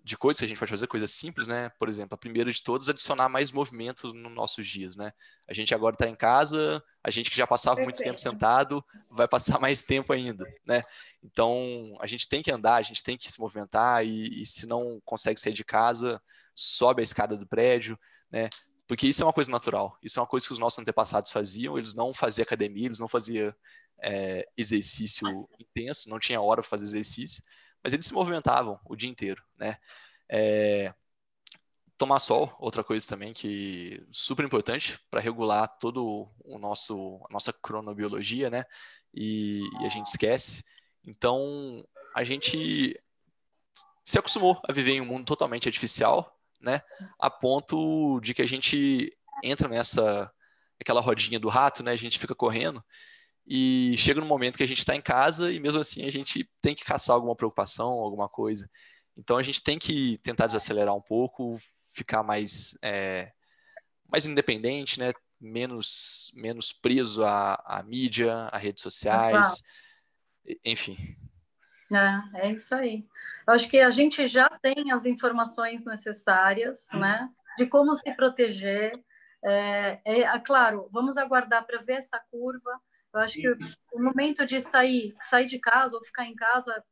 [0.06, 1.68] de coisas que a gente pode fazer, coisas simples, né?
[1.80, 5.12] Por exemplo, a primeira de todas, adicionar mais movimento nos nossos dias, né?
[5.48, 7.96] A gente agora está em casa, a gente que já passava Perfeito.
[7.96, 10.84] muito tempo sentado, vai passar mais tempo ainda, né?
[11.24, 14.64] Então, a gente tem que andar, a gente tem que se movimentar e, e se
[14.64, 16.22] não consegue sair de casa,
[16.54, 17.98] sobe a escada do prédio,
[18.30, 18.48] né?
[18.86, 21.76] Porque isso é uma coisa natural, isso é uma coisa que os nossos antepassados faziam,
[21.76, 23.52] eles não faziam academia, eles não faziam
[24.00, 27.42] é, exercício intenso, não tinha hora para fazer exercício,
[27.82, 29.78] mas eles se movimentavam o dia inteiro, né?
[30.28, 30.94] É,
[31.96, 37.52] tomar sol, outra coisa também que super importante para regular todo o nosso a nossa
[37.52, 38.64] cronobiologia, né?
[39.14, 40.64] E, e, a gente esquece.
[41.04, 43.00] Então a gente
[44.04, 46.82] se acostumou a viver em um mundo totalmente artificial, né?
[47.18, 50.30] A ponto de que a gente entra nessa
[50.80, 51.92] aquela rodinha do rato, né?
[51.92, 52.84] A gente fica correndo
[53.46, 56.48] e chega no momento que a gente está em casa e mesmo assim a gente
[56.60, 58.68] tem que caçar alguma preocupação, alguma coisa.
[59.16, 61.58] Então a gente tem que tentar desacelerar um pouco,
[61.92, 63.32] ficar mais, é,
[64.10, 65.12] mais independente, né?
[65.40, 69.62] menos, menos preso à, à mídia, a redes sociais,
[70.64, 70.96] enfim.
[71.92, 73.06] É, é isso aí.
[73.46, 78.92] Eu acho que a gente já tem as informações necessárias, né, de como se proteger.
[79.44, 82.80] É, é, é claro, vamos aguardar para ver essa curva.
[83.14, 83.56] Eu acho que o,
[83.92, 86.84] o momento de sair, sair de casa ou ficar em casa,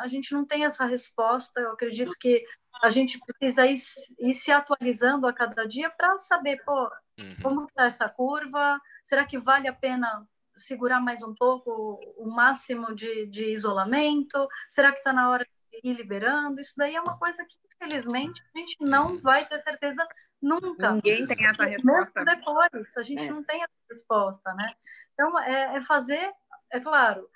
[0.00, 1.60] a gente não tem essa resposta.
[1.60, 2.44] Eu acredito que
[2.82, 3.78] a gente precisa ir,
[4.20, 7.36] ir se atualizando a cada dia para saber, pô, uhum.
[7.42, 8.80] como está essa curva?
[9.02, 10.26] Será que vale a pena
[10.56, 14.46] segurar mais um pouco o máximo de, de isolamento?
[14.68, 16.60] Será que está na hora de ir liberando?
[16.60, 19.20] Isso daí é uma coisa que, infelizmente, a gente não uhum.
[19.20, 20.06] vai ter certeza
[20.40, 20.92] nunca.
[20.92, 22.24] Ninguém tem essa resposta.
[22.24, 23.30] Mesmo depois, a gente é.
[23.30, 24.72] não tem essa resposta, né?
[25.12, 26.32] Então, é, é fazer,
[26.70, 27.26] é claro, é,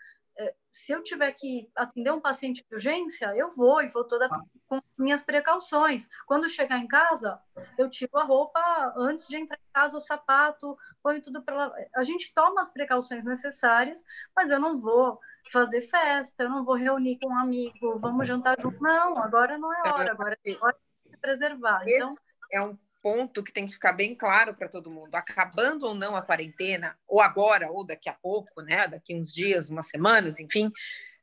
[0.70, 4.28] se eu tiver que atender um paciente de urgência, eu vou e vou toda
[4.68, 6.08] com minhas precauções.
[6.26, 7.40] Quando chegar em casa,
[7.78, 8.60] eu tiro a roupa
[8.96, 13.24] antes de entrar em casa, o sapato, ponho tudo para A gente toma as precauções
[13.24, 14.04] necessárias,
[14.34, 15.18] mas eu não vou
[15.50, 18.82] fazer festa, eu não vou reunir com um amigo, vamos jantar junto.
[18.82, 20.76] Não, agora não é hora, agora é hora
[21.06, 21.82] de preservar.
[21.88, 22.14] Então,
[22.52, 22.76] é um
[23.06, 25.14] ponto que tem que ficar bem claro para todo mundo.
[25.14, 28.88] Acabando ou não a quarentena, ou agora, ou daqui a pouco, né?
[28.88, 30.72] Daqui uns dias, umas semanas, enfim,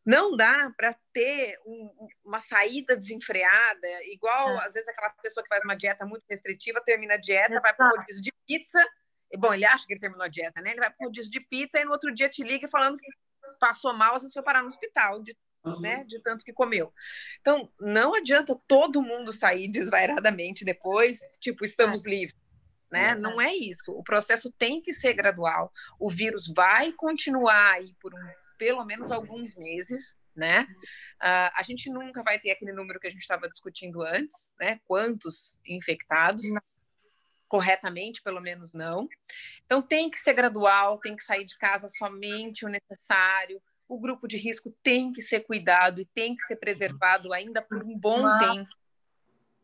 [0.06, 4.66] não dá para ter um, uma saída desenfreada, igual é.
[4.66, 7.94] às vezes aquela pessoa que faz uma dieta muito restritiva, termina a dieta, vai para
[7.94, 8.82] o rodízio de pizza.
[9.38, 10.70] Bom, ele acha que ele terminou a dieta, né?
[10.70, 13.12] Ele vai para o rodízio de pizza e no outro dia te liga falando que
[13.60, 15.36] passou mal, você foi parar no hospital, de.
[15.80, 16.94] Né, de tanto que comeu.
[17.40, 22.10] Então, não adianta todo mundo sair desvairadamente depois, tipo, estamos é.
[22.10, 22.44] livres.
[22.92, 23.10] Né?
[23.10, 23.16] É.
[23.16, 23.92] Não é isso.
[23.92, 25.72] O processo tem que ser gradual.
[26.00, 30.68] O vírus vai continuar aí por um, pelo menos alguns meses, né?
[31.22, 34.80] Uh, a gente nunca vai ter aquele número que a gente estava discutindo antes, né?
[34.86, 36.44] Quantos infectados?
[36.54, 36.62] Não.
[37.48, 39.08] Corretamente, pelo menos não.
[39.66, 44.28] Então tem que ser gradual, tem que sair de casa somente o necessário, o grupo
[44.28, 48.26] de risco tem que ser cuidado e tem que ser preservado ainda por um bom
[48.26, 48.40] ah.
[48.40, 48.70] tempo.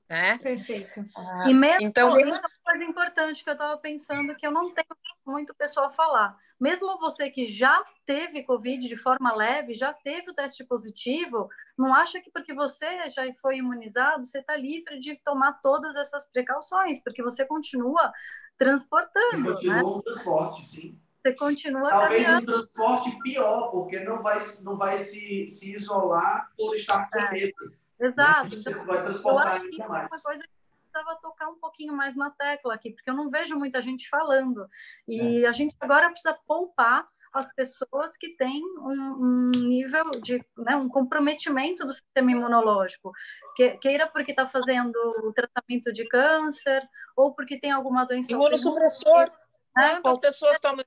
[0.10, 0.40] Né?
[0.40, 1.04] Perfeito.
[1.16, 2.32] Ah, e mesmo então, esse...
[2.32, 4.88] uma coisa importante que eu estava pensando que eu não tenho
[5.26, 6.36] muito pessoal falar.
[6.60, 11.48] Mesmo você que já teve Covid de forma leve, já teve o teste positivo,
[11.78, 16.26] não acha que porque você já foi imunizado, você está livre de tomar todas essas
[16.26, 18.12] precauções, porque você continua
[18.58, 19.44] transportando.
[19.44, 19.84] Você continua né?
[19.84, 21.00] um transporte, sim.
[21.22, 22.44] Você continua Talvez caminhando.
[22.44, 27.32] um transporte pior, porque não vai, não vai se, se isolar por estar com é.
[27.32, 27.74] medo.
[28.00, 28.50] Exato.
[28.50, 30.08] Você então, vai transportar ainda é mais.
[30.12, 30.50] Uma coisa que
[30.90, 34.68] precisava tocar um pouquinho mais na tecla aqui, porque eu não vejo muita gente falando.
[35.08, 35.48] E é.
[35.48, 40.90] a gente agora precisa poupar as pessoas que têm um, um nível de né, um
[40.90, 43.12] comprometimento do sistema imunológico,
[43.56, 46.82] que, queira porque está fazendo o tratamento de câncer
[47.16, 48.32] ou porque tem alguma doença.
[48.32, 49.32] Imunossupressor.
[49.76, 50.00] Né?
[50.02, 50.84] Quantas pessoas tomam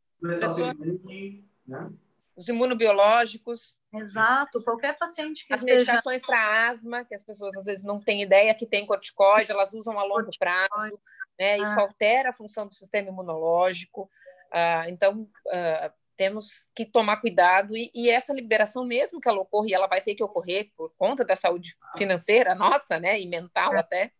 [1.66, 1.90] né?
[2.35, 3.78] Os imunobiológicos.
[3.94, 5.81] Exato, qualquer paciente que As esteja...
[5.81, 9.74] medicações para asma, que as pessoas às vezes não têm ideia que tem corticoide, elas
[9.74, 10.99] usam a longo prazo,
[11.39, 11.59] né?
[11.59, 11.82] Isso ah.
[11.82, 14.11] altera a função do sistema imunológico.
[14.51, 19.69] Ah, então, ah, temos que tomar cuidado e, e, essa liberação, mesmo que ela ocorra,
[19.69, 23.74] e ela vai ter que ocorrer por conta da saúde financeira nossa, né, e mental
[23.74, 23.81] é.
[23.81, 24.12] até,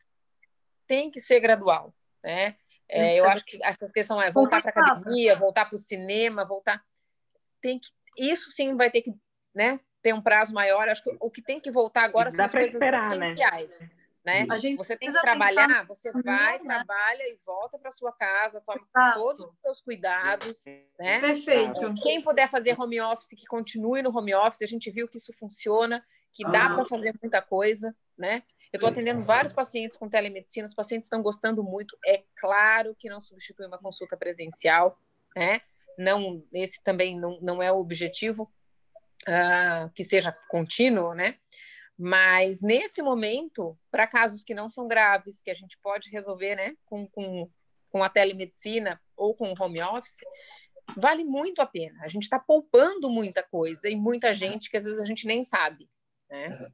[0.87, 2.57] tem que ser gradual, né?
[2.93, 6.85] É, eu acho que essa questão é voltar para academia, voltar para o cinema, voltar.
[7.61, 7.89] Tem que,
[8.19, 9.15] isso sim vai ter que
[9.55, 10.89] né, ter um prazo maior.
[10.89, 13.27] Acho que o que tem que voltar agora sim, são as coisas esperar, né?
[13.27, 13.81] essenciais.
[13.81, 13.89] Né?
[14.25, 14.47] Né?
[14.77, 19.19] você tem que trabalhar, você vai, trabalha e volta para sua casa, toma Exato.
[19.19, 20.63] todos os seus cuidados.
[20.99, 21.19] Né?
[21.19, 21.93] Perfeito.
[22.03, 25.33] Quem puder fazer home office, que continue no home office, a gente viu que isso
[25.41, 26.75] funciona, que dá ah.
[26.75, 28.45] para fazer muita coisa, né?
[28.73, 31.97] Eu estou atendendo vários pacientes com telemedicina, os pacientes estão gostando muito.
[32.07, 34.99] É claro que não substitui uma consulta presencial,
[35.37, 35.61] né?
[35.99, 38.51] Não, esse também não, não é o objetivo,
[39.29, 41.37] uh, que seja contínuo, né?
[41.99, 46.75] Mas nesse momento, para casos que não são graves, que a gente pode resolver, né,
[46.87, 47.51] com, com,
[47.91, 50.17] com a telemedicina ou com o home office,
[50.97, 52.03] vale muito a pena.
[52.03, 55.45] A gente está poupando muita coisa e muita gente que às vezes a gente nem
[55.45, 55.89] sabe,
[56.31, 56.73] né?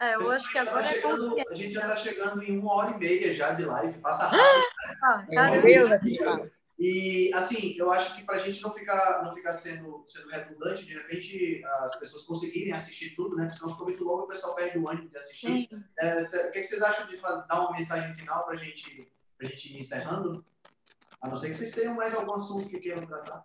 [0.00, 2.74] É, eu acho que agora tá chegando, é A gente já está chegando em uma
[2.74, 4.64] hora e meia já de live, passa rápido.
[5.02, 6.18] Ah, Meu Deus, aqui,
[6.78, 10.86] e assim, eu acho que para a gente não ficar, não ficar sendo, sendo redundante,
[10.86, 13.46] de repente as pessoas conseguirem assistir tudo, né?
[13.46, 15.68] Porque senão ficou muito longo, o pessoal perde o ânimo de assistir.
[15.98, 19.10] É, o que, vocês acham de fazer, dar uma mensagem final para gente,
[19.40, 20.44] a gente ir encerrando?
[21.20, 23.44] A não ser que vocês tenham mais algum assunto que queiram tratar.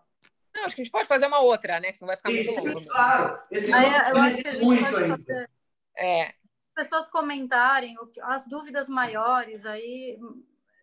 [0.53, 1.91] Não, acho que a gente pode fazer uma outra, né?
[1.91, 2.87] Que não vai ficar Isso, muito longo.
[2.87, 3.39] claro.
[3.49, 5.17] Esse Aí, grupo eu vai acho que a gente muito pode ainda.
[5.17, 5.49] fazer
[5.97, 6.33] É,
[6.73, 10.17] pessoas comentarem as dúvidas maiores, aí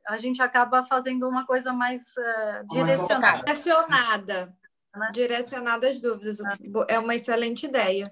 [0.07, 3.39] a gente acaba fazendo uma coisa mais eh, direcionada.
[3.39, 4.57] Direcionada.
[5.13, 6.39] Direcionada às dúvidas.
[6.89, 8.05] É uma excelente ideia.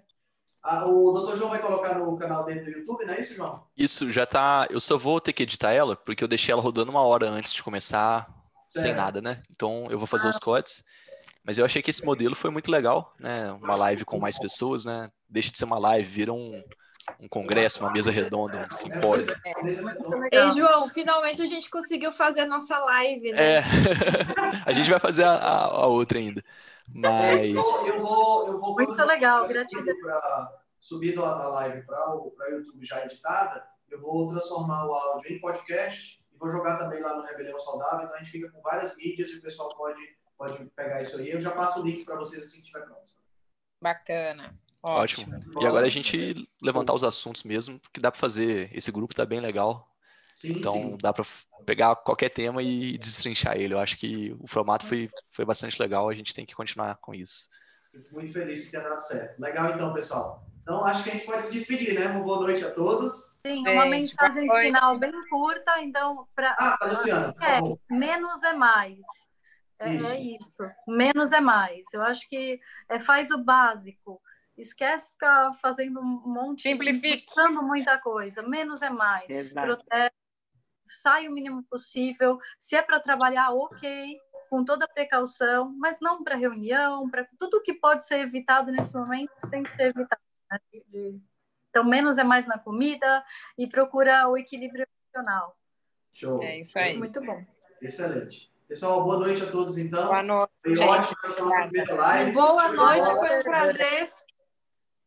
[0.62, 1.36] Ah, o Dr.
[1.36, 3.64] João vai colocar no canal dele do YouTube, não é isso, João?
[3.76, 4.66] Isso já tá.
[4.70, 7.52] Eu só vou ter que editar ela, porque eu deixei ela rodando uma hora antes
[7.52, 8.28] de começar,
[8.68, 8.96] sem Certo.
[8.96, 9.42] nada, né?
[9.50, 10.84] Então eu vou fazer os cortes.
[11.44, 13.50] Mas eu achei que esse modelo foi muito legal, né?
[13.52, 15.10] Uma live com mais pessoas, né?
[15.28, 16.62] Deixa de ser uma live, vira um,
[17.20, 19.35] um congresso, uma mesa redonda, um simpósio.
[20.32, 23.55] Ei, João, finalmente a gente conseguiu fazer nossa live, né?
[23.59, 23.64] É.
[24.66, 26.43] a gente vai fazer a, a- a outra ainda.
[26.94, 27.55] Mas.
[27.86, 29.94] Eu vou, eu vou Muito legal, gratidão.
[30.80, 35.40] Subindo a a live para o YouTube já editada, eu vou transformar o áudio em
[35.40, 38.05] podcast e vou jogar também lá no Rebelião Saudável.
[38.05, 40.01] Então a gente fica com várias mídias e o pessoal pode,
[40.39, 41.30] pode pegar isso aí.
[41.30, 43.02] Eu já passo o link para vocês assim que estiver pronto.
[43.82, 44.55] bacana.
[44.82, 45.32] Ótimo.
[45.60, 48.70] E agora a gente levantar os assuntos mesmo, que dá para fazer.
[48.72, 49.88] Esse grupo tá bem legal.
[50.34, 50.98] Sim, então sim.
[51.02, 51.26] dá para
[51.66, 53.74] pegar qualquer tema e destrinchar ele.
[53.74, 56.09] Eu acho que o formato foi, foi bastante legal.
[56.09, 57.48] A gente tem que continuar com isso.
[57.90, 59.40] Fico muito feliz que tenha dado certo.
[59.40, 60.46] Legal então, pessoal.
[60.62, 62.06] Então acho que a gente pode se despedir, né?
[62.09, 63.40] Uma boa noite a todos.
[63.40, 67.60] Sim, uma Gente, mensagem final bem curta, então, para Ah, Luciana, por é,
[67.90, 68.98] menos é mais.
[69.80, 70.09] É Isso.
[70.09, 70.72] é isso.
[70.86, 71.82] Menos é mais.
[71.94, 74.20] Eu acho que é, faz o básico.
[74.59, 77.26] Esquece ficar fazendo um monte, Simplifique.
[77.26, 78.43] pensando muita coisa.
[78.43, 79.30] Menos é mais.
[79.30, 79.66] Exato.
[79.66, 80.12] Protege,
[80.86, 82.40] sai o mínimo possível.
[82.59, 84.18] Se é para trabalhar, ok,
[84.51, 88.97] com toda a precaução, mas não para reunião, para tudo que pode ser evitado nesse
[88.97, 90.20] momento tem que ser evitado.
[90.51, 90.60] né?
[91.70, 93.24] Então, menos é mais na comida
[93.56, 95.56] e procura o equilíbrio emocional.
[96.12, 96.43] Show.
[96.43, 96.98] É isso aí.
[96.98, 97.44] Muito bom.
[97.80, 98.51] Excelente.
[98.66, 100.09] Pessoal, boa noite a todos então.
[100.09, 100.52] Boa noite.
[100.62, 100.89] Foi gente.
[100.89, 102.32] ótimo essa nossa primeira live.
[102.32, 103.16] Boa noite, bom.
[103.16, 104.12] foi um prazer.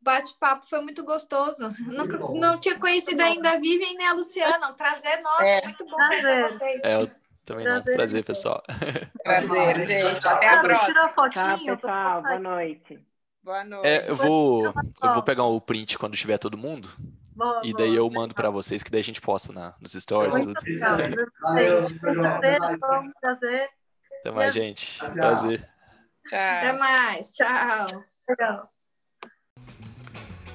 [0.01, 1.69] Bate-papo foi muito gostoso.
[1.87, 4.69] Nunca, não tinha conhecido ainda a Vivian nem a Luciana.
[4.69, 5.61] Um prazer nosso, É.
[5.63, 6.43] muito bom conhecer Prazer.
[6.51, 6.81] vocês.
[6.83, 7.07] É, eu
[7.45, 7.73] também não.
[7.81, 7.95] Prazer.
[7.95, 8.63] Prazer, pessoal.
[9.23, 10.27] Prazer, gente.
[10.27, 10.87] Até a próxima.
[10.87, 11.75] tirar Tchau, fotinho.
[11.75, 12.21] pessoal.
[12.23, 12.99] Boa noite.
[13.43, 13.87] Boa noite.
[13.87, 16.89] É, eu vou, eu vou pegar o print quando tiver todo mundo.
[17.35, 17.97] Boa, E daí boa.
[17.97, 20.37] eu mando para vocês, que daí a gente posta na, nos stories.
[20.39, 20.59] Muito.
[20.59, 20.73] Até
[21.39, 22.77] prazer, mais.
[22.81, 23.69] um prazer.
[24.19, 24.97] Até mais, gente.
[24.99, 25.11] Tchau.
[25.11, 25.69] Prazer.
[26.27, 26.79] Até Tchau.
[26.79, 27.31] mais.
[27.33, 28.03] Tchau.
[28.29, 28.63] Legal.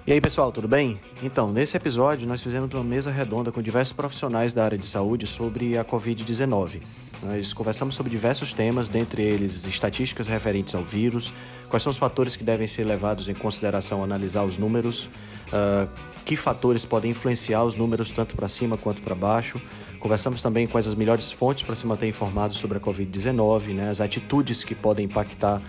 [0.06, 1.00] E aí, pessoal, tudo bem?
[1.20, 5.26] Então, nesse episódio, nós fizemos uma mesa redonda com diversos profissionais da área de saúde
[5.26, 6.80] sobre a Covid-19.
[7.24, 11.32] Nós conversamos sobre diversos temas, dentre eles estatísticas referentes ao vírus,
[11.68, 15.10] quais são os fatores que devem ser levados em consideração ao analisar os números,
[15.52, 15.88] ah,
[16.24, 19.60] que fatores podem influenciar os números tanto para cima quanto para baixo.
[19.98, 24.00] Conversamos também quais as melhores fontes para se manter informado sobre a Covid-19, né, as
[24.00, 25.60] atitudes que podem impactar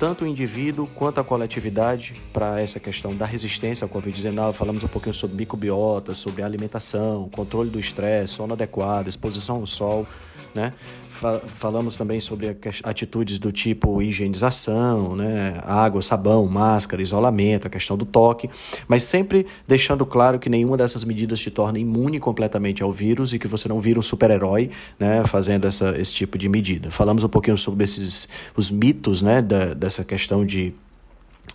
[0.00, 4.54] tanto o indivíduo quanto a coletividade para essa questão da resistência ao Covid-19.
[4.54, 10.06] Falamos um pouquinho sobre microbiota, sobre alimentação, controle do estresse, sono adequado, exposição ao sol,
[10.54, 10.72] né?
[11.20, 15.60] Fa- Falamos também sobre atitudes do tipo higienização, né?
[15.66, 18.48] água, sabão, máscara, isolamento, a questão do toque,
[18.88, 23.38] mas sempre deixando claro que nenhuma dessas medidas te torna imune completamente ao vírus e
[23.38, 25.22] que você não vira um super-herói né?
[25.24, 26.90] fazendo essa, esse tipo de medida.
[26.90, 28.26] Falamos um pouquinho sobre esses
[28.56, 29.42] os mitos né?
[29.42, 30.72] da, dessa questão de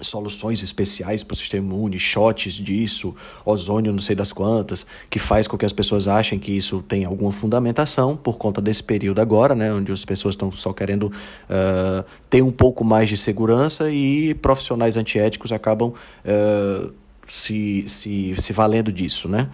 [0.02, 3.16] soluções especiais para o sistema imune, shots disso,
[3.46, 7.06] ozônio não sei das quantas, que faz com que as pessoas achem que isso tem
[7.06, 11.12] alguma fundamentação por conta desse período agora, né, onde as pessoas estão só querendo
[11.50, 15.94] ah, ter um pouco mais de segurança e profissionais antiéticos acabam
[16.26, 16.90] ah,
[17.28, 19.50] se, se, se valendo disso, né?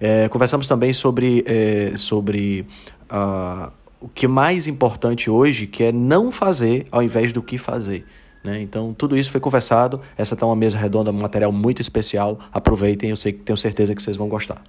[0.00, 2.66] Eh, conversamos também sobre, eh, sobre
[3.08, 3.70] ah,
[4.00, 8.04] o que é mais importante hoje, que é não fazer ao invés do que fazer.
[8.46, 8.62] Né?
[8.62, 10.00] Então, tudo isso foi conversado.
[10.16, 12.38] Essa tá uma mesa redonda, um material muito especial.
[12.52, 14.62] Aproveitem, eu sei, tenho certeza que vocês vão gostar.